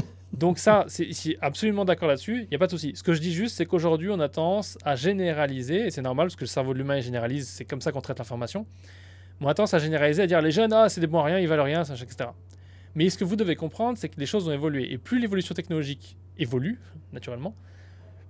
Donc, 0.32 0.58
ça, 0.58 0.84
c'est 0.88 1.36
absolument 1.40 1.84
d'accord 1.84 2.08
là-dessus. 2.08 2.42
Il 2.42 2.48
n'y 2.48 2.56
a 2.56 2.58
pas 2.58 2.66
de 2.66 2.72
souci. 2.72 2.92
Ce 2.94 3.02
que 3.02 3.12
je 3.12 3.20
dis 3.20 3.32
juste, 3.32 3.56
c'est 3.56 3.64
qu'aujourd'hui, 3.64 4.10
on 4.10 4.20
a 4.20 4.28
tendance 4.28 4.76
à 4.84 4.96
généraliser, 4.96 5.86
et 5.86 5.90
c'est 5.90 6.02
normal 6.02 6.26
parce 6.26 6.36
que 6.36 6.42
le 6.42 6.48
cerveau 6.48 6.72
de 6.72 6.78
l'humain 6.78 7.00
généralise, 7.00 7.48
c'est 7.48 7.64
comme 7.64 7.80
ça 7.80 7.92
qu'on 7.92 8.00
traite 8.00 8.18
l'information. 8.18 8.66
On 9.40 9.48
a 9.48 9.54
tendance 9.54 9.74
à 9.74 9.78
généraliser, 9.78 10.22
à 10.22 10.26
dire 10.26 10.40
les 10.40 10.50
jeunes, 10.50 10.72
ah, 10.72 10.88
c'est 10.88 11.00
des 11.00 11.06
bons 11.06 11.20
à 11.20 11.24
rien, 11.24 11.38
ils 11.38 11.48
valent 11.48 11.64
rien, 11.64 11.82
etc. 11.84 12.30
Mais 12.94 13.10
ce 13.10 13.18
que 13.18 13.24
vous 13.24 13.36
devez 13.36 13.56
comprendre, 13.56 13.98
c'est 13.98 14.08
que 14.08 14.18
les 14.18 14.26
choses 14.26 14.48
ont 14.48 14.52
évolué. 14.52 14.92
Et 14.92 14.98
plus 14.98 15.18
l'évolution 15.18 15.54
technologique 15.54 16.16
évolue, 16.38 16.80
naturellement, 17.12 17.54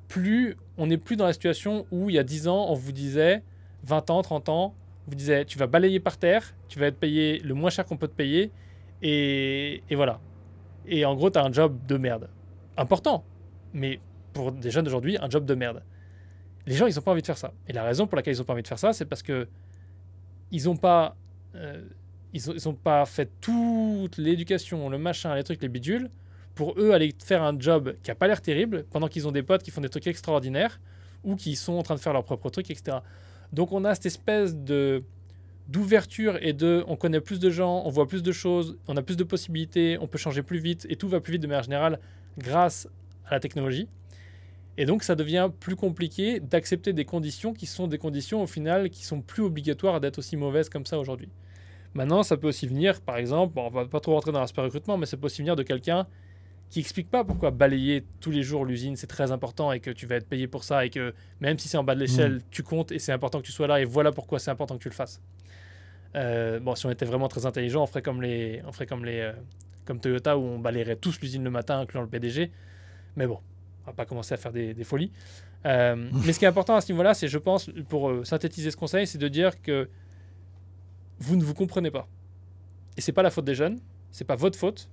plus 0.08 0.56
on 0.76 0.86
n'est 0.86 0.98
plus 0.98 1.16
dans 1.16 1.26
la 1.26 1.32
situation 1.32 1.86
où 1.90 2.10
il 2.10 2.16
y 2.16 2.18
a 2.18 2.24
10 2.24 2.48
ans, 2.48 2.66
on 2.68 2.74
vous 2.74 2.92
disait, 2.92 3.42
20 3.84 4.10
ans, 4.10 4.22
30 4.22 4.48
ans, 4.48 4.74
on 5.06 5.10
vous 5.10 5.16
disait, 5.16 5.44
tu 5.44 5.58
vas 5.58 5.66
balayer 5.66 6.00
par 6.00 6.18
terre, 6.18 6.54
tu 6.68 6.78
vas 6.78 6.86
être 6.86 6.98
payé 6.98 7.38
le 7.40 7.54
moins 7.54 7.70
cher 7.70 7.84
qu'on 7.84 7.96
peut 7.96 8.08
te 8.08 8.14
payer, 8.14 8.50
et, 9.02 9.82
et 9.88 9.94
voilà. 9.94 10.20
Et 10.86 11.04
en 11.04 11.14
gros, 11.14 11.30
tu 11.30 11.38
as 11.38 11.44
un 11.44 11.52
job 11.52 11.78
de 11.86 11.96
merde. 11.96 12.28
Important, 12.76 13.24
mais 13.72 14.00
pour 14.32 14.52
des 14.52 14.70
jeunes 14.70 14.84
d'aujourd'hui, 14.84 15.16
un 15.20 15.30
job 15.30 15.44
de 15.44 15.54
merde. 15.54 15.82
Les 16.66 16.74
gens, 16.74 16.86
ils 16.86 16.94
n'ont 16.94 17.02
pas 17.02 17.12
envie 17.12 17.22
de 17.22 17.26
faire 17.26 17.38
ça. 17.38 17.52
Et 17.68 17.72
la 17.72 17.84
raison 17.84 18.06
pour 18.06 18.16
laquelle 18.16 18.34
ils 18.34 18.38
n'ont 18.38 18.44
pas 18.44 18.52
envie 18.52 18.62
de 18.62 18.68
faire 18.68 18.78
ça, 18.78 18.92
c'est 18.92 19.04
parce 19.04 19.22
que 19.22 19.48
ils 20.50 20.64
n'ont 20.64 20.76
pas, 20.76 21.16
euh, 21.54 21.82
ils 22.32 22.50
ont, 22.50 22.54
ils 22.54 22.68
ont 22.68 22.74
pas 22.74 23.04
fait 23.06 23.30
toute 23.40 24.16
l'éducation, 24.16 24.88
le 24.88 24.98
machin, 24.98 25.34
les 25.34 25.44
trucs, 25.44 25.62
les 25.62 25.68
bidules, 25.68 26.10
pour 26.54 26.74
eux 26.78 26.92
aller 26.92 27.14
faire 27.22 27.42
un 27.42 27.58
job 27.58 27.96
qui 28.02 28.10
a 28.10 28.14
pas 28.14 28.26
l'air 28.26 28.40
terrible, 28.40 28.84
pendant 28.90 29.08
qu'ils 29.08 29.26
ont 29.26 29.32
des 29.32 29.42
potes 29.42 29.62
qui 29.62 29.70
font 29.70 29.80
des 29.80 29.88
trucs 29.88 30.06
extraordinaires, 30.06 30.80
ou 31.24 31.36
qui 31.36 31.56
sont 31.56 31.74
en 31.74 31.82
train 31.82 31.94
de 31.94 32.00
faire 32.00 32.12
leur 32.12 32.24
propre 32.24 32.50
truc, 32.50 32.70
etc. 32.70 32.98
Donc 33.52 33.72
on 33.72 33.84
a 33.84 33.94
cette 33.94 34.06
espèce 34.06 34.56
de 34.56 35.02
d'ouverture 35.68 36.38
et 36.40 36.52
de 36.52 36.84
on 36.86 36.96
connaît 36.96 37.20
plus 37.20 37.40
de 37.40 37.50
gens, 37.50 37.82
on 37.84 37.90
voit 37.90 38.06
plus 38.06 38.22
de 38.22 38.32
choses, 38.32 38.78
on 38.86 38.96
a 38.96 39.02
plus 39.02 39.16
de 39.16 39.24
possibilités, 39.24 39.98
on 40.00 40.06
peut 40.06 40.18
changer 40.18 40.42
plus 40.42 40.58
vite 40.58 40.86
et 40.88 40.96
tout 40.96 41.08
va 41.08 41.20
plus 41.20 41.32
vite 41.32 41.42
de 41.42 41.46
manière 41.46 41.64
générale 41.64 41.98
grâce 42.38 42.88
à 43.26 43.34
la 43.34 43.40
technologie. 43.40 43.88
Et 44.78 44.84
donc 44.84 45.02
ça 45.02 45.14
devient 45.14 45.50
plus 45.58 45.74
compliqué 45.74 46.38
d'accepter 46.38 46.92
des 46.92 47.04
conditions 47.04 47.52
qui 47.52 47.66
sont 47.66 47.86
des 47.86 47.98
conditions 47.98 48.42
au 48.42 48.46
final 48.46 48.90
qui 48.90 49.04
sont 49.04 49.20
plus 49.20 49.42
obligatoires 49.42 50.00
d'être 50.00 50.18
aussi 50.18 50.36
mauvaises 50.36 50.68
comme 50.68 50.86
ça 50.86 50.98
aujourd'hui. 50.98 51.30
Maintenant, 51.94 52.22
ça 52.22 52.36
peut 52.36 52.48
aussi 52.48 52.66
venir, 52.66 53.00
par 53.00 53.16
exemple, 53.16 53.54
bon, 53.54 53.68
on 53.68 53.70
va 53.70 53.86
pas 53.86 54.00
trop 54.00 54.12
rentrer 54.12 54.30
dans 54.30 54.40
l'aspect 54.40 54.60
recrutement, 54.60 54.98
mais 54.98 55.06
ça 55.06 55.16
peut 55.16 55.26
aussi 55.26 55.40
venir 55.40 55.56
de 55.56 55.62
quelqu'un 55.62 56.06
qui 56.68 56.80
explique 56.80 57.10
pas 57.10 57.24
pourquoi 57.24 57.50
balayer 57.50 58.04
tous 58.20 58.30
les 58.30 58.42
jours 58.42 58.64
l'usine 58.64 58.96
c'est 58.96 59.06
très 59.06 59.30
important 59.30 59.72
et 59.72 59.80
que 59.80 59.90
tu 59.90 60.06
vas 60.06 60.16
être 60.16 60.28
payé 60.28 60.48
pour 60.48 60.64
ça 60.64 60.84
et 60.84 60.90
que 60.90 61.14
même 61.40 61.58
si 61.58 61.68
c'est 61.68 61.76
en 61.76 61.84
bas 61.84 61.94
de 61.94 62.00
l'échelle, 62.00 62.40
tu 62.50 62.62
comptes 62.62 62.92
et 62.92 62.98
c'est 62.98 63.12
important 63.12 63.40
que 63.40 63.46
tu 63.46 63.52
sois 63.52 63.66
là 63.66 63.80
et 63.80 63.84
voilà 63.84 64.12
pourquoi 64.12 64.38
c'est 64.38 64.50
important 64.50 64.76
que 64.76 64.82
tu 64.82 64.88
le 64.88 64.94
fasses. 64.94 65.22
Euh, 66.14 66.60
bon, 66.60 66.74
si 66.74 66.86
on 66.86 66.90
était 66.90 67.04
vraiment 67.04 67.28
très 67.28 67.46
intelligent, 67.46 67.82
on 67.82 67.86
ferait 67.86 68.02
comme 68.02 68.22
les, 68.22 68.62
on 68.66 68.72
ferait 68.72 68.86
comme 68.86 69.04
les, 69.04 69.20
euh, 69.20 69.32
comme 69.84 70.00
Toyota 70.00 70.38
où 70.38 70.42
on 70.42 70.58
balayerait 70.58 70.96
tous 70.96 71.20
l'usine 71.20 71.44
le 71.44 71.50
matin, 71.50 71.80
incluant 71.80 72.02
le 72.02 72.08
PDG. 72.08 72.50
Mais 73.16 73.26
bon, 73.26 73.40
on 73.84 73.86
va 73.86 73.92
pas 73.92 74.06
commencer 74.06 74.34
à 74.34 74.36
faire 74.36 74.52
des, 74.52 74.74
des 74.74 74.84
folies. 74.84 75.12
Euh, 75.66 75.96
mais 76.24 76.32
ce 76.32 76.38
qui 76.38 76.44
est 76.44 76.48
important 76.48 76.76
à 76.76 76.80
ce 76.80 76.92
niveau-là, 76.92 77.14
c'est, 77.14 77.28
je 77.28 77.38
pense, 77.38 77.70
pour 77.88 78.26
synthétiser 78.26 78.70
ce 78.70 78.76
conseil, 78.76 79.06
c'est 79.06 79.18
de 79.18 79.28
dire 79.28 79.60
que 79.60 79.88
vous 81.18 81.36
ne 81.36 81.42
vous 81.42 81.54
comprenez 81.54 81.90
pas. 81.90 82.08
Et 82.96 83.00
c'est 83.00 83.12
pas 83.12 83.22
la 83.22 83.30
faute 83.30 83.44
des 83.44 83.54
jeunes, 83.54 83.78
c'est 84.10 84.24
pas 84.24 84.36
votre 84.36 84.58
faute, 84.58 84.88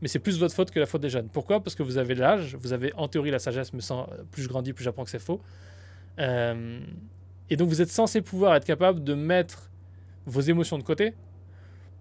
mais 0.00 0.08
c'est 0.08 0.18
plus 0.18 0.38
votre 0.38 0.54
faute 0.54 0.70
que 0.70 0.80
la 0.80 0.86
faute 0.86 1.00
des 1.00 1.10
jeunes. 1.10 1.28
Pourquoi? 1.28 1.62
Parce 1.62 1.74
que 1.74 1.82
vous 1.82 1.98
avez 1.98 2.14
l'âge, 2.14 2.56
vous 2.56 2.72
avez 2.72 2.92
en 2.94 3.08
théorie 3.08 3.30
la 3.30 3.38
sagesse, 3.38 3.72
mais 3.72 3.80
sans, 3.80 4.08
plus 4.30 4.42
je 4.42 4.48
grandis, 4.48 4.72
plus 4.72 4.84
j'apprends 4.84 5.04
que 5.04 5.10
c'est 5.10 5.18
faux. 5.18 5.40
Et 7.50 7.56
donc 7.56 7.68
vous 7.68 7.80
êtes 7.80 7.90
censé 7.90 8.20
pouvoir 8.20 8.54
être 8.54 8.64
capable 8.64 9.02
de 9.02 9.14
mettre 9.14 9.70
vos 10.28 10.40
émotions 10.40 10.78
de 10.78 10.82
côté 10.82 11.14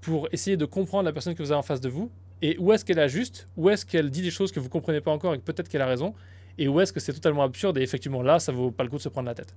pour 0.01 0.27
essayer 0.31 0.57
de 0.57 0.65
comprendre 0.65 1.05
la 1.05 1.13
personne 1.13 1.33
que 1.33 1.41
vous 1.41 1.51
avez 1.51 1.59
en 1.59 1.63
face 1.63 1.81
de 1.81 1.89
vous 1.89 2.11
et 2.41 2.57
où 2.59 2.71
est-ce 2.71 2.85
qu'elle 2.85 2.99
a 2.99 3.07
juste, 3.07 3.47
où 3.57 3.69
est-ce 3.69 3.85
qu'elle 3.85 4.11
dit 4.11 4.21
des 4.21 4.31
choses 4.31 4.51
que 4.51 4.59
vous 4.59 4.69
comprenez 4.69 5.01
pas 5.01 5.11
encore 5.11 5.33
et 5.33 5.39
que 5.39 5.43
peut-être 5.43 5.69
qu'elle 5.69 5.81
a 5.81 5.87
raison, 5.87 6.13
et 6.57 6.67
où 6.67 6.79
est-ce 6.79 6.93
que 6.93 6.99
c'est 6.99 7.13
totalement 7.13 7.43
absurde 7.43 7.77
et 7.77 7.81
effectivement 7.81 8.21
là, 8.21 8.39
ça 8.39 8.51
vaut 8.51 8.71
pas 8.71 8.83
le 8.83 8.89
coup 8.89 8.97
de 8.97 9.01
se 9.01 9.09
prendre 9.09 9.27
la 9.27 9.33
tête. 9.33 9.55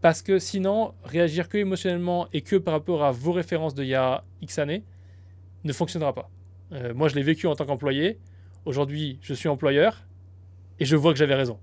Parce 0.00 0.22
que 0.22 0.38
sinon, 0.38 0.94
réagir 1.04 1.48
que 1.48 1.58
émotionnellement 1.58 2.28
et 2.32 2.42
que 2.42 2.56
par 2.56 2.74
rapport 2.74 3.02
à 3.02 3.12
vos 3.12 3.32
références 3.32 3.74
d'il 3.74 3.86
y 3.86 3.94
a 3.94 4.24
X 4.42 4.58
années 4.58 4.84
ne 5.64 5.72
fonctionnera 5.72 6.12
pas. 6.12 6.30
Euh, 6.72 6.94
moi, 6.94 7.08
je 7.08 7.14
l'ai 7.14 7.22
vécu 7.22 7.46
en 7.46 7.56
tant 7.56 7.64
qu'employé. 7.64 8.18
Aujourd'hui, 8.64 9.18
je 9.22 9.34
suis 9.34 9.48
employeur 9.48 10.06
et 10.78 10.84
je 10.84 10.96
vois 10.96 11.12
que 11.12 11.18
j'avais 11.18 11.34
raison. 11.34 11.58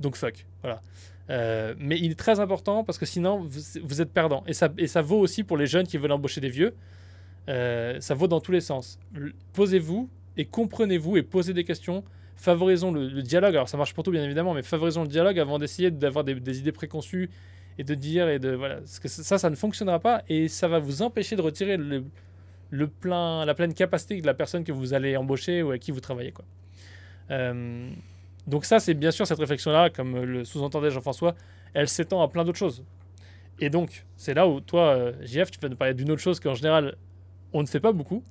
Donc 0.00 0.16
fuck. 0.16 0.46
Voilà. 0.62 0.80
Euh, 1.28 1.74
mais 1.78 1.98
il 1.98 2.12
est 2.12 2.18
très 2.18 2.40
important 2.40 2.84
parce 2.84 2.98
que 2.98 3.06
sinon, 3.06 3.48
vous, 3.82 4.00
êtes 4.00 4.12
perdant. 4.12 4.44
Et 4.46 4.52
ça, 4.52 4.72
et 4.78 4.86
ça 4.86 5.02
vaut 5.02 5.18
aussi 5.18 5.42
pour 5.42 5.56
les 5.56 5.66
jeunes 5.66 5.86
qui 5.86 5.98
veulent 5.98 6.12
embaucher 6.12 6.40
des 6.40 6.48
vieux. 6.48 6.74
Euh, 7.48 8.00
ça 8.00 8.14
vaut 8.14 8.28
dans 8.28 8.40
tous 8.40 8.52
les 8.52 8.60
sens. 8.60 8.98
Posez-vous 9.52 10.08
et 10.36 10.44
comprenez-vous 10.44 11.16
et 11.16 11.22
posez 11.22 11.52
des 11.52 11.64
questions. 11.64 12.04
Favorisons 12.36 12.92
le, 12.92 13.22
dialogue. 13.22 13.54
Alors 13.54 13.68
ça 13.68 13.76
marche 13.76 13.94
pour 13.94 14.04
tout 14.04 14.10
bien 14.10 14.22
évidemment, 14.22 14.54
mais 14.54 14.62
favorisons 14.62 15.02
le 15.02 15.08
dialogue 15.08 15.38
avant 15.38 15.58
d'essayer 15.58 15.90
d'avoir 15.90 16.24
des, 16.24 16.58
idées 16.58 16.72
préconçues 16.72 17.30
et 17.78 17.84
de 17.84 17.94
dire 17.94 18.28
et 18.28 18.38
de 18.38 18.50
voilà. 18.50 18.76
Parce 18.76 18.98
que 18.98 19.08
ça, 19.08 19.38
ça 19.38 19.50
ne 19.50 19.56
fonctionnera 19.56 20.00
pas 20.00 20.22
et 20.28 20.48
ça 20.48 20.68
va 20.68 20.78
vous 20.78 21.02
empêcher 21.02 21.34
de 21.36 21.42
retirer 21.42 21.76
le, 21.76 22.04
le 22.70 22.86
plein, 22.88 23.44
la 23.44 23.54
pleine 23.54 23.74
capacité 23.74 24.20
de 24.20 24.26
la 24.26 24.34
personne 24.34 24.64
que 24.64 24.72
vous 24.72 24.94
allez 24.94 25.16
embaucher 25.16 25.62
ou 25.62 25.70
avec 25.70 25.82
qui 25.82 25.92
vous 25.92 26.00
travaillez. 26.00 26.32
Quoi. 26.32 26.44
Euh, 27.30 27.90
donc 28.46 28.64
ça, 28.64 28.78
c'est 28.78 28.94
bien 28.94 29.10
sûr 29.10 29.26
cette 29.26 29.38
réflexion-là, 29.38 29.90
comme 29.90 30.22
le 30.22 30.44
sous-entendait 30.44 30.90
Jean-François, 30.90 31.34
elle 31.74 31.88
s'étend 31.88 32.22
à 32.22 32.28
plein 32.28 32.44
d'autres 32.44 32.58
choses. 32.58 32.84
Et 33.58 33.70
donc, 33.70 34.04
c'est 34.16 34.34
là 34.34 34.46
où 34.46 34.60
toi, 34.60 34.94
euh, 34.94 35.12
JF, 35.22 35.50
tu 35.50 35.58
vas 35.60 35.68
nous 35.68 35.76
parler 35.76 35.94
d'une 35.94 36.10
autre 36.10 36.20
chose 36.20 36.40
qu'en 36.40 36.54
général, 36.54 36.96
on 37.52 37.62
ne 37.62 37.66
fait 37.66 37.80
pas 37.80 37.92
beaucoup, 37.92 38.22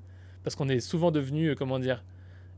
parce 0.44 0.56
qu'on 0.56 0.70
est 0.70 0.80
souvent 0.80 1.12
devenu, 1.12 1.50
euh, 1.50 1.56
comment 1.56 1.80
dire, 1.80 2.04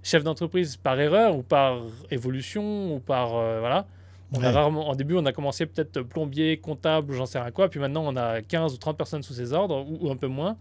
chef 0.04 0.24
d'entreprise 0.24 0.78
par 0.78 1.00
erreur 1.00 1.36
ou 1.38 1.44
par 1.44 1.82
évolution 2.12 2.96
ou 2.96 3.00
par... 3.00 3.36
euh, 3.36 3.60
voilà. 3.60 3.88
On 4.34 4.44
a 4.44 4.52
rarement, 4.52 4.90
en 4.90 4.96
début, 4.96 5.16
on 5.16 5.26
a 5.26 5.32
commencé 5.32 5.66
peut-être 5.66 6.02
plombier, 6.02 6.58
comptable, 6.58 7.14
j'en 7.14 7.26
sais 7.26 7.40
rien 7.40 7.52
quoi, 7.52 7.70
puis 7.70 7.80
maintenant, 7.80 8.04
on 8.06 8.18
a 8.18 8.42
15 8.42 8.74
ou 8.74 8.78
30 8.78 8.98
personnes 8.98 9.24
sous 9.24 9.34
ses 9.34 9.54
ordres, 9.54 9.86
ou, 9.90 10.06
ou 10.06 10.12
un 10.12 10.18
peu 10.18 10.28
moins. 10.28 10.58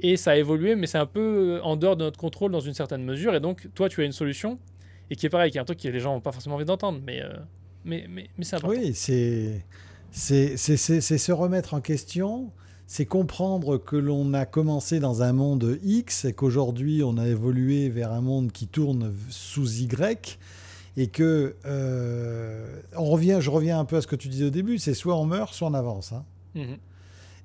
Et 0.00 0.18
ça 0.18 0.32
a 0.32 0.36
évolué, 0.36 0.76
mais 0.76 0.86
c'est 0.86 0.98
un 0.98 1.06
peu 1.06 1.60
en 1.62 1.76
dehors 1.76 1.96
de 1.96 2.04
notre 2.04 2.18
contrôle 2.18 2.52
dans 2.52 2.60
une 2.60 2.74
certaine 2.74 3.02
mesure. 3.02 3.34
Et 3.34 3.40
donc, 3.40 3.68
toi, 3.74 3.88
tu 3.88 4.02
as 4.02 4.04
une 4.04 4.12
solution, 4.12 4.58
et 5.10 5.16
qui 5.16 5.26
est 5.26 5.30
pareil, 5.30 5.50
qui 5.50 5.58
est 5.58 5.60
un 5.60 5.64
truc 5.64 5.78
que 5.80 5.88
les 5.88 6.00
gens 6.00 6.14
n'ont 6.14 6.20
pas 6.20 6.32
forcément 6.32 6.56
envie 6.56 6.64
d'entendre, 6.64 7.00
mais, 7.04 7.22
euh, 7.22 7.32
mais, 7.84 8.06
mais, 8.08 8.28
mais 8.38 8.44
c'est 8.44 8.56
important. 8.56 8.76
Oui, 8.78 8.92
c'est 8.94 9.64
c'est 10.10 10.56
c'est- 10.56 10.76
c'est- 10.76 11.00
c'est 11.00 11.18
se 11.18 11.32
remettre 11.32 11.74
en 11.74 11.80
question, 11.80 12.50
c'est 12.86 13.06
comprendre 13.06 13.78
que 13.78 13.96
l'on 13.96 14.32
a 14.34 14.46
commencé 14.46 15.00
dans 15.00 15.22
un 15.22 15.32
monde 15.32 15.78
X 15.82 16.24
et 16.24 16.32
qu'aujourd'hui 16.32 17.02
on 17.02 17.16
a 17.18 17.26
évolué 17.26 17.88
vers 17.88 18.12
un 18.12 18.20
monde 18.20 18.52
qui 18.52 18.66
tourne 18.68 19.12
sous 19.30 19.68
Y 19.82 20.38
et 20.96 21.08
que 21.08 21.56
euh, 21.66 22.80
on 22.96 23.04
revient, 23.06 23.38
je 23.40 23.50
reviens 23.50 23.80
un 23.80 23.84
peu 23.84 23.96
à 23.96 24.00
ce 24.00 24.06
que 24.06 24.14
tu 24.16 24.28
disais 24.28 24.44
au 24.44 24.50
début, 24.50 24.78
c'est 24.78 24.94
soit 24.94 25.16
on 25.16 25.24
meurt, 25.26 25.52
soit 25.52 25.66
on 25.68 25.74
avance. 25.74 26.12
hein. 26.12 26.24
Mhm. 26.54 26.76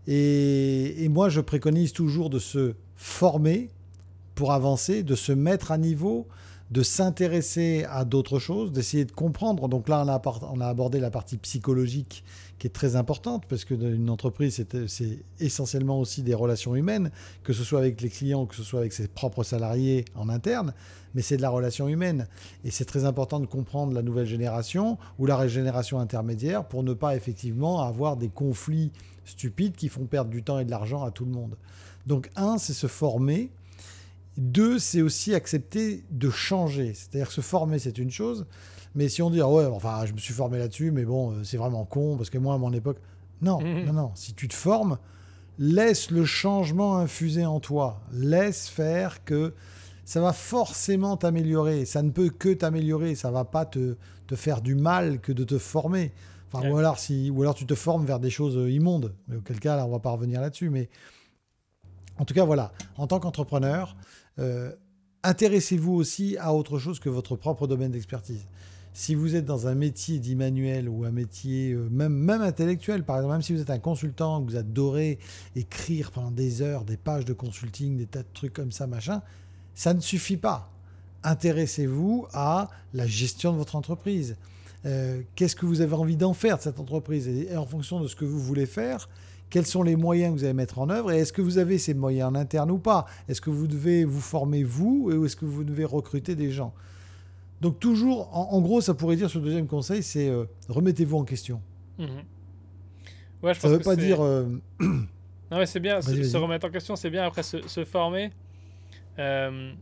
Et, 0.08 1.04
et 1.04 1.10
moi, 1.10 1.30
je 1.30 1.41
préconise 1.41 1.93
toujours 1.93 2.30
de 2.30 2.39
se 2.39 2.74
former 2.95 3.69
pour 4.36 4.52
avancer, 4.54 5.04
de 5.04 5.15
se 5.15 5.32
mettre 5.32 5.72
à 5.72 5.78
niveau, 5.78 6.28
de 6.71 6.84
s'intéresser 6.84 7.86
à 7.89 8.05
d'autres 8.05 8.38
choses, 8.38 8.71
d'essayer 8.71 9.05
de 9.05 9.12
comprendre. 9.12 9.67
Donc 9.67 9.89
là, 9.89 10.03
on 10.53 10.62
a, 10.62 10.67
abordé 10.67 10.99
la 10.99 11.10
partie 11.10 11.38
psychologique 11.38 12.23
qui 12.60 12.67
est 12.67 12.71
très 12.71 12.95
importante 12.95 13.45
parce 13.47 13.65
que 13.65 13.73
une 13.73 14.10
entreprise, 14.10 14.63
c'est 14.88 15.19
essentiellement 15.39 15.99
aussi 15.99 16.21
des 16.21 16.36
relations 16.36 16.75
humaines, 16.75 17.10
que 17.43 17.53
ce 17.53 17.63
soit 17.63 17.79
avec 17.79 18.01
les 18.01 18.10
clients, 18.10 18.45
que 18.45 18.55
ce 18.55 18.63
soit 18.63 18.82
avec 18.82 18.93
ses 18.93 19.08
propres 19.08 19.43
salariés 19.43 20.05
en 20.15 20.29
interne, 20.29 20.73
mais 21.15 21.21
c'est 21.21 21.38
de 21.38 21.41
la 21.41 21.49
relation 21.49 21.88
humaine. 21.88 22.27
Et 22.63 22.69
c'est 22.69 22.86
très 22.86 23.05
important 23.05 23.39
de 23.39 23.47
comprendre 23.47 23.93
la 23.93 24.03
nouvelle 24.03 24.27
génération 24.27 24.97
ou 25.17 25.25
la 25.25 25.47
génération 25.47 25.99
intermédiaire 25.99 26.65
pour 26.65 26.84
ne 26.84 26.93
pas 26.93 27.15
effectivement 27.15 27.82
avoir 27.82 28.15
des 28.15 28.29
conflits 28.29 28.91
stupides 29.25 29.75
qui 29.75 29.89
font 29.89 30.05
perdre 30.05 30.29
du 30.29 30.43
temps 30.43 30.60
et 30.60 30.65
de 30.65 30.71
l'argent 30.71 31.03
à 31.03 31.12
tout 31.12 31.25
le 31.25 31.32
monde. 31.32 31.55
Donc 32.05 32.29
un, 32.36 32.58
c'est 32.58 32.73
se 32.73 32.88
former 32.88 33.49
deux, 34.39 34.80
c'est 34.80 35.02
aussi 35.02 35.36
accepter 35.36 36.04
de 36.10 36.30
changer. 36.30 36.93
C'est-à-dire 36.93 37.32
se 37.32 37.41
former, 37.41 37.78
c'est 37.78 37.97
une 37.97 38.10
chose. 38.10 38.45
Mais 38.95 39.10
si 39.10 39.21
on 39.21 39.30
dit, 39.30 39.41
ah 39.41 39.49
ouais, 39.49 39.65
enfin, 39.65 40.06
je 40.06 40.13
me 40.13 40.17
suis 40.17 40.34
formé 40.34 40.58
là-dessus, 40.58 40.91
mais 40.91 41.06
bon, 41.06 41.32
euh, 41.32 41.43
c'est 41.43 41.58
vraiment 41.58 41.86
con, 41.86 42.17
parce 42.17 42.30
que 42.30 42.38
moi, 42.38 42.56
à 42.56 42.58
mon 42.58 42.73
époque. 42.73 42.97
Non, 43.41 43.62
non, 43.86 43.93
non. 43.93 44.12
Si 44.15 44.34
tu 44.34 44.47
te 44.47 44.54
formes, 44.54 44.97
laisse 45.58 46.10
le 46.10 46.25
changement 46.25 46.97
infuser 46.97 47.45
en 47.45 47.60
toi. 47.60 48.02
Laisse 48.13 48.69
faire 48.69 49.23
que 49.25 49.54
ça 50.06 50.21
va 50.21 50.34
forcément 50.34 51.17
t'améliorer. 51.17 51.86
Ça 51.86 52.02
ne 52.02 52.10
peut 52.10 52.30
que 52.30 52.54
t'améliorer. 52.54 53.15
Ça 53.15 53.32
va 53.32 53.45
pas 53.45 53.65
te, 53.65 53.97
te, 54.25 54.36
faire 54.36 54.62
du 54.62 54.73
mal 54.73 55.19
que 55.19 55.34
de 55.34 55.43
te 55.43 55.58
former. 55.58 56.13
Enfin, 56.52 56.67
ou, 56.69 56.78
alors, 56.78 56.97
si, 56.97 57.30
ou 57.30 57.41
alors 57.41 57.56
tu 57.56 57.65
te 57.65 57.75
formes 57.75 58.06
vers 58.06 58.19
des 58.19 58.30
choses 58.30 58.58
euh, 58.58 58.71
immondes. 58.71 59.13
Mais 59.28 59.36
auquel 59.36 59.60
cas, 59.60 59.75
là, 59.75 59.86
on 59.86 59.91
va 59.91 59.99
pas 59.99 60.12
revenir 60.12 60.39
là-dessus. 60.39 60.69
Mais 60.69 60.89
en 62.17 62.25
tout 62.25 62.34
cas, 62.34 62.45
voilà. 62.45 62.71
En 62.97 63.08
tant 63.08 63.19
qu'entrepreneur, 63.19 63.95
euh, 64.39 64.71
intéressez-vous 65.23 65.93
aussi 65.93 66.38
à 66.38 66.54
autre 66.54 66.80
chose 66.80 66.99
que 66.99 67.10
votre 67.10 67.36
propre 67.36 67.67
domaine 67.67 67.91
d'expertise. 67.91 68.45
Si 68.93 69.15
vous 69.15 69.36
êtes 69.36 69.45
dans 69.45 69.67
un 69.67 69.75
métier 69.75 70.19
dit 70.19 70.36
manuel 70.36 70.89
ou 70.89 71.06
un 71.06 71.12
métier 71.12 71.73
euh, 71.73 71.88
même, 71.91 72.13
même 72.13 72.41
intellectuel, 72.41 73.04
par 73.04 73.17
exemple, 73.17 73.34
même 73.34 73.41
si 73.41 73.54
vous 73.54 73.62
êtes 73.62 73.69
un 73.69 73.80
consultant, 73.80 74.41
que 74.41 74.52
vous 74.52 74.58
adorez 74.58 75.19
écrire 75.56 76.12
pendant 76.12 76.32
des 76.32 76.62
heures 76.62 76.84
des 76.84 76.97
pages 76.97 77.25
de 77.25 77.34
consulting, 77.34 77.97
des 77.97 78.08
tas 78.08 78.23
de 78.23 78.28
trucs 78.34 78.54
comme 78.54 78.71
ça, 78.71 78.88
machin, 78.88 79.21
ça 79.75 79.93
ne 79.93 80.02
suffit 80.02 80.38
pas. 80.38 80.71
Intéressez-vous 81.23 82.28
à 82.34 82.69
la 82.93 83.06
gestion 83.06 83.52
de 83.52 83.58
votre 83.58 83.75
entreprise. 83.75 84.38
Euh, 84.86 85.21
qu'est-ce 85.36 85.56
que 85.56 85.65
vous 85.65 85.82
avez 85.82 85.93
envie 85.93 86.15
d'en 86.15 86.34
faire 86.34 86.58
de 86.58 86.63
cette 86.63 86.80
entreprise? 86.80 87.28
Et 87.28 87.56
en 87.56 87.65
fonction 87.65 87.99
de 87.99 88.08
ce 88.08 88.15
que 88.15 88.25
vous 88.25 88.39
voulez 88.39 88.65
faire, 88.65 89.10
quels 89.49 89.65
sont 89.65 89.83
les 89.83 89.95
moyens 89.95 90.33
que 90.33 90.39
vous 90.39 90.43
allez 90.45 90.53
mettre 90.53 90.79
en 90.79 90.89
œuvre 90.89 91.12
et 91.12 91.19
est-ce 91.19 91.33
que 91.33 91.41
vous 91.41 91.57
avez 91.57 91.77
ces 91.77 91.93
moyens 91.93 92.29
en 92.29 92.35
interne 92.35 92.71
ou 92.71 92.77
pas? 92.77 93.05
Est-ce 93.27 93.41
que 93.41 93.49
vous 93.49 93.67
devez 93.67 94.05
vous 94.05 94.21
former 94.21 94.63
vous 94.63 95.09
ou 95.12 95.25
est-ce 95.25 95.35
que 95.35 95.45
vous 95.45 95.63
devez 95.63 95.85
recruter 95.85 96.35
des 96.35 96.51
gens? 96.51 96.73
Donc 97.62 97.79
toujours, 97.79 98.29
en, 98.35 98.62
gros, 98.62 98.79
ça 98.79 98.93
pourrait 98.93 99.17
dire, 99.17 99.29
ce 99.29 99.38
deuxième 99.38 99.67
conseil, 99.67 100.01
c'est 100.01 100.29
euh, 100.29 100.45
remettez-vous 100.69 101.17
en 101.17 101.25
question. 101.25 101.62
Ouais, 101.97 103.53
je 103.53 103.59
ça 103.59 103.67
ne 103.67 103.73
veut 103.73 103.79
pas 103.79 103.97
dire... 103.97 104.21
Euh, 104.21 104.45
non 104.79 105.57
mais 105.57 105.65
c'est 105.65 105.81
bien, 105.81 106.01
se, 106.01 106.38
remettre 106.38 106.67
en 106.67 106.69
question, 106.69 106.95
c'est 106.95 107.09
bien 107.09 107.25
après 107.25 107.43
se, 107.43 107.83
former. 107.83 108.31
Euh, 109.17 109.73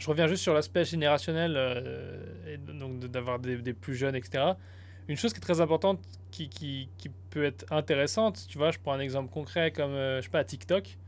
je 0.00 0.08
reviens 0.08 0.26
juste 0.26 0.42
sur 0.42 0.54
l'aspect 0.54 0.84
générationnel, 0.84 1.56
et 2.48 2.56
donc 2.56 2.98
d'avoir 3.00 3.38
des, 3.38 3.58
des, 3.58 3.72
plus 3.72 3.94
jeunes, 3.94 4.16
etc. 4.16 4.52
Une 5.08 5.16
chose 5.16 5.32
qui 5.32 5.38
est 5.38 5.42
très 5.42 5.62
importante, 5.62 6.00
qui, 6.30 6.50
qui, 6.50 6.90
qui, 6.98 7.08
peut 7.30 7.44
être 7.44 7.64
intéressante, 7.72 8.44
tu 8.46 8.58
vois, 8.58 8.70
je 8.70 8.78
prends 8.78 8.92
un 8.92 9.00
exemple 9.00 9.32
concret 9.32 9.70
comme, 9.70 9.92
euh, 9.92 10.18
je 10.18 10.24
sais 10.24 10.30
pas, 10.30 10.44
TikTok. 10.44 10.98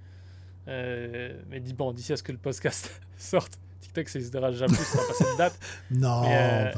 Euh, 0.68 1.38
mais 1.48 1.60
dis, 1.60 1.74
bon, 1.74 1.92
d'ici 1.92 2.12
à 2.12 2.16
ce 2.16 2.22
que 2.22 2.32
le 2.32 2.38
podcast 2.38 3.00
sorte, 3.18 3.58
TikTok, 3.80 4.08
ça 4.08 4.18
n'existera 4.18 4.50
jamais 4.52 4.74
plus, 4.74 4.84
ça 4.84 4.98
va 4.98 5.06
passer 5.06 5.24
de 5.24 5.38
date. 5.38 5.58
non, 5.90 6.22
euh, 6.26 6.70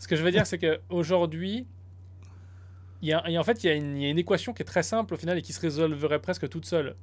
Ce 0.00 0.08
que 0.08 0.16
je 0.16 0.22
veux 0.22 0.30
dire, 0.30 0.46
c'est 0.46 0.58
qu'aujourd'hui, 0.58 1.66
il 3.02 3.08
y 3.08 3.12
a, 3.12 3.22
en 3.22 3.44
fait, 3.44 3.62
il 3.62 3.66
y, 3.66 3.70
a 3.70 3.74
une, 3.74 3.98
y, 3.98 4.06
a 4.06 4.08
une 4.08 4.18
équation 4.18 4.54
qui 4.54 4.62
est 4.62 4.66
très 4.66 4.82
simple 4.82 5.12
au 5.12 5.16
final 5.18 5.36
et 5.36 5.42
qui 5.42 5.52
se 5.52 5.60
résolverait 5.60 6.20
presque 6.20 6.48
toute 6.48 6.64
seule. 6.64 6.96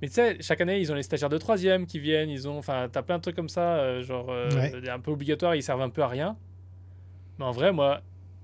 Mais 0.00 0.08
tu 0.08 0.14
sais, 0.14 0.38
chaque 0.40 0.62
année, 0.62 0.80
ils 0.80 0.90
ont 0.90 0.94
les 0.94 1.02
stagiaires 1.02 1.28
de 1.28 1.36
troisième 1.36 1.84
qui 1.86 1.98
viennent, 1.98 2.30
ils 2.30 2.48
ont, 2.48 2.56
enfin, 2.56 2.88
t'as 2.90 3.02
plein 3.02 3.18
de 3.18 3.22
trucs 3.22 3.36
comme 3.36 3.50
ça, 3.50 4.00
genre, 4.00 4.30
un 4.30 5.00
peu 5.00 5.10
obligatoire, 5.10 5.54
ils 5.54 5.62
servent 5.62 5.82
un 5.82 5.90
peu 5.90 6.02
à 6.02 6.08
rien. 6.08 6.38
Mais 7.38 7.44
en 7.44 7.50
vrai, 7.50 7.72
moi, 7.72 8.00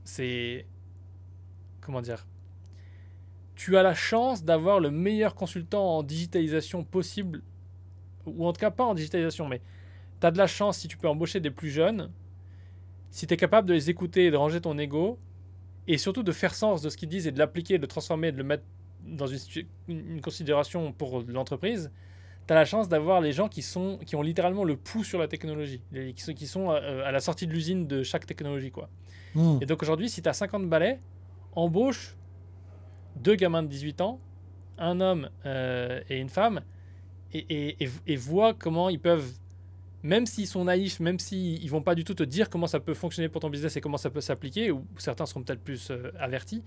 c'est. 0.06 0.66
Comment 1.80 2.00
dire 2.00 2.26
Tu 3.54 3.76
as 3.76 3.82
la 3.82 3.94
chance 3.94 4.44
d'avoir 4.44 4.80
le 4.80 4.90
meilleur 4.90 5.34
consultant 5.34 5.98
en 5.98 6.02
digitalisation 6.02 6.84
possible, 6.84 7.42
ou 8.24 8.46
en 8.46 8.52
tout 8.52 8.60
cas 8.60 8.70
pas 8.70 8.84
en 8.84 8.94
digitalisation, 8.94 9.48
mais 9.48 9.60
tu 10.20 10.26
as 10.26 10.30
de 10.30 10.38
la 10.38 10.46
chance 10.46 10.78
si 10.78 10.88
tu 10.88 10.96
peux 10.96 11.08
embaucher 11.08 11.40
des 11.40 11.50
plus 11.50 11.70
jeunes, 11.70 12.10
si 13.10 13.26
tu 13.26 13.34
es 13.34 13.36
capable 13.36 13.68
de 13.68 13.74
les 13.74 13.90
écouter 13.90 14.26
et 14.26 14.30
de 14.30 14.36
ranger 14.36 14.60
ton 14.60 14.78
ego, 14.78 15.18
et 15.88 15.98
surtout 15.98 16.22
de 16.22 16.32
faire 16.32 16.54
sens 16.54 16.82
de 16.82 16.88
ce 16.88 16.96
qu'ils 16.96 17.08
disent 17.08 17.26
et 17.26 17.32
de 17.32 17.38
l'appliquer, 17.38 17.76
de 17.76 17.82
le 17.82 17.88
transformer, 17.88 18.32
de 18.32 18.38
le 18.38 18.44
mettre 18.44 18.64
dans 19.04 19.26
une, 19.26 20.20
considération 20.20 20.92
pour 20.92 21.22
l'entreprise, 21.28 21.92
tu 22.46 22.52
as 22.52 22.56
la 22.56 22.64
chance 22.64 22.88
d'avoir 22.88 23.20
les 23.20 23.32
gens 23.32 23.48
qui, 23.48 23.62
sont, 23.62 23.98
qui 24.04 24.14
ont 24.16 24.22
littéralement 24.22 24.64
le 24.64 24.76
pouls 24.76 25.04
sur 25.04 25.18
la 25.18 25.28
technologie, 25.28 25.82
qui 26.14 26.22
sont, 26.22 26.32
qui 26.32 26.46
sont 26.46 26.70
euh, 26.70 27.04
à 27.04 27.10
la 27.10 27.20
sortie 27.20 27.46
de 27.46 27.52
l'usine 27.52 27.86
de 27.86 28.02
chaque 28.02 28.26
technologie. 28.26 28.70
quoi. 28.70 28.88
Hmm. 29.34 29.58
Et 29.60 29.66
donc 29.66 29.82
aujourd'hui, 29.82 30.08
si 30.08 30.22
tu 30.22 30.28
as 30.28 30.32
50 30.32 30.68
balais, 30.68 31.00
embauche 31.54 32.16
deux 33.16 33.34
gamins 33.34 33.62
de 33.62 33.68
18 33.68 34.00
ans, 34.00 34.20
un 34.78 35.00
homme 35.00 35.28
euh, 35.44 36.00
et 36.08 36.18
une 36.18 36.28
femme, 36.28 36.60
et, 37.32 37.76
et, 37.82 37.90
et, 38.06 38.16
vois 38.16 38.54
comment 38.54 38.88
ils 38.88 39.00
peuvent, 39.00 39.32
même 40.02 40.26
s'ils 40.26 40.46
sont 40.46 40.64
naïfs, 40.64 41.00
même 41.00 41.18
s'ils 41.18 41.62
ne 41.62 41.70
vont 41.70 41.82
pas 41.82 41.94
du 41.94 42.04
tout 42.04 42.14
te 42.14 42.22
dire 42.22 42.48
comment 42.48 42.68
ça 42.68 42.78
peut 42.78 42.94
fonctionner 42.94 43.28
pour 43.28 43.40
ton 43.40 43.50
business 43.50 43.76
et 43.76 43.80
comment 43.80 43.96
ça 43.96 44.10
peut 44.10 44.20
s'appliquer, 44.20 44.70
ou 44.70 44.86
certains 44.96 45.26
seront 45.26 45.42
peut-être 45.42 45.60
plus 45.60 45.90
euh, 45.90 46.12
avertis, 46.18 46.62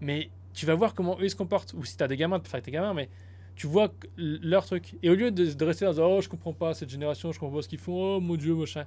mais 0.00 0.30
tu 0.54 0.66
vas 0.66 0.74
voir 0.74 0.94
comment 0.94 1.18
eux 1.18 1.24
ils 1.24 1.30
se 1.30 1.36
comportent. 1.36 1.74
Ou 1.74 1.84
si 1.84 1.96
tu 1.96 2.04
as 2.04 2.08
des 2.08 2.16
gamins, 2.16 2.40
tu 2.40 2.48
faire 2.48 2.62
tes 2.62 2.70
gamins, 2.70 2.94
mais 2.94 3.08
tu 3.54 3.66
vois 3.66 3.92
leur 4.16 4.64
truc. 4.64 4.94
Et 5.02 5.10
au 5.10 5.14
lieu 5.14 5.30
de, 5.30 5.52
de 5.52 5.64
rester 5.64 5.84
dans 5.84 5.98
oh 5.98 6.20
je 6.20 6.28
comprends 6.28 6.52
pas 6.52 6.74
cette 6.74 6.90
génération, 6.90 7.32
je 7.32 7.38
comprends 7.38 7.56
pas 7.56 7.62
ce 7.62 7.68
qu'ils 7.68 7.78
font, 7.78 8.16
oh 8.16 8.20
mon 8.20 8.36
dieu, 8.36 8.54
machin, 8.54 8.84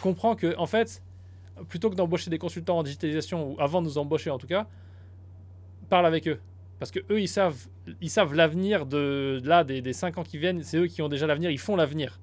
comprends 0.00 0.34
que 0.34 0.56
en 0.56 0.66
fait 0.66 1.02
plutôt 1.68 1.90
que 1.90 1.94
d'embaucher 1.94 2.30
des 2.30 2.38
consultants 2.38 2.78
en 2.78 2.82
digitalisation, 2.82 3.52
ou 3.52 3.60
avant 3.60 3.82
de 3.82 3.86
nous 3.86 3.98
embaucher 3.98 4.30
en 4.30 4.38
tout 4.38 4.46
cas, 4.46 4.66
parle 5.88 6.06
avec 6.06 6.26
eux. 6.28 6.40
Parce 6.78 6.90
que 6.90 7.00
eux, 7.10 7.20
ils 7.20 7.28
savent, 7.28 7.68
ils 8.00 8.08
savent 8.08 8.34
l'avenir 8.34 8.86
de 8.86 9.40
là 9.44 9.64
des, 9.64 9.82
des 9.82 9.92
5 9.92 10.16
ans 10.16 10.22
qui 10.22 10.38
viennent. 10.38 10.62
C'est 10.62 10.78
eux 10.78 10.86
qui 10.86 11.02
ont 11.02 11.10
déjà 11.10 11.26
l'avenir. 11.26 11.50
Ils 11.50 11.58
font 11.58 11.76
l'avenir. 11.76 12.18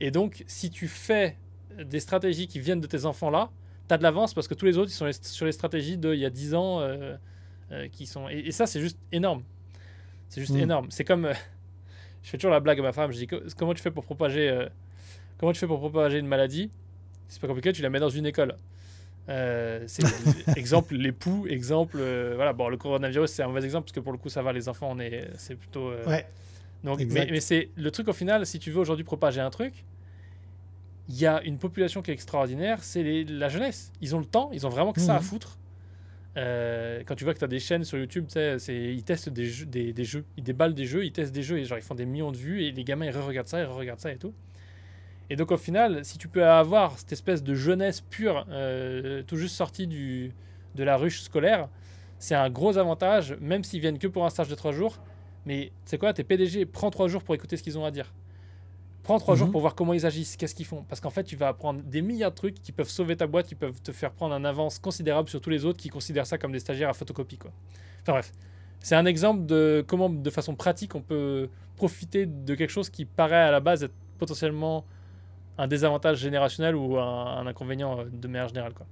Et 0.00 0.10
donc, 0.10 0.44
si 0.46 0.70
tu 0.70 0.88
fais 0.88 1.36
des 1.78 2.00
stratégies 2.00 2.46
qui 2.46 2.58
viennent 2.58 2.80
de 2.80 2.86
tes 2.86 3.04
enfants 3.04 3.30
là, 3.30 3.50
tu 3.88 3.94
as 3.94 3.98
de 3.98 4.02
l'avance 4.02 4.32
parce 4.32 4.48
que 4.48 4.54
tous 4.54 4.64
les 4.64 4.78
autres, 4.78 4.90
ils 4.90 4.94
sont 4.94 5.10
sur 5.22 5.44
les 5.44 5.52
stratégies 5.52 5.98
d'il 5.98 6.14
y 6.14 6.24
a 6.24 6.30
10 6.30 6.54
ans 6.54 6.80
euh, 6.80 7.16
euh, 7.70 7.88
qui 7.88 8.06
sont. 8.06 8.28
Et, 8.28 8.50
ça, 8.50 8.66
c'est 8.66 8.80
juste 8.80 8.98
énorme. 9.12 9.42
C'est 10.32 10.40
juste 10.40 10.54
mm. 10.54 10.60
énorme. 10.60 10.86
C'est 10.90 11.04
comme. 11.04 11.26
Euh, 11.26 11.34
je 12.22 12.30
fais 12.30 12.38
toujours 12.38 12.52
la 12.52 12.60
blague 12.60 12.80
à 12.80 12.82
ma 12.82 12.92
femme. 12.92 13.12
Je 13.12 13.18
dis 13.18 13.26
comment 13.56 13.74
tu 13.74 13.82
fais 13.82 13.90
pour 13.90 14.04
propager. 14.04 14.66
comment 15.38 15.52
tu 15.52 15.58
fais 15.58 15.66
pour 15.66 15.78
propager 15.78 16.18
une 16.18 16.26
maladie? 16.26 16.70
C'est 17.28 17.40
pas 17.40 17.48
compliqué, 17.48 17.72
tu 17.72 17.82
la 17.82 17.90
mets 17.90 18.00
dans 18.00 18.08
une 18.08 18.26
école. 18.26 18.56
Euh, 19.28 19.84
c'est 19.86 20.04
exemple 20.56 20.96
l'époux, 20.96 21.46
exemple 21.46 21.98
euh, 22.00 22.32
voilà 22.34 22.52
bon 22.52 22.68
le 22.68 22.76
coronavirus 22.76 23.30
c'est 23.30 23.44
un 23.44 23.46
mauvais 23.46 23.64
exemple 23.64 23.84
parce 23.84 23.92
que 23.92 24.00
pour 24.00 24.10
le 24.10 24.18
coup 24.18 24.28
ça 24.28 24.42
va 24.42 24.52
les 24.52 24.68
enfants 24.68 24.88
on 24.90 24.98
est 24.98 25.30
c'est 25.36 25.54
plutôt 25.54 25.90
euh, 25.90 26.04
ouais, 26.06 26.26
donc 26.82 27.00
mais, 27.08 27.38
c'est 27.38 27.68
le 27.76 27.92
truc 27.92 28.08
au 28.08 28.12
final 28.12 28.44
si 28.46 28.58
tu 28.58 28.72
veux 28.72 28.80
aujourd'hui 28.80 29.04
propager 29.04 29.40
un 29.40 29.50
truc 29.50 29.84
il 31.08 31.16
y 31.16 31.24
a 31.24 31.40
une 31.44 31.56
population 31.58 32.02
qui 32.02 32.10
est 32.10 32.14
extraordinaire 32.14 32.82
c'est 32.82 33.22
la 33.28 33.48
jeunesse 33.48 33.92
ils 34.00 34.16
ont 34.16 34.18
le 34.18 34.24
temps 34.24 34.50
ils 34.52 34.66
ont 34.66 34.70
vraiment 34.70 34.92
que 34.92 35.00
ça 35.00 35.14
à 35.14 35.20
mhm. 35.20 35.24
Foutre 36.34 37.04
quand 37.06 37.14
tu 37.14 37.24
vois 37.24 37.34
que 37.34 37.38
tu 37.38 37.44
as 37.44 37.48
des 37.48 37.60
chaînes 37.60 37.84
sur 37.84 37.98
YouTube 37.98 38.26
ils 38.36 39.04
testent 39.04 39.28
des 39.28 39.44
jeux, 39.46 40.24
ils 40.36 40.44
déballent 40.44 40.74
des 40.74 40.86
jeux 40.86 41.04
ils 41.04 41.12
testent 41.12 41.32
des 41.32 41.42
jeux 41.42 41.58
et 41.58 41.64
genre 41.64 41.78
ils 41.78 41.84
font 41.84 41.94
des 41.94 42.06
millions 42.06 42.32
de 42.32 42.36
vues 42.36 42.64
et 42.64 42.72
les 42.72 42.84
gamins 42.84 43.06
ils 43.06 43.10
re-regardent 43.10 43.48
ça 43.48 43.60
ils 43.60 43.66
re-regardent 43.66 44.00
ça 44.00 44.12
et 44.12 44.16
tout 44.16 44.34
et 45.32 45.36
donc 45.36 45.50
au 45.50 45.56
final, 45.56 46.04
si 46.04 46.18
tu 46.18 46.28
peux 46.28 46.44
avoir 46.44 46.98
cette 46.98 47.12
espèce 47.12 47.42
de 47.42 47.54
jeunesse 47.54 48.02
pure, 48.02 48.44
euh, 48.50 49.22
tout 49.22 49.36
juste 49.36 49.56
sortie 49.56 49.86
de 49.86 50.84
la 50.84 50.98
ruche 50.98 51.22
scolaire, 51.22 51.70
c'est 52.18 52.34
un 52.34 52.50
gros 52.50 52.76
avantage, 52.76 53.36
même 53.40 53.64
s'ils 53.64 53.80
viennent 53.80 53.98
que 53.98 54.08
pour 54.08 54.26
un 54.26 54.28
stage 54.28 54.48
de 54.48 54.54
3 54.54 54.72
jours. 54.72 54.98
Mais 55.46 55.72
c'est 55.86 55.96
quoi, 55.96 56.12
t'es 56.12 56.22
PDG, 56.22 56.66
prends 56.66 56.90
3 56.90 57.08
jours 57.08 57.22
pour 57.22 57.34
écouter 57.34 57.56
ce 57.56 57.62
qu'ils 57.62 57.78
ont 57.78 57.84
à 57.86 57.90
dire. 57.90 58.12
Prends 59.02 59.18
3 59.18 59.34
jours 59.34 59.46
mhm. 59.48 59.52
pour 59.52 59.60
voir 59.60 59.74
comment 59.74 59.94
ils 59.94 60.06
agissent, 60.06 60.36
qu'est-ce 60.36 60.54
qu'ils 60.54 60.66
font. 60.66 60.84
Parce 60.88 61.00
qu'en 61.00 61.10
fait, 61.10 61.24
tu 61.24 61.34
vas 61.34 61.48
apprendre 61.48 61.82
des 61.82 62.02
milliards 62.02 62.30
de 62.30 62.36
trucs 62.36 62.62
qui 62.62 62.70
peuvent 62.70 62.88
sauver 62.88 63.16
ta 63.16 63.26
boîte, 63.26 63.46
qui 63.46 63.56
peuvent 63.56 63.80
te 63.82 63.90
faire 63.90 64.12
prendre 64.12 64.34
un 64.34 64.44
avance 64.44 64.78
considérable 64.78 65.28
sur 65.28 65.40
tous 65.40 65.50
les 65.50 65.64
autres 65.64 65.78
qui 65.78 65.88
considèrent 65.88 66.26
ça 66.26 66.38
comme 66.38 66.52
des 66.52 66.60
stagiaires 66.60 66.88
à 66.88 66.94
photocopie. 66.94 67.38
Quoi. 67.38 67.50
Enfin 68.02 68.12
bref, 68.12 68.32
c'est 68.80 68.94
un 68.94 69.06
exemple 69.06 69.46
de 69.46 69.84
comment, 69.86 70.08
de 70.08 70.30
façon 70.30 70.54
pratique, 70.54 70.94
on 70.94 71.00
peut 71.00 71.48
profiter 71.76 72.26
de 72.26 72.54
quelque 72.54 72.70
chose 72.70 72.90
qui 72.90 73.04
paraît 73.04 73.36
à 73.36 73.50
la 73.50 73.60
base 73.60 73.82
être 73.84 73.94
potentiellement 74.18 74.84
un 75.58 75.66
désavantage 75.66 76.18
générationnel 76.18 76.74
ou 76.76 76.98
un, 76.98 77.46
inconvénient 77.46 78.00
euh, 78.00 78.04
de 78.12 78.28
manière 78.28 78.48
générale. 78.48 78.72
Quoi. 78.72 78.86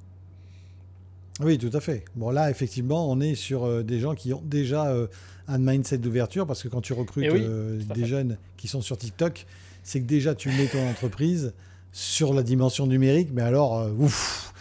Oui, 1.40 1.56
tout 1.58 1.70
à 1.72 1.80
fait. 1.80 2.04
Bon, 2.14 2.30
là, 2.30 2.50
effectivement, 2.50 3.10
on 3.10 3.20
est 3.20 3.34
sur 3.34 3.64
euh, 3.64 3.82
des 3.82 3.98
gens 3.98 4.14
qui 4.14 4.32
ont 4.32 4.42
déjà 4.44 4.88
euh, 4.88 5.06
un 5.48 5.58
mindset 5.58 5.98
d'ouverture 5.98 6.46
parce 6.46 6.62
que 6.62 6.68
quand 6.68 6.80
tu 6.80 6.92
recrutes 6.92 7.32
eh 7.32 7.94
des 7.94 8.04
jeunes 8.04 8.36
qui 8.56 8.68
sont 8.68 8.82
sur 8.82 8.98
TikTok, 8.98 9.46
c'est 9.82 10.00
que 10.00 10.06
déjà 10.06 10.34
tu 10.34 10.48
mets 10.50 10.66
ton 10.66 10.88
entreprise 10.88 11.54
sur 11.92 12.32
la 12.34 12.42
dimension 12.42 12.86
numérique, 12.86 13.30
mais 13.32 13.42
alors, 13.42 13.78
euh, 13.78 13.90
ouf, 13.98 14.52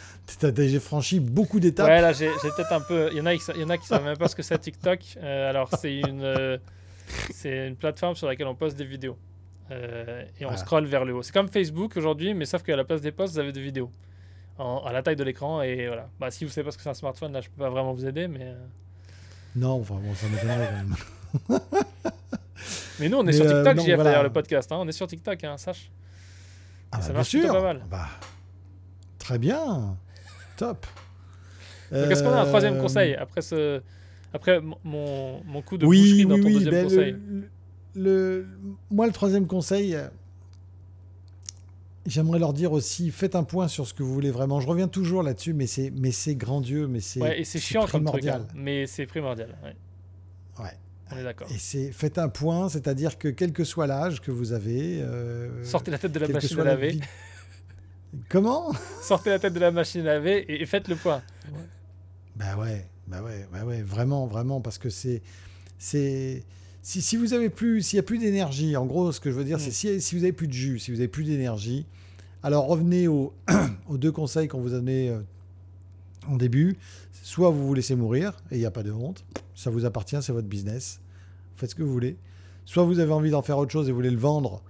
déjà 0.41 0.79
franchi 0.79 1.19
beaucoup 1.19 1.59
d'étapes. 1.59 1.87
Ouais, 1.87 2.01
là, 2.01 2.13
j'ai 2.13 2.29
j'ai 2.41 2.49
peut-être 2.55 2.71
un 2.71 2.81
peu. 2.81 3.09
Il 3.11 3.17
y 3.17 3.21
en 3.21 3.25
a, 3.25 3.33
qui 3.35 3.43
qui 3.81 3.87
savent 3.87 4.03
même 4.03 4.17
pas 4.17 4.27
ce 4.27 4.35
que 4.35 4.41
c'est 4.43 4.57
TikTok. 4.57 4.99
Euh, 5.17 5.49
alors, 5.49 5.69
c'est 5.79 5.99
une, 5.99 6.23
euh, 6.23 6.57
c'est 7.31 7.67
une 7.67 7.75
plateforme 7.75 8.15
sur 8.15 8.27
laquelle 8.27 8.47
on 8.47 8.55
poste 8.55 8.77
des 8.77 8.85
vidéos. 8.85 9.17
Euh, 9.71 10.23
et 10.39 10.45
on 10.45 10.49
Voilà. 10.49 10.57
scrolle 10.57 10.85
vers 10.85 11.05
le 11.05 11.13
haut. 11.13 11.21
C'est 11.21 11.33
comme 11.33 11.49
Facebook 11.49 11.95
aujourd'hui, 11.97 12.33
mais 12.33 12.45
sauf 12.45 12.63
qu'à 12.63 12.75
la 12.75 12.83
place 12.83 13.01
des 13.01 13.11
posts, 13.11 13.33
vous 13.33 13.39
avez 13.39 13.51
des 13.51 13.61
vidéos. 13.61 13.91
En- 14.57 14.83
à 14.85 14.91
la 14.91 15.01
taille 15.03 15.15
de 15.15 15.23
l'écran. 15.23 15.61
Et 15.61 15.87
voilà. 15.87 16.09
Bah, 16.19 16.31
si 16.31 16.43
vous 16.45 16.51
savez 16.51 16.65
pas 16.65 16.71
ce 16.71 16.77
que 16.77 16.83
c'est 16.83 16.89
un 16.89 16.93
smartphone, 16.95 17.31
là, 17.33 17.41
je 17.41 17.49
peux 17.49 17.61
pas 17.61 17.69
vraiment 17.69 17.93
vous 17.93 18.05
aider. 18.05 18.27
Mais, 18.27 18.53
Non, 19.55 19.79
enfin 19.81 19.95
bon, 19.95 20.13
ça 20.15 20.27
m'étonnerait 20.27 20.69
quand 20.69 21.49
même. 21.57 21.59
mais 22.99 23.09
nous, 23.09 23.17
on 23.17 23.21
est 23.23 23.25
Mais, 23.27 23.33
sur 23.33 23.45
euh, 23.45 23.63
TikTok, 23.63 23.75
non, 23.77 23.83
JF, 23.83 23.95
voilà. 23.95 24.03
d'ailleurs, 24.09 24.23
le 24.23 24.31
podcast. 24.31 24.71
hein. 24.71 24.77
On 24.79 24.87
est 24.87 24.91
sur 24.91 25.07
TikTok, 25.07 25.43
hein, 25.43 25.57
sache. 25.57 25.91
Ah 26.91 27.01
ça 27.01 27.09
bah, 27.09 27.15
marche 27.15 27.31
bien 27.33 27.41
sûr. 27.43 27.53
pas 27.53 27.61
mal. 27.61 27.85
Bah, 27.89 28.07
très 29.17 29.37
bien. 29.37 29.97
Top. 30.57 30.85
Donc, 31.91 32.11
Est-ce 32.11 32.23
qu'on 32.23 32.31
a 32.31 32.41
un 32.41 32.45
troisième 32.45 32.75
Euh, 32.75 32.81
conseil 32.81 33.15
après, 33.15 33.41
ce... 33.41 33.81
après 34.33 34.59
mon- 34.83 35.41
mon, 35.43 35.61
coup 35.61 35.77
de 35.77 35.85
oui, 35.85 36.01
boucherie 36.01 36.25
dans 36.25 36.35
oui, 36.35 36.41
ton 36.41 36.47
oui, 36.47 36.53
deuxième 36.55 36.71
ben, 36.73 36.83
conseil? 36.83 37.15
le- 37.95 38.47
moi, 38.91 39.07
le 39.07 39.13
troisième 39.13 39.47
conseil, 39.47 39.95
euh, 39.95 40.07
j'aimerais 42.05 42.39
leur 42.39 42.53
dire 42.53 42.71
aussi, 42.71 43.11
faites 43.11 43.35
un 43.35 43.43
point 43.43 43.67
sur 43.67 43.87
ce 43.87 43.93
que 43.93 44.03
vous 44.03 44.13
voulez 44.13 44.31
vraiment. 44.31 44.59
Je 44.59 44.67
reviens 44.67 44.87
toujours 44.87 45.23
là-dessus, 45.23 45.53
mais 45.53 45.67
c'est, 45.67 45.91
mais 45.95 46.11
c'est 46.11 46.35
grandieux, 46.35 46.87
mais 46.87 46.99
c'est, 46.99 47.21
Ouais, 47.21 47.39
et 47.39 47.43
c'est 47.43 47.59
chiant 47.59 47.81
comme 47.81 48.03
truc, 48.05 48.21
primordial. 48.21 48.41
hein, 48.49 48.53
mais 48.55 48.85
c'est 48.85 49.05
primordial. 49.05 49.55
ouais. 49.63 49.75
Ouais. 50.63 50.71
On 51.11 51.17
est 51.17 51.23
d'accord. 51.23 51.47
Et 51.51 51.57
c'est, 51.57 51.91
faites 51.91 52.17
un 52.17 52.29
point, 52.29 52.69
c'est-à-dire 52.69 53.17
que 53.17 53.27
quel 53.27 53.51
que 53.51 53.63
soit 53.63 53.87
l'âge 53.87 54.21
que 54.21 54.31
vous 54.31 54.53
avez, 54.53 55.01
euh, 55.01 55.63
Sortez 55.63 55.91
la 55.91 55.97
tête 55.97 56.11
de 56.11 56.19
la 56.19 56.27
machine 56.27 56.59
à 56.59 56.63
la 56.63 56.71
laver. 56.71 56.99
Comment? 58.27 58.71
Sortez 59.01 59.29
la 59.29 59.39
tête 59.39 59.53
de 59.53 59.59
la 59.59 59.71
machine 59.71 60.01
à 60.01 60.13
laver 60.15 60.39
et, 60.51 60.61
et 60.61 60.65
faites 60.65 60.87
le 60.87 60.95
point. 60.95 61.21
Bah 62.35 62.55
ouais, 62.57 62.87
bah 63.07 63.21
ouais, 63.21 63.47
bah 63.51 63.65
ouais, 63.65 63.81
vraiment, 63.81 64.25
vraiment, 64.27 64.61
parce 64.61 64.77
que 64.77 64.89
c'est, 64.89 65.21
c'est, 65.77 66.43
si, 66.81 67.01
si 67.01 67.17
vous 67.17 67.33
avez 67.33 67.49
plus, 67.49 67.81
s'il 67.81 67.97
y 67.97 67.99
a 67.99 68.03
plus 68.03 68.17
d'énergie, 68.17 68.75
en 68.77 68.85
gros, 68.85 69.11
ce 69.11 69.19
que 69.19 69.29
je 69.31 69.35
veux 69.35 69.43
dire, 69.43 69.57
Mm. 69.57 69.61
c'est 69.61 69.71
si, 69.71 70.01
si 70.01 70.15
vous 70.15 70.23
avez 70.23 70.31
plus 70.33 70.47
de 70.47 70.53
jus, 70.53 70.79
si 70.79 70.91
vous 70.91 70.99
avez 70.99 71.07
plus 71.07 71.25
d'énergie, 71.25 71.85
alors 72.43 72.67
revenez 72.67 73.07
aux, 73.07 73.33
aux 73.89 73.97
deux 73.97 74.11
conseils 74.11 74.47
qu'on 74.47 74.61
vous 74.61 74.73
a 74.73 74.77
donnés 74.77 75.09
euh, 75.09 75.19
en 76.27 76.37
début. 76.37 76.77
Soit 77.21 77.49
vous 77.49 77.67
vous 77.67 77.73
laissez 77.73 77.95
mourir 77.95 78.33
et 78.49 78.55
il 78.55 78.59
n'y 78.59 78.65
a 78.65 78.71
pas 78.71 78.81
de 78.83 78.91
honte, 78.91 79.23
ça 79.59 79.69
vous 79.69 79.85
appartient, 79.85 80.17
c'est 80.21 80.31
votre 80.31 80.47
business, 80.47 81.01
faites 81.55 81.71
ce 81.71 81.75
que 81.75 81.83
vous 81.83 81.91
voulez. 81.91 82.17
Soit 82.65 82.83
vous 82.83 82.99
avez 82.99 83.11
envie 83.11 83.31
d'en 83.31 83.41
faire 83.41 83.57
autre 83.57 83.71
chose 83.71 83.87
et 83.89 83.91
vous 83.91 83.97
voulez 83.97 84.11
le 84.11 84.17
vendre 84.17 84.61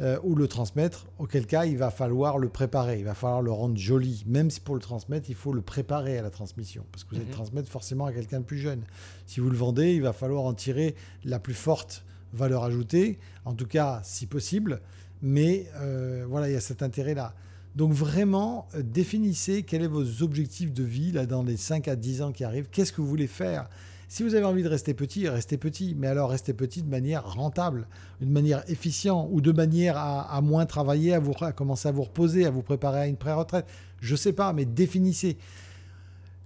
euh, 0.00 0.18
ou 0.22 0.34
le 0.36 0.46
transmettre, 0.48 1.06
auquel 1.18 1.44
cas 1.44 1.64
il 1.66 1.76
va 1.76 1.90
falloir 1.90 2.38
le 2.38 2.48
préparer, 2.48 3.00
il 3.00 3.04
va 3.04 3.14
falloir 3.14 3.42
le 3.42 3.50
rendre 3.50 3.76
joli. 3.76 4.24
Même 4.26 4.48
si 4.48 4.60
pour 4.60 4.74
le 4.76 4.80
transmettre, 4.80 5.28
il 5.28 5.34
faut 5.34 5.52
le 5.52 5.60
préparer 5.60 6.16
à 6.18 6.22
la 6.22 6.30
transmission, 6.30 6.84
parce 6.92 7.04
que 7.04 7.10
vous 7.10 7.16
allez 7.16 7.24
Mhm. 7.24 7.30
le 7.30 7.34
transmettre 7.34 7.68
forcément 7.68 8.06
à 8.06 8.12
quelqu'un 8.12 8.38
de 8.40 8.44
plus 8.44 8.58
jeune. 8.58 8.82
Si 9.26 9.40
vous 9.40 9.50
le 9.50 9.56
vendez, 9.56 9.94
il 9.94 10.02
va 10.02 10.12
falloir 10.12 10.44
en 10.44 10.54
tirer 10.54 10.94
la 11.24 11.38
plus 11.40 11.54
forte 11.54 12.04
valeur 12.32 12.62
ajoutée, 12.64 13.18
en 13.44 13.54
tout 13.54 13.66
cas 13.66 14.00
si 14.04 14.26
possible, 14.26 14.80
mais 15.20 15.66
euh, 15.80 16.24
voilà, 16.28 16.48
il 16.48 16.52
y 16.52 16.56
a 16.56 16.60
cet 16.60 16.82
intérêt-là. 16.82 17.34
Donc 17.74 17.92
vraiment, 17.92 18.66
euh, 18.74 18.82
définissez 18.82 19.62
quels 19.64 19.84
sont 19.84 19.90
vos 19.90 20.22
objectifs 20.22 20.72
de 20.72 20.84
vie 20.84 21.12
là, 21.12 21.26
dans 21.26 21.42
les 21.42 21.56
5 21.56 21.86
à 21.88 21.96
10 21.96 22.22
ans 22.22 22.32
qui 22.32 22.44
arrivent. 22.44 22.68
Qu'est-ce 22.70 22.92
que 22.92 23.00
vous 23.00 23.08
voulez 23.08 23.26
faire? 23.26 23.68
Si 24.10 24.22
vous 24.22 24.34
avez 24.34 24.44
envie 24.46 24.62
de 24.62 24.68
rester 24.68 24.94
petit, 24.94 25.28
restez 25.28 25.58
petit. 25.58 25.94
Mais 25.98 26.06
alors 26.06 26.30
restez 26.30 26.54
petit 26.54 26.82
de 26.82 26.88
manière 26.88 27.30
rentable, 27.30 27.86
d'une 28.20 28.30
manière 28.32 28.64
efficiente 28.70 29.28
ou 29.30 29.40
de 29.42 29.52
manière 29.52 29.96
à, 29.98 30.34
à 30.34 30.40
moins 30.40 30.64
travailler, 30.66 31.12
à, 31.14 31.18
vous, 31.20 31.34
à 31.42 31.52
commencer 31.52 31.88
à 31.88 31.92
vous 31.92 32.04
reposer, 32.04 32.46
à 32.46 32.50
vous 32.50 32.62
préparer 32.62 33.00
à 33.00 33.06
une 33.06 33.16
pré-retraite. 33.16 33.66
Je 34.00 34.16
sais 34.16 34.32
pas, 34.32 34.52
mais 34.54 34.64
définissez. 34.64 35.36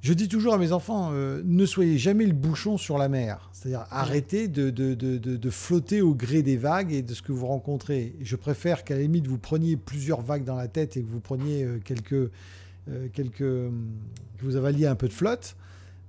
Je 0.00 0.12
dis 0.14 0.26
toujours 0.26 0.54
à 0.54 0.58
mes 0.58 0.72
enfants, 0.72 1.10
euh, 1.12 1.42
ne 1.44 1.64
soyez 1.64 1.96
jamais 1.96 2.26
le 2.26 2.32
bouchon 2.32 2.76
sur 2.76 2.98
la 2.98 3.08
mer. 3.08 3.48
C'est-à-dire 3.52 3.86
arrêtez 3.92 4.48
de, 4.48 4.70
de, 4.70 4.94
de, 4.94 5.16
de- 5.16 5.36
de 5.36 5.50
flotter 5.50 6.02
au 6.02 6.12
gré 6.16 6.42
des 6.42 6.56
vagues 6.56 6.92
et 6.92 7.02
de 7.02 7.14
ce 7.14 7.22
que 7.22 7.30
vous 7.30 7.46
rencontrez. 7.46 8.16
Je 8.20 8.34
préfère 8.34 8.82
qu'à 8.82 8.96
la 8.96 9.02
limite, 9.02 9.28
vous 9.28 9.38
preniez 9.38 9.76
plusieurs 9.76 10.20
vagues 10.20 10.42
dans 10.42 10.56
la 10.56 10.66
tête 10.66 10.96
et 10.96 11.02
que 11.02 11.08
vous 11.08 11.20
preniez 11.20 11.62
euh, 11.62 11.78
quelques, 11.84 12.14
euh, 12.14 13.06
quelques, 13.12 13.42
hum, 13.42 13.86
que 14.38 14.44
vous 14.44 14.56
avaliez 14.56 14.86
un 14.86 14.96
peu 14.96 15.06
de 15.06 15.12
flotte. 15.12 15.54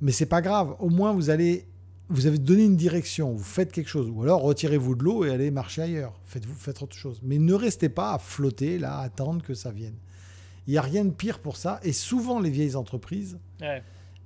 Mais 0.04 0.12
c'est 0.12 0.26
pas 0.28 0.41
grave. 0.41 0.76
Au 0.80 0.89
moins, 0.89 1.14
vous 1.14 1.30
allez, 1.32 1.66
vous 2.10 2.28
avez 2.28 2.38
donné 2.38 2.66
une 2.66 2.76
direction. 2.76 3.32
Vous 3.34 3.43
faites 3.43 3.72
quelque 3.72 3.89
chose. 3.89 4.10
Ou 4.14 4.22
alors, 4.24 4.41
retirez-vous 4.41 4.95
de 4.95 5.04
l'eau 5.04 5.24
et 5.26 5.32
allez 5.32 5.49
marcher 5.49 5.82
ailleurs. 5.82 6.14
Faites-vous, 6.26 6.54
faites 6.54 6.82
autre 6.84 6.95
chose. 6.95 7.20
Mais 7.24 7.39
ne 7.39 7.54
restez 7.54 7.89
pas 7.89 8.14
à 8.14 8.20
flotter 8.20 8.78
là, 8.78 8.97
à 8.99 9.04
attendre 9.04 9.41
que 9.41 9.54
ça 9.56 9.72
vienne. 9.72 9.95
Il 10.68 10.72
n'y 10.72 10.78
a 10.78 10.82
rien 10.82 11.04
de 11.06 11.10
pire 11.12 11.39
pour 11.39 11.58
ça. 11.58 11.80
Et 11.84 11.93
souvent, 11.93 12.39
les 12.39 12.49
vieilles 12.49 12.76
entreprises 12.76 13.39
Ouais. 13.62 13.82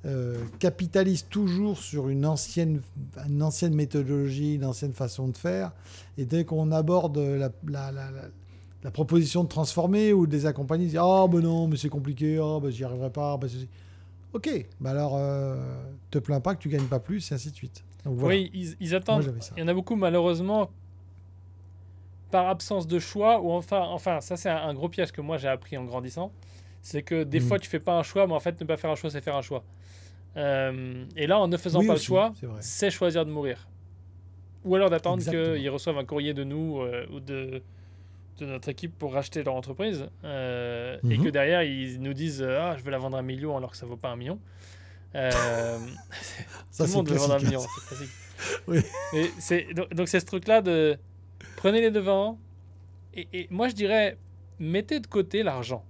euh, 0.06 0.36
capitalisent 0.60 1.28
toujours 1.30 1.78
sur 1.78 2.10
une 2.10 2.26
ancienne, 2.26 2.82
une 3.28 3.42
ancienne 3.44 3.74
méthodologie, 3.76 4.56
une 4.56 4.66
ancienne 4.66 4.94
façon 4.94 5.28
de 5.28 5.38
faire. 5.38 5.72
Et 6.18 6.26
dès 6.26 6.44
qu'on 6.44 6.72
aborde 6.72 7.18
la, 7.18 7.38
la- 7.38 7.52
la- 7.68 7.92
la- 7.92 8.12
la 8.84 8.92
proposition 8.92 9.44
de 9.44 9.50
transformer 9.50 10.14
ou 10.14 10.26
de 10.28 10.32
les 10.32 10.46
accompagner, 10.48 10.86
ils 10.86 10.90
disent 10.90 11.00
Ah, 11.02 11.26
ben 11.30 11.40
non, 11.42 11.68
mais 11.68 11.78
c'est 11.78 11.90
compliqué, 11.90 12.40
ah, 12.42 12.60
ben 12.62 12.70
j'y 12.72 12.84
arriverai 12.84 13.12
pas. 13.12 13.38
ben 13.38 13.48
ceci. 13.48 13.68
Ok, 14.34 14.50
ben 14.80 14.92
alors, 14.92 15.16
euh, 15.18 15.56
te 16.12 16.20
plains 16.20 16.42
pas 16.42 16.54
que 16.56 16.60
tu 16.62 16.70
gagnes 16.70 16.88
pas 16.88 17.00
plus, 17.00 17.32
et 17.32 17.36
ainsi 17.36 17.50
de 17.52 17.56
suite. 17.56 17.84
Donc 18.06 18.16
voilà. 18.18 18.36
Oui, 18.36 18.52
ils, 18.80 18.94
attendent. 18.96 19.34
Il 19.56 19.60
y 19.62 19.64
en 19.64 19.68
a 19.68 19.74
beaucoup, 19.74 19.96
malheureusement, 19.96 20.70
par 22.32 22.48
absence 22.50 22.88
de 22.88 23.00
choix, 23.00 23.40
ou 23.42 23.52
enfin, 23.52 23.82
enfin 23.82 24.20
ça, 24.22 24.36
c'est 24.38 24.50
un, 24.50 24.58
un 24.58 24.74
gros 24.74 24.90
piège 24.90 25.12
que 25.12 25.22
moi 25.22 25.38
j'ai 25.38 25.48
appris 25.48 25.78
en 25.78 25.86
grandissant. 25.86 26.32
C'est 26.82 27.02
que 27.04 27.24
des 27.24 27.40
Mhm. 27.40 27.46
fois, 27.46 27.60
tu 27.60 27.70
fais 27.70 27.80
pas 27.80 27.98
un 27.98 28.04
choix, 28.04 28.28
mais 28.28 28.34
en 28.34 28.40
fait, 28.40 28.60
ne 28.60 28.66
pas 28.66 28.78
faire 28.78 28.92
un 28.92 28.96
choix, 28.96 29.10
c'est 29.10 29.22
faire 29.22 29.36
un 29.36 29.42
choix. 29.42 29.64
Euh, 30.36 31.06
et 31.16 31.26
là, 31.26 31.40
en 31.40 31.48
ne 31.48 31.58
faisant 31.58 31.80
Oui 31.80 31.88
pas 31.88 31.94
aussi, 31.94 32.04
le 32.04 32.08
choix, 32.08 32.34
c'est 32.60 32.92
choisir 32.92 33.26
de 33.26 33.32
mourir. 33.32 33.68
Ou 34.66 34.76
alors 34.76 34.90
d'attendre 34.90 35.24
qu'ils 35.24 35.70
reçoivent 35.70 35.98
un 35.98 36.06
courrier 36.06 36.34
de 36.34 36.44
nous 36.44 36.80
euh, 36.82 37.06
ou 37.12 37.20
de, 37.20 37.64
de 38.38 38.46
notre 38.46 38.70
équipe 38.70 38.98
pour 38.98 39.14
racheter 39.14 39.44
leur 39.44 39.56
entreprise. 39.56 40.08
euh, 40.24 40.98
Et 41.10 41.18
Mhm. 41.18 41.24
que 41.26 41.30
derrière, 41.30 41.64
ils 41.64 42.02
nous 42.02 42.14
disent 42.14 42.42
euh, 42.42 42.60
Ah, 42.62 42.76
je 42.78 42.84
vais 42.84 42.92
la 42.92 42.98
vendre 42.98 43.18
un 43.18 43.22
million 43.22 43.56
alors 43.58 43.72
que 43.72 43.78
ça 43.78 43.86
vaut 43.86 43.98
pas 43.98 44.10
un 44.10 44.16
million. 44.16 44.40
Euh, 45.16 45.32
Ça, 46.72 46.84
tout 46.86 46.92
le 46.92 46.96
monde 46.98 47.10
veut 47.10 47.16
vendre 47.18 47.36
un 47.36 47.40
million, 47.40 47.60
c'est 47.62 47.88
classique. 47.88 48.12
Oui. 48.68 49.74
Donc, 49.74 49.94
donc 49.96 50.08
c'est 50.08 50.20
ce 50.20 50.26
truc-là 50.26 50.62
de 50.62 50.98
prenez 51.56 51.82
les 51.82 51.90
devants. 51.92 52.38
Et, 53.16 53.28
et 53.34 53.48
moi, 53.50 53.68
je 53.68 53.74
dirais, 53.74 54.18
mettez 54.60 55.00
de 55.00 55.08
côté 55.08 55.42
l'argent. 55.42 55.84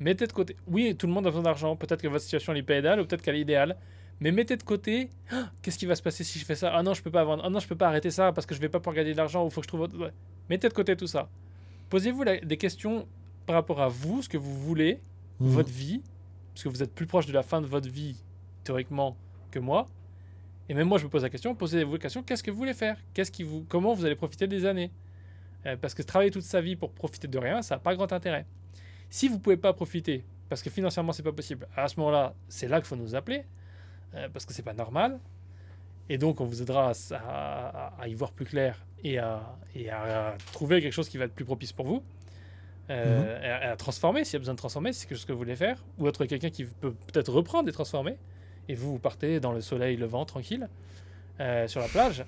Mettez 0.00 0.26
de 0.26 0.32
côté. 0.32 0.56
Oui, 0.66 0.94
tout 0.96 1.06
le 1.06 1.12
monde 1.12 1.26
a 1.26 1.30
besoin 1.30 1.42
d'argent. 1.42 1.76
Peut-être 1.76 2.00
que 2.00 2.08
votre 2.08 2.24
situation 2.24 2.54
n'est 2.54 2.62
pas 2.62 2.78
idéale 2.78 3.00
ou 3.00 3.04
peut-être 3.04 3.20
qu'elle 3.22 3.36
est 3.36 3.40
idéale. 3.40 3.76
Mais 4.20 4.32
mettez 4.32 4.56
de 4.56 4.62
côté. 4.62 5.10
Ah, 5.30 5.50
Qu'est-ce 5.60 5.76
qui 5.78 5.84
va 5.84 5.94
se 5.94 6.02
passer 6.02 6.24
si 6.24 6.38
je 6.38 6.46
fais 6.46 6.54
ça? 6.54 6.72
Ah 6.74 6.82
non, 6.82 6.94
je 6.94 7.02
peux 7.02 7.10
pas 7.10 7.24
vendre. 7.24 7.42
Ah 7.44 7.50
non, 7.50 7.58
je 7.60 7.68
peux 7.68 7.76
pas 7.76 7.88
arrêter 7.88 8.10
ça 8.10 8.32
parce 8.32 8.46
que 8.46 8.54
je 8.54 8.60
vais 8.60 8.70
pas 8.70 8.78
pouvoir 8.80 8.96
gagner 8.96 9.12
de 9.12 9.16
l'argent 9.18 9.44
ou 9.44 9.50
faut 9.50 9.60
que 9.60 9.66
je 9.66 9.68
trouve. 9.68 9.82
autre-. 9.82 10.12
Mettez 10.48 10.68
de 10.70 10.72
côté 10.74 10.96
tout 10.96 11.06
ça. 11.06 11.28
Posez-vous 11.88 12.24
des 12.24 12.56
questions 12.56 13.06
par 13.46 13.54
rapport 13.54 13.80
à 13.80 13.88
vous, 13.88 14.22
ce 14.22 14.28
que 14.28 14.36
vous 14.38 14.54
voulez, 14.54 15.00
Mhm. 15.40 15.48
votre 15.48 15.70
vie, 15.70 16.02
parce 16.52 16.64
que 16.64 16.68
vous 16.68 16.82
êtes 16.82 16.94
plus 16.94 17.06
proche 17.06 17.26
de 17.26 17.32
la 17.32 17.42
fin 17.42 17.60
de 17.60 17.66
votre 17.66 17.88
vie, 17.88 18.16
théoriquement, 18.64 19.16
que 19.50 19.58
moi. 19.58 19.86
Et 20.68 20.74
même 20.74 20.88
moi, 20.88 20.98
je 20.98 21.04
me 21.04 21.10
pose 21.10 21.22
la 21.22 21.30
question, 21.30 21.54
posez-vous 21.54 21.92
la 21.92 21.98
question, 21.98 22.22
qu'est-ce 22.22 22.42
que 22.42 22.50
vous 22.50 22.56
voulez 22.56 22.74
faire? 22.74 22.96
Qu'est-ce 23.14 23.30
qui 23.30 23.44
vous, 23.44 23.64
Comment 23.68 23.94
vous 23.94 24.04
allez 24.04 24.16
profiter 24.16 24.48
des 24.48 24.64
années? 24.66 24.90
Euh, 25.64 25.76
Parce 25.76 25.94
que 25.94 26.02
travailler 26.02 26.30
toute 26.30 26.42
sa 26.42 26.60
vie 26.60 26.74
pour 26.76 26.90
profiter 26.92 27.28
de 27.28 27.38
rien, 27.38 27.62
ça 27.62 27.76
n'a 27.76 27.78
pas 27.80 27.94
grand 27.94 28.12
intérêt. 28.12 28.46
Si 29.10 29.28
vous 29.28 29.38
pouvez 29.38 29.56
pas 29.56 29.72
profiter, 29.72 30.24
parce 30.48 30.62
que 30.62 30.70
financièrement, 30.70 31.12
c'est 31.12 31.22
pas 31.22 31.32
possible, 31.32 31.68
à 31.76 31.86
ce 31.86 31.98
moment-là, 32.00 32.34
c'est 32.48 32.66
là 32.68 32.78
qu'il 32.80 32.86
faut 32.86 32.96
nous 32.96 33.14
appeler, 33.14 33.44
euh, 34.14 34.28
parce 34.32 34.44
que 34.44 34.52
c'est 34.52 34.62
pas 34.62 34.72
normal. 34.74 35.20
Et 36.08 36.18
donc, 36.18 36.40
on 36.40 36.44
vous 36.44 36.62
aidera 36.62 36.90
à, 36.90 37.14
à- 37.16 38.02
à 38.02 38.08
y 38.08 38.14
voir 38.14 38.32
plus 38.32 38.44
clair 38.46 38.84
et 39.02 39.18
à, 39.18 39.56
et 39.74 39.90
à 39.90 40.36
trouver 40.52 40.80
quelque 40.80 40.92
chose 40.92 41.08
qui 41.08 41.18
va 41.18 41.24
être 41.24 41.34
plus 41.34 41.44
propice 41.44 41.72
pour 41.72 41.86
vous. 41.86 42.02
Euh, 42.88 43.42
et 43.42 43.66
à, 43.66 43.76
transformer, 43.76 44.24
s'il 44.24 44.34
y 44.34 44.36
a 44.36 44.38
besoin 44.38 44.54
de 44.54 44.58
transformer, 44.58 44.92
si 44.92 45.00
c'est 45.00 45.06
quelque 45.08 45.18
chose 45.18 45.24
que 45.26 45.32
vous 45.32 45.38
voulez 45.38 45.56
faire. 45.56 45.84
Ou 45.98 46.06
être 46.08 46.24
quelqu'un 46.26 46.50
qui 46.50 46.64
peut 46.64 46.92
peut-être 47.12 47.32
reprendre 47.32 47.68
et 47.68 47.72
transformer. 47.72 48.16
Et 48.68 48.74
vous, 48.74 48.92
vous 48.92 48.98
partez 48.98 49.40
dans 49.40 49.52
le 49.52 49.60
soleil 49.60 49.96
levant, 49.96 50.24
tranquille, 50.24 50.68
euh, 51.40 51.66
sur 51.66 51.80
la 51.80 51.88
plage. 51.88 52.24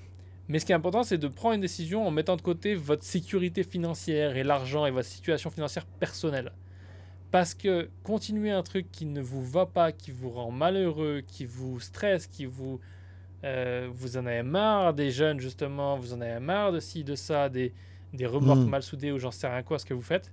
Mais 0.49 0.59
ce 0.59 0.65
qui 0.67 0.73
est 0.73 0.75
important, 0.75 1.03
c'est 1.05 1.19
de 1.19 1.29
prendre 1.29 1.55
une 1.55 1.61
décision 1.61 2.07
en 2.07 2.11
mettant 2.11 2.37
de 2.37 2.43
côté 2.43 2.75
votre 2.75 3.05
sécurité 3.05 3.63
financière 3.63 4.37
et 4.37 4.43
l'argent 4.43 4.87
et 4.87 4.91
votre 4.91 5.09
situation 5.09 5.51
financière 5.51 5.85
personnelle. 5.87 6.53
Parce 7.31 7.55
que 7.55 7.91
continuer 8.03 8.51
un 8.51 8.63
truc 8.63 8.91
qui 8.91 9.05
ne 9.05 9.21
vous 9.21 9.45
va 9.45 9.67
pas, 9.67 9.93
qui 9.93 10.11
vous 10.11 10.31
rend 10.31 10.51
malheureux, 10.51 11.23
qui 11.27 11.45
vous 11.45 11.79
stresse, 11.79 12.27
qui 12.27 12.47
vous... 12.47 12.81
euh, 13.45 13.89
vous 13.93 14.17
en 14.17 14.27
avez 14.27 14.43
marre 14.43 14.95
des 14.95 15.11
jeunes, 15.11 15.41
justement, 15.41 15.97
vous 15.97 16.13
en 16.13 16.21
avez 16.21 16.41
marre 16.41 16.73
de 16.73 16.81
ci, 16.81 17.05
de 17.05 17.15
ça, 17.15 17.49
des, 17.49 17.73
des 18.13 18.27
remorques 18.27 18.61
Mm. 18.61 18.69
mal 18.69 18.83
soudées 18.83 19.13
ou 19.13 19.19
j'en 19.19 19.31
sais 19.31 19.47
rien 19.49 19.63
quoi, 19.63 19.79
ce 19.79 19.87
que 19.87 19.95
vous 19.95 20.03
faites. 20.03 20.33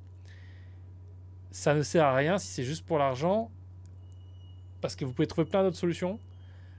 Ça 1.51 1.74
ne 1.74 1.82
sert 1.84 2.03
à 2.06 2.16
rien 2.16 2.38
si 2.38 2.47
c'est 2.47 2.64
juste 2.64 2.86
pour 2.86 2.97
l'argent, 2.97 3.49
parce 4.82 4.95
que 4.95 5.06
vous 5.06 5.14
pouvez 5.14 5.28
trouver 5.28 5.47
plein 5.49 5.64
d'autres 5.64 5.78
solutions. 5.78 6.20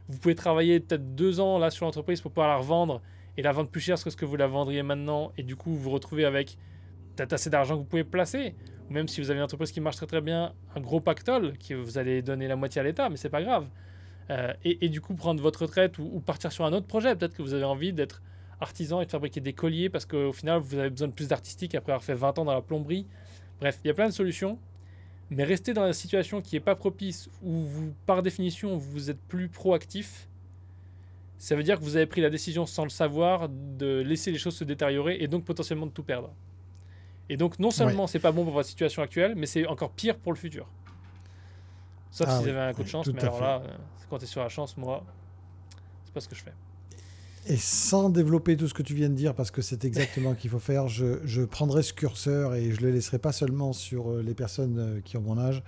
Vous 0.08 0.18
pouvez 0.18 0.34
travailler 0.34 0.80
peut-être 0.80 1.14
deux 1.14 1.40
ans 1.40 1.58
là 1.58 1.70
sur 1.70 1.86
l'entreprise 1.86 2.20
pour 2.20 2.30
pouvoir 2.30 2.48
la 2.48 2.56
revendre 2.56 3.00
et 3.36 3.42
la 3.42 3.52
vendre 3.52 3.68
plus 3.70 3.80
cher 3.80 4.02
que 4.02 4.10
ce 4.10 4.16
que 4.16 4.24
vous 4.24 4.36
la 4.36 4.46
vendriez 4.46 4.82
maintenant, 4.82 5.32
et 5.36 5.42
du 5.42 5.56
coup 5.56 5.70
vous 5.70 5.78
vous 5.80 5.90
retrouvez 5.90 6.24
avec 6.24 6.56
peut-être 7.16 7.32
assez 7.32 7.50
d'argent 7.50 7.74
que 7.74 7.80
vous 7.80 7.86
pouvez 7.86 8.04
placer. 8.04 8.54
Ou 8.88 8.92
même 8.92 9.08
si 9.08 9.20
vous 9.20 9.30
avez 9.30 9.38
une 9.38 9.44
entreprise 9.44 9.72
qui 9.72 9.80
marche 9.80 9.96
très 9.96 10.06
très 10.06 10.20
bien, 10.20 10.52
un 10.74 10.80
gros 10.80 11.00
pactole, 11.00 11.54
que 11.58 11.74
vous 11.74 11.98
allez 11.98 12.22
donner 12.22 12.46
la 12.46 12.54
moitié 12.56 12.80
à 12.80 12.84
l'État, 12.84 13.08
mais 13.08 13.16
c'est 13.16 13.30
pas 13.30 13.42
grave. 13.42 13.66
Euh, 14.30 14.52
et, 14.64 14.88
du 14.88 15.00
coup, 15.00 15.14
prendre 15.14 15.40
votre 15.40 15.62
retraite 15.62 15.98
ou, 15.98 16.20
partir 16.20 16.50
sur 16.52 16.64
un 16.64 16.72
autre 16.72 16.86
projet. 16.86 17.14
Peut-être 17.14 17.34
que 17.34 17.42
vous 17.42 17.54
avez 17.54 17.64
envie 17.64 17.92
d'être 17.92 18.22
artisan 18.60 19.00
et 19.00 19.06
de 19.06 19.10
fabriquer 19.10 19.40
des 19.40 19.52
colliers 19.52 19.88
parce 19.88 20.06
qu'au 20.06 20.32
final, 20.32 20.60
vous 20.60 20.78
avez 20.78 20.90
besoin 20.90 21.08
de 21.08 21.12
plus 21.12 21.28
d'artistique 21.28 21.74
après 21.74 21.92
avoir 21.92 22.04
fait 22.04 22.14
20 22.14 22.38
ans 22.38 22.44
dans 22.44 22.54
la 22.54 22.62
plomberie. 22.62 23.06
Bref, 23.60 23.78
il 23.84 23.88
y 23.88 23.90
a 23.90 23.94
plein 23.94 24.08
de 24.08 24.12
solutions. 24.12 24.58
Mais 25.30 25.44
rester 25.44 25.74
dans 25.74 25.84
la 25.84 25.92
situation 25.92 26.40
qui 26.40 26.54
n'est 26.54 26.60
pas 26.60 26.76
propice, 26.76 27.28
où 27.42 27.52
vous, 27.52 27.92
par 28.06 28.22
définition, 28.22 28.76
vous 28.76 29.10
êtes 29.10 29.20
plus 29.20 29.48
proactif, 29.48 30.28
ça 31.38 31.56
veut 31.56 31.62
dire 31.62 31.78
que 31.78 31.84
vous 31.84 31.96
avez 31.96 32.06
pris 32.06 32.20
la 32.20 32.30
décision 32.30 32.64
sans 32.64 32.84
le 32.84 32.90
savoir 32.90 33.48
de 33.48 34.00
laisser 34.00 34.30
les 34.30 34.38
choses 34.38 34.56
se 34.56 34.64
détériorer 34.64 35.18
et 35.20 35.28
donc 35.28 35.44
potentiellement 35.44 35.86
de 35.86 35.90
tout 35.90 36.02
perdre. 36.02 36.32
Et 37.28 37.36
donc 37.36 37.58
non 37.58 37.70
seulement 37.70 38.06
c'est 38.06 38.20
pas 38.20 38.32
bon 38.32 38.44
pour 38.44 38.52
votre 38.52 38.68
situation 38.68 39.02
actuelle, 39.02 39.34
mais 39.36 39.46
c'est 39.46 39.66
encore 39.66 39.90
pire 39.90 40.16
pour 40.16 40.32
le 40.32 40.38
futur. 40.38 40.68
Sauf 42.10 42.28
ah 42.30 42.38
si 42.38 42.44
vous 42.44 42.48
avez 42.50 42.60
un 42.60 42.72
coup 42.72 42.82
de 42.82 42.88
chance, 42.88 43.06
mais 43.08 43.20
alors 43.22 43.40
là, 43.40 43.62
quand 44.08 44.18
tu 44.18 44.24
es 44.24 44.26
sur 44.26 44.42
la 44.42 44.48
chance, 44.48 44.76
moi, 44.76 45.04
c'est 46.04 46.14
pas 46.14 46.20
ce 46.20 46.28
que 46.28 46.34
je 46.34 46.42
fais. 46.42 46.54
Et 47.48 47.56
sans 47.56 48.10
développer 48.10 48.56
tout 48.56 48.66
ce 48.66 48.74
que 48.74 48.82
tu 48.82 48.94
viens 48.94 49.08
de 49.08 49.14
dire, 49.14 49.34
parce 49.34 49.52
que 49.52 49.62
c'est 49.62 49.84
exactement 49.84 50.34
ce 50.34 50.40
qu'il 50.40 50.50
faut 50.50 50.58
faire, 50.58 50.88
je, 50.88 51.20
je, 51.24 51.42
prendrai 51.42 51.82
ce 51.82 51.92
curseur 51.92 52.54
et 52.54 52.72
je 52.72 52.80
le 52.80 52.90
laisserai 52.90 53.18
pas 53.18 53.30
seulement 53.32 53.72
sur 53.72 54.10
euh, 54.10 54.22
les 54.22 54.34
personnes 54.34 54.78
euh, 54.78 55.00
qui 55.04 55.16
ont 55.16 55.20
mon 55.20 55.38
âge, 55.38 55.62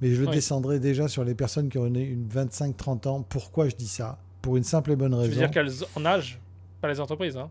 mais 0.00 0.12
je 0.14 0.20
le 0.20 0.26
descendrai 0.28 0.80
déjà 0.80 1.06
sur 1.06 1.22
les 1.22 1.34
personnes 1.34 1.68
qui 1.68 1.78
ont 1.78 1.86
une 1.86 2.26
25-30 2.28 3.08
ans. 3.08 3.22
Pourquoi 3.28 3.68
je 3.68 3.76
dis 3.76 3.86
ça? 3.86 4.18
Pour 4.40 4.56
une 4.56 4.64
simple 4.64 4.90
et 4.90 4.96
bonne 4.96 5.14
raison. 5.14 5.28
Tu 5.28 5.38
veux 5.38 5.46
dire 5.46 5.50
qu'elles 5.52 5.86
en 5.94 6.04
âge, 6.04 6.40
pas 6.80 6.88
les 6.88 6.98
entreprises, 6.98 7.36
hein? 7.36 7.48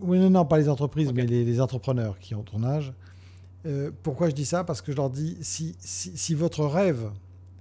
Oui, 0.00 0.18
non, 0.18 0.30
non, 0.30 0.44
pas 0.44 0.58
les 0.58 0.68
entreprises, 0.68 1.12
mais 1.12 1.26
les, 1.26 1.60
entrepreneurs 1.60 2.18
qui 2.18 2.34
ont 2.34 2.42
ton 2.42 2.62
âge. 2.62 2.92
Euh, 3.66 3.90
pourquoi 4.02 4.28
je 4.28 4.34
dis 4.34 4.44
ça? 4.44 4.64
Parce 4.64 4.82
que 4.82 4.92
je 4.92 4.96
leur 4.96 5.10
dis, 5.10 5.38
si, 5.40 5.76
si, 5.80 6.16
si 6.16 6.34
votre 6.34 6.64
rêve, 6.64 7.10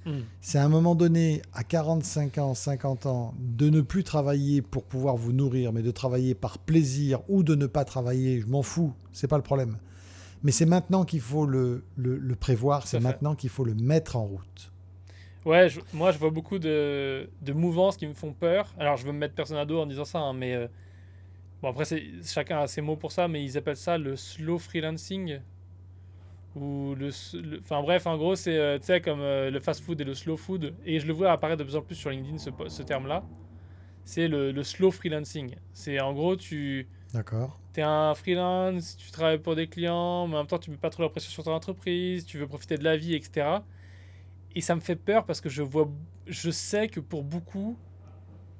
Hmm. 0.06 0.22
C'est 0.42 0.58
à 0.58 0.66
un 0.66 0.70
moment 0.70 0.96
donné, 0.96 1.42
à 1.54 1.64
45 1.64 2.38
ans, 2.38 2.54
50 2.54 3.06
ans, 3.06 3.34
de 3.40 3.70
ne 3.70 3.82
plus 3.82 4.04
travailler 4.04 4.62
pour 4.62 4.84
pouvoir 4.84 5.16
vous 5.16 5.32
nourrir, 5.32 5.72
mais 5.72 5.82
de 5.82 5.92
travailler 5.92 6.36
par 6.36 6.58
plaisir 6.58 7.22
ou 7.30 7.44
de 7.44 7.56
ne 7.56 7.68
pas 7.68 7.86
travailler, 7.86 8.42
je 8.42 8.48
m'en 8.48 8.64
fous, 8.64 8.94
c'est 9.14 9.28
pas 9.28 9.38
le 9.38 9.44
problème. 9.44 9.78
Mais 10.44 10.52
c'est 10.52 10.66
maintenant 10.66 11.06
qu'il 11.06 11.22
faut 11.22 11.46
le, 11.46 11.86
le, 11.96 12.36
prévoir, 12.36 12.86
c'est 12.86 13.00
maintenant 13.00 13.34
qu'il 13.34 13.50
faut 13.50 13.64
le 13.64 13.76
mettre 13.76 14.18
en 14.18 14.26
route. 14.26 14.72
Ouais, 15.46 15.70
moi 15.94 16.12
je 16.12 16.18
vois 16.18 16.32
beaucoup 16.32 16.60
de, 16.60 17.30
de, 17.42 17.54
mouvances 17.54 17.96
qui 17.96 18.08
me 18.08 18.14
font 18.14 18.34
peur. 18.34 18.74
Alors 18.78 18.98
je 18.98 19.06
veux 19.06 19.14
me 19.14 19.20
mettre 19.20 19.36
personne 19.36 19.58
à 19.58 19.66
dos 19.66 19.80
en 19.80 19.86
disant 19.86 20.06
ça, 20.06 20.20
hein, 20.20 20.34
mais 20.34 20.54
euh, 20.54 20.68
bon 21.62 21.70
après 21.70 21.86
chacun 22.24 22.60
a 22.60 22.68
ses 22.68 22.82
mots 22.82 22.98
pour 22.98 23.14
ça, 23.14 23.30
mais 23.30 23.44
ils 23.44 23.58
appellent 23.58 23.78
ça 23.78 23.98
le 23.98 24.18
slow 24.18 24.58
freelancing 24.58 25.40
ou 26.56 26.96
le, 26.96 27.10
enfin 27.60 27.82
bref 27.82 28.06
en 28.06 28.18
gros 28.18 28.36
c'est 28.36 28.58
euh, 28.58 28.78
tu 28.78 28.86
sais 28.86 29.02
comme 29.02 29.22
euh, 29.22 29.50
le 29.50 29.60
fast 29.60 29.84
food 29.84 30.00
et 30.02 30.04
le 30.04 30.14
slow 30.14 30.38
food. 30.38 30.74
Et 30.86 31.00
je 31.00 31.08
le 31.08 31.14
vois 31.14 31.32
apparaître 31.32 31.60
de 31.60 31.64
plus 31.64 31.76
en 31.76 31.82
plus 31.82 31.96
sur 31.96 32.10
LinkedIn 32.10 32.38
ce, 32.38 32.50
ce 32.68 32.84
terme 32.84 33.08
là 33.08 33.24
c'est 34.06 34.28
le, 34.28 34.52
le, 34.52 34.64
slow 34.64 34.92
freelancing. 34.92 35.56
C'est 35.72 36.00
en 36.00 36.14
gros 36.14 36.36
tu 36.36 36.88
d'accord. 37.14 37.60
tu 37.74 37.80
es 37.80 37.84
un 37.84 38.14
freelance 38.14 38.98
tu 38.98 39.12
travailles 39.12 39.40
pour 39.40 39.56
des 39.56 39.68
clients 39.68 40.28
mais 40.28 40.36
en 40.36 40.40
même 40.40 40.48
temps 40.48 40.60
tu 40.60 40.70
mets 40.70 40.78
pas 40.78 40.90
trop 40.90 41.04
la 41.04 41.10
pression 41.10 41.32
sur 41.32 41.44
ton 41.44 41.54
entreprise 41.54 42.26
tu 42.26 42.38
veux 42.38 42.48
profiter 42.48 42.78
de 42.78 42.84
la 42.84 42.98
vie 42.98 43.16
etc 43.16 43.60
et 44.56 44.62
ça 44.62 44.76
me 44.76 44.82
fait 44.82 44.96
peur 44.96 45.26
parce 45.26 45.42
que 45.42 45.50
je 45.50 45.64
vois 45.64 45.90
je 46.28 46.52
sais 46.52 46.88
que 46.88 47.00
pour 47.00 47.24
beaucoup 47.24 47.78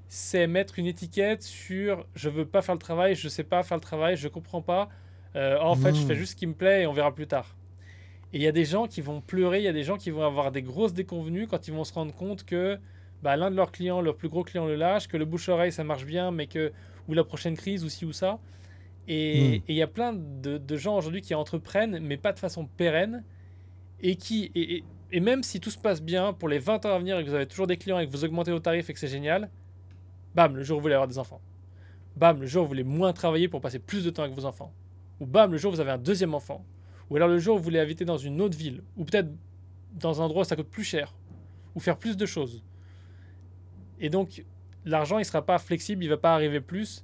c'est 0.08 0.48
mettre 0.48 0.80
une 0.80 0.86
étiquette 0.86 1.44
sur 1.44 2.06
je 2.16 2.30
veux 2.30 2.46
pas 2.46 2.62
faire 2.62 2.76
le 2.76 2.80
travail 2.80 3.16
je 3.16 3.28
sais 3.28 3.44
pas 3.44 3.64
faire 3.64 3.78
le 3.78 3.82
travail 3.82 4.16
je 4.16 4.28
comprends 4.28 4.62
pas. 4.62 4.90
Euh, 5.36 5.58
en 5.60 5.76
fait 5.76 5.96
je 5.96 6.06
fais 6.06 6.14
hmm. 6.14 6.18
juste 6.18 6.32
ce 6.34 6.36
qui 6.36 6.46
me 6.46 6.54
plaît 6.54 6.84
et 6.84 6.88
on 6.88 6.94
verra 6.94 7.14
plus 7.14 7.26
tard 7.26 7.56
et 8.34 8.38
il 8.38 8.42
y 8.42 8.48
a 8.48 8.52
des 8.52 8.66
gens 8.66 8.88
qui 8.88 9.02
vont 9.02 9.22
pleurer, 9.22 9.60
il 9.60 9.64
y 9.64 9.68
a 9.68 9.74
des 9.74 9.84
gens 9.84 9.98
qui 9.98 10.10
vont 10.10 10.26
avoir 10.26 10.52
des 10.52 10.64
grosses 10.64 10.94
déconvenues 10.94 11.46
quand 11.46 11.68
ils 11.68 11.74
vont 11.74 11.84
se 11.84 11.94
rendre 11.94 12.14
compte 12.16 12.44
que 12.44 12.80
bah, 13.22 13.38
l'un 13.38 13.52
de 13.52 13.56
leurs 13.56 13.72
clients, 13.72 14.02
leur 14.02 14.18
plus 14.18 14.28
gros 14.28 14.44
client 14.44 14.66
le 14.66 14.76
lâche, 14.76 15.08
que 15.08 15.18
le 15.18 15.26
bouche-oreille 15.26 15.72
ça 15.72 15.84
marche 15.84 16.06
bien, 16.06 16.32
mais 16.32 16.48
que 16.48 16.74
ou 17.08 17.14
la 17.14 17.24
prochaine 17.24 17.56
crise 17.56 17.84
ou 17.84 17.90
ci 17.90 18.06
ou 18.06 18.12
ça. 18.12 18.40
Et 19.08 19.60
hmm. 19.60 19.64
il 19.68 19.76
y 19.76 19.84
a 19.84 19.88
plein 19.88 20.14
de, 20.14 20.78
gens 20.78 20.98
aujourd'hui 20.98 21.22
qui 21.22 21.36
entreprennent, 21.36 22.00
mais 22.00 22.18
pas 22.18 22.34
de 22.34 22.40
façon 22.40 22.66
pérenne, 22.66 23.24
et 24.02 24.16
qui 24.16 24.52
et, 24.56 24.84
et, 25.12 25.20
même 25.20 25.44
si 25.44 25.60
tout 25.60 25.70
se 25.70 25.78
passe 25.78 26.02
bien 26.02 26.34
pour 26.34 26.50
les 26.50 26.58
20 26.58 26.88
ans 26.88 26.96
à 26.96 26.98
venir 26.98 27.20
et 27.20 27.24
que 27.24 27.30
vous 27.30 27.36
avez 27.36 27.46
toujours 27.46 27.68
des 27.68 27.78
clients 27.78 28.00
et 28.00 28.08
que 28.08 28.12
vous 28.12 28.26
augmentez 28.26 28.52
vos 28.52 28.60
tarifs 28.60 28.90
et 28.90 28.94
que 28.94 29.00
c'est 29.00 29.08
génial, 29.08 29.52
bam, 30.34 30.56
le 30.56 30.64
jour 30.64 30.78
où 30.78 30.80
vous 30.80 30.84
voulez 30.84 30.96
avoir 30.96 31.08
des 31.08 31.20
enfants. 31.20 31.42
Bam, 32.16 32.42
le 32.42 32.48
jour 32.48 32.64
où 32.64 32.66
vous 32.66 32.70
voulez 32.70 32.84
moins 32.84 33.14
travailler 33.14 33.48
pour 33.48 33.62
passer 33.62 33.78
plus 33.78 34.04
de 34.04 34.10
temps 34.10 34.24
avec 34.24 34.36
vos 34.36 34.46
enfants. 34.46 34.74
Ou 35.20 35.28
bam, 35.28 35.52
le 35.52 35.58
jour 35.58 35.72
où 35.72 35.76
vous 35.76 35.82
avez 35.82 35.92
un 35.92 36.00
deuxième 36.00 36.34
enfant. 36.34 36.66
Ou 37.10 37.16
alors 37.16 37.28
le 37.28 37.40
jour 37.40 37.56
où 37.56 37.58
vous 37.58 37.64
voulez 37.64 37.80
habiter 37.80 38.06
dans 38.06 38.18
une 38.18 38.42
autre 38.42 38.58
ville, 38.58 38.84
ou 38.98 39.06
peut-être 39.06 39.30
dans 39.94 40.22
un 40.22 40.26
endroit 40.26 40.42
où 40.42 40.46
ça 40.46 40.56
coûte 40.56 40.70
plus 40.70 40.84
cher, 40.84 41.14
ou 41.76 41.80
faire 41.80 41.98
plus 41.98 42.18
de 42.18 42.26
choses. 42.26 42.64
Et 44.00 44.10
donc, 44.10 44.44
l'argent, 44.86 45.18
il 45.18 45.22
ne 45.22 45.26
sera 45.26 45.46
pas 45.46 45.58
flexible, 45.60 46.04
il 46.04 46.08
ne 46.08 46.14
va 46.14 46.20
pas 46.20 46.34
arriver 46.34 46.62
plus. 46.62 47.04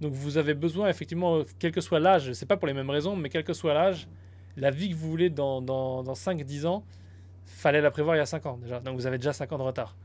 Donc, 0.00 0.12
vous 0.12 0.38
avez 0.38 0.54
besoin, 0.54 0.88
effectivement, 0.88 1.42
quel 1.58 1.72
que 1.72 1.80
soit 1.80 2.00
l'âge, 2.00 2.32
c'est 2.32 2.46
pas 2.46 2.56
pour 2.56 2.66
les 2.66 2.74
mêmes 2.74 2.90
raisons, 2.90 3.16
mais 3.16 3.28
quel 3.28 3.44
que 3.44 3.52
soit 3.52 3.74
l'âge, 3.74 4.08
la 4.56 4.70
vie 4.70 4.90
que 4.90 4.94
vous 4.94 5.10
voulez 5.10 5.30
dans, 5.30 5.60
dans, 5.60 6.02
dans 6.02 6.14
5-10 6.14 6.66
ans, 6.66 6.84
fallait 7.44 7.80
la 7.80 7.90
prévoir 7.90 8.16
il 8.16 8.18
y 8.18 8.22
a 8.22 8.26
5 8.26 8.46
ans 8.46 8.58
déjà. 8.62 8.80
Donc, 8.80 8.96
vous 8.96 9.06
avez 9.06 9.18
déjà 9.18 9.32
5 9.32 9.52
ans 9.52 9.58
de 9.58 9.62
retard. 9.62 9.96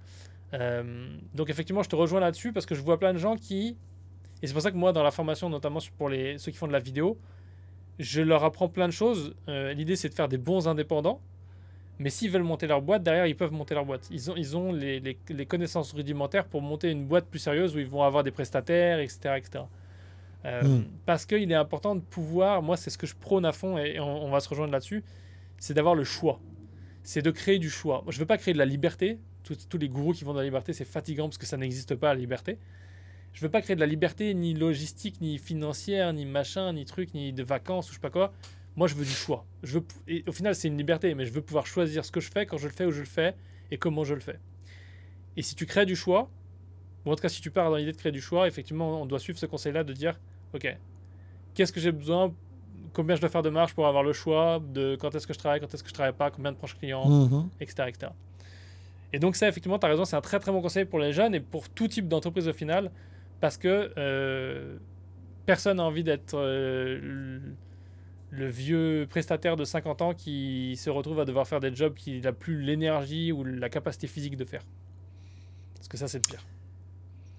Euh, 0.53 1.17
donc, 1.33 1.49
effectivement, 1.49 1.83
je 1.83 1.89
te 1.89 1.95
rejoins 1.95 2.19
là-dessus 2.19 2.51
parce 2.51 2.65
que 2.65 2.75
je 2.75 2.81
vois 2.81 2.99
plein 2.99 3.13
de 3.13 3.17
gens 3.17 3.35
qui. 3.35 3.77
Et 4.41 4.47
c'est 4.47 4.53
pour 4.53 4.61
ça 4.61 4.71
que 4.71 4.77
moi, 4.77 4.91
dans 4.91 5.03
la 5.03 5.11
formation, 5.11 5.49
notamment 5.49 5.79
pour 5.97 6.09
ceux 6.09 6.51
qui 6.51 6.57
font 6.57 6.67
de 6.67 6.73
la 6.73 6.79
vidéo, 6.79 7.17
je 7.99 8.21
leur 8.21 8.43
apprends 8.43 8.69
plein 8.69 8.87
de 8.87 8.93
choses. 8.93 9.35
Euh, 9.47 9.73
l'idée, 9.73 9.95
c'est 9.95 10.09
de 10.09 10.13
faire 10.13 10.27
des 10.27 10.37
bons 10.37 10.67
indépendants. 10.67 11.21
Mais 11.97 12.09
s'ils 12.09 12.29
veulent 12.29 12.43
monter 12.43 12.67
leur 12.67 12.81
boîte, 12.81 13.03
derrière, 13.03 13.25
ils 13.25 13.37
peuvent 13.37 13.53
monter 13.53 13.73
leur 13.73 13.85
boîte. 13.85 14.07
Ils 14.11 14.29
ont, 14.29 14.35
ils 14.35 14.57
ont 14.57 14.73
les, 14.73 14.99
les, 14.99 15.45
connaissances 15.45 15.93
rudimentaires 15.93 16.45
pour 16.45 16.61
monter 16.61 16.91
une 16.91 17.05
boîte 17.05 17.25
plus 17.25 17.39
sérieuse 17.39 17.73
où 17.73 17.79
ils 17.79 17.87
vont 17.87 18.03
avoir 18.03 18.23
des 18.23 18.31
prestataires, 18.31 18.99
etc. 18.99 19.35
etc. 19.37 19.63
Euh, 20.43 20.61
hmm. 20.61 20.83
Parce 21.05 21.25
qu'il 21.25 21.49
est 21.49 21.55
important 21.55 21.95
de 21.95 22.01
pouvoir, 22.01 22.61
moi, 22.61 22.75
c'est 22.75 22.89
ce 22.89 22.97
que 22.97 23.07
je 23.07 23.15
prône 23.15 23.45
à 23.45 23.53
fond 23.53 23.77
et 23.77 23.97
on, 24.01 24.29
va 24.29 24.41
se 24.41 24.49
rejoindre 24.49 24.73
là-dessus, 24.73 25.05
c'est 25.57 25.73
d'avoir 25.73 25.95
le 25.95 26.03
choix. 26.03 26.41
C'est 27.03 27.21
de 27.21 27.31
créer 27.31 27.59
du 27.59 27.69
choix. 27.69 28.03
je 28.09 28.17
ne 28.17 28.19
veux 28.19 28.27
pas 28.27 28.37
créer 28.37 28.53
de 28.53 28.59
la 28.59 28.65
liberté. 28.65 29.17
Tous, 29.43 29.67
tous 29.69 29.77
les 29.77 29.87
gourous 29.87 30.11
qui 30.11 30.25
vont 30.25 30.33
dans 30.33 30.39
la 30.39 30.45
liberté, 30.45 30.73
c'est 30.73 30.85
fatigant 30.85 31.29
parce 31.29 31.37
que 31.37 31.45
ça 31.45 31.55
n'existe 31.55 31.95
pas, 31.95 32.13
la 32.13 32.19
liberté 32.19 32.57
je 33.35 33.41
veux 33.41 33.49
pas 33.49 33.61
créer 33.61 33.75
de 33.75 33.81
la 33.81 33.85
liberté 33.85 34.33
ni 34.33 34.53
logistique, 34.53 35.19
ni 35.19 35.37
financière, 35.37 36.13
ni 36.13 36.25
machin, 36.25 36.71
ni 36.71 36.85
truc, 36.85 37.13
ni 37.13 37.33
de 37.33 37.43
vacances 37.43 37.89
ou 37.89 37.89
je 37.89 37.95
sais 37.95 38.01
pas 38.01 38.09
quoi. 38.09 38.31
Moi, 38.77 38.87
je 38.87 38.95
veux 38.95 39.03
du 39.03 39.11
choix. 39.11 39.45
Je 39.61 39.79
veux, 39.79 39.85
et 40.07 40.23
au 40.25 40.31
final, 40.31 40.55
c'est 40.55 40.69
une 40.69 40.77
liberté, 40.77 41.13
mais 41.15 41.25
je 41.25 41.33
veux 41.33 41.41
pouvoir 41.41 41.67
choisir 41.67 42.05
ce 42.05 42.11
que 42.11 42.21
je 42.21 42.31
fais, 42.31 42.45
quand 42.45 42.57
je 42.57 42.67
le 42.67 42.73
fais, 42.73 42.85
où 42.85 42.91
je 42.91 43.01
le 43.01 43.05
fais 43.05 43.35
et 43.71 43.77
comment 43.77 44.05
je 44.05 44.13
le 44.13 44.21
fais. 44.21 44.39
Et 45.35 45.41
si 45.41 45.53
tu 45.53 45.65
crées 45.65 45.85
du 45.85 45.97
choix, 45.97 46.29
ou 47.05 47.11
en 47.11 47.15
tout 47.15 47.21
cas, 47.21 47.27
si 47.29 47.41
tu 47.41 47.51
pars 47.51 47.69
dans 47.69 47.75
l'idée 47.75 47.91
de 47.91 47.97
créer 47.97 48.13
du 48.13 48.21
choix, 48.21 48.47
effectivement, 48.47 49.01
on 49.01 49.05
doit 49.05 49.19
suivre 49.19 49.37
ce 49.37 49.45
conseil-là 49.45 49.83
de 49.83 49.91
dire 49.91 50.17
Ok, 50.53 50.73
qu'est-ce 51.53 51.73
que 51.73 51.81
j'ai 51.81 51.91
besoin 51.91 52.33
Combien 52.93 53.17
je 53.17 53.21
dois 53.21 53.29
faire 53.29 53.43
de 53.43 53.49
marge 53.49 53.73
pour 53.73 53.85
avoir 53.85 54.03
le 54.03 54.13
choix 54.13 54.61
de 54.73 54.95
quand 54.95 55.13
est-ce 55.13 55.27
que 55.27 55.33
je 55.33 55.39
travaille, 55.39 55.59
quand 55.59 55.73
est-ce 55.73 55.83
que 55.83 55.89
je 55.89 55.93
travaille 55.93 56.13
pas, 56.13 56.31
combien 56.31 56.53
de 56.53 56.57
proches 56.57 56.77
clients, 56.77 57.49
etc., 57.59 57.83
mhm. 57.83 57.89
etc. 57.89 58.11
Et 59.11 59.19
donc, 59.19 59.35
ça, 59.35 59.49
effectivement, 59.49 59.77
tu 59.77 59.85
as 59.85 59.89
raison, 59.89 60.05
c'est 60.05 60.15
un 60.15 60.21
très 60.21 60.39
très 60.39 60.53
bon 60.53 60.61
conseil 60.61 60.85
pour 60.85 60.99
les 60.99 61.11
jeunes 61.11 61.35
et 61.35 61.41
pour 61.41 61.67
tout 61.67 61.89
type 61.89 62.07
d'entreprise 62.07 62.47
au 62.47 62.53
final 62.53 62.91
parce 63.39 63.57
que 63.57 63.91
euh, 63.97 64.77
personne 65.45 65.77
n'a 65.77 65.83
envie 65.83 66.03
d'être 66.03 66.35
euh, 66.35 67.39
le 68.31 68.47
vieux 68.47 69.07
prestataire 69.09 69.55
de 69.55 69.65
50 69.65 70.01
ans 70.01 70.13
qui 70.13 70.75
se 70.77 70.89
retrouve 70.89 71.19
à 71.19 71.25
devoir 71.25 71.47
faire 71.47 71.59
des 71.59 71.73
jobs 71.73 71.93
qu'il 71.93 72.21
n'a 72.21 72.33
plus 72.33 72.61
l'énergie 72.61 73.31
ou 73.31 73.43
la 73.43 73.69
capacité 73.69 74.07
physique 74.07 74.37
de 74.37 74.45
faire. 74.45 74.63
Parce 75.75 75.87
que 75.87 75.97
ça, 75.97 76.07
c'est 76.07 76.17
le 76.17 76.29
pire. 76.29 76.45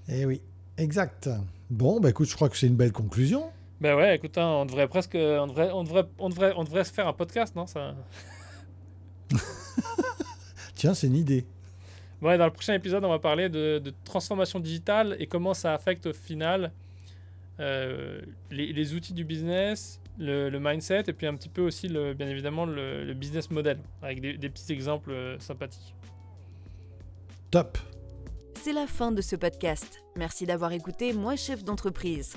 Eh 0.09 0.25
oui, 0.25 0.41
exact. 0.79 1.29
Bon, 1.71 2.01
bah 2.01 2.11
écoute, 2.11 2.29
je 2.29 2.35
crois 2.35 2.49
que 2.49 2.57
c'est 2.57 2.69
une 2.69 2.77
belle 2.77 2.93
conclusion. 2.93 3.51
Ben 3.81 3.95
ouais, 3.97 4.17
écoute, 4.17 4.39
hein, 4.39 4.49
on 4.49 4.65
devrait 4.65 4.89
presque, 4.89 5.17
on 5.17 5.47
devrait, 5.47 5.71
on 5.73 5.83
devrait, 5.85 6.07
on 6.19 6.29
devrait, 6.29 6.53
on 6.57 6.65
devrait 6.65 6.85
se 6.85 6.93
faire 6.93 7.09
un 7.09 7.13
podcast, 7.13 7.55
non 7.57 7.67
ça? 7.67 7.95
Tiens, 10.75 10.95
c'est 10.95 11.09
une 11.09 11.17
idée. 11.17 11.47
Ouais, 12.23 12.39
dans 12.39 12.47
le 12.47 12.51
prochain 12.51 12.75
épisode, 12.75 13.05
on 13.05 13.11
va 13.11 13.19
parler 13.19 13.49
de, 13.49 13.83
transformation 14.05 14.59
digitale 14.59 15.17
et 15.19 15.27
comment 15.27 15.55
ça 15.55 15.75
affecte 15.75 16.07
au 16.07 16.13
final 16.13 16.73
euh, 17.61 18.21
les, 18.51 18.95
outils 18.95 19.13
du 19.13 19.25
business, 19.25 20.01
le, 20.19 20.51
mindset 20.59 21.05
et 21.09 21.13
puis 21.13 21.27
un 21.27 21.35
petit 21.35 21.49
peu 21.49 21.63
aussi, 21.63 21.89
le, 21.89 22.15
bien 22.15 22.29
évidemment, 22.29 22.65
le, 22.65 23.13
business 23.13 23.51
model 23.51 23.79
avec 24.03 24.21
des, 24.21 24.37
des 24.39 24.49
petits 24.49 24.73
exemples 24.73 25.11
euh, 25.11 25.39
sympathiques. 25.39 25.95
Top. 27.51 27.79
C'est 28.63 28.73
la 28.73 28.87
fin 28.87 29.13
de 29.13 29.21
ce 29.21 29.37
podcast. 29.37 30.03
Merci 30.17 30.47
d'avoir 30.47 30.73
écouté 30.73 31.13
Moi 31.13 31.37
chef 31.37 31.63
d'entreprise. 31.63 32.35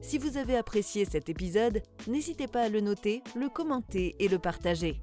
Si 0.00 0.16
vous 0.16 0.36
avez 0.38 0.56
apprécié 0.56 1.04
cet 1.04 1.28
épisode, 1.28 1.82
n'hésitez 2.06 2.46
pas 2.46 2.62
à 2.62 2.68
le 2.68 2.80
noter, 2.80 3.22
le 3.36 3.48
commenter 3.48 4.16
et 4.18 4.28
le 4.28 4.38
partager. 4.38 5.02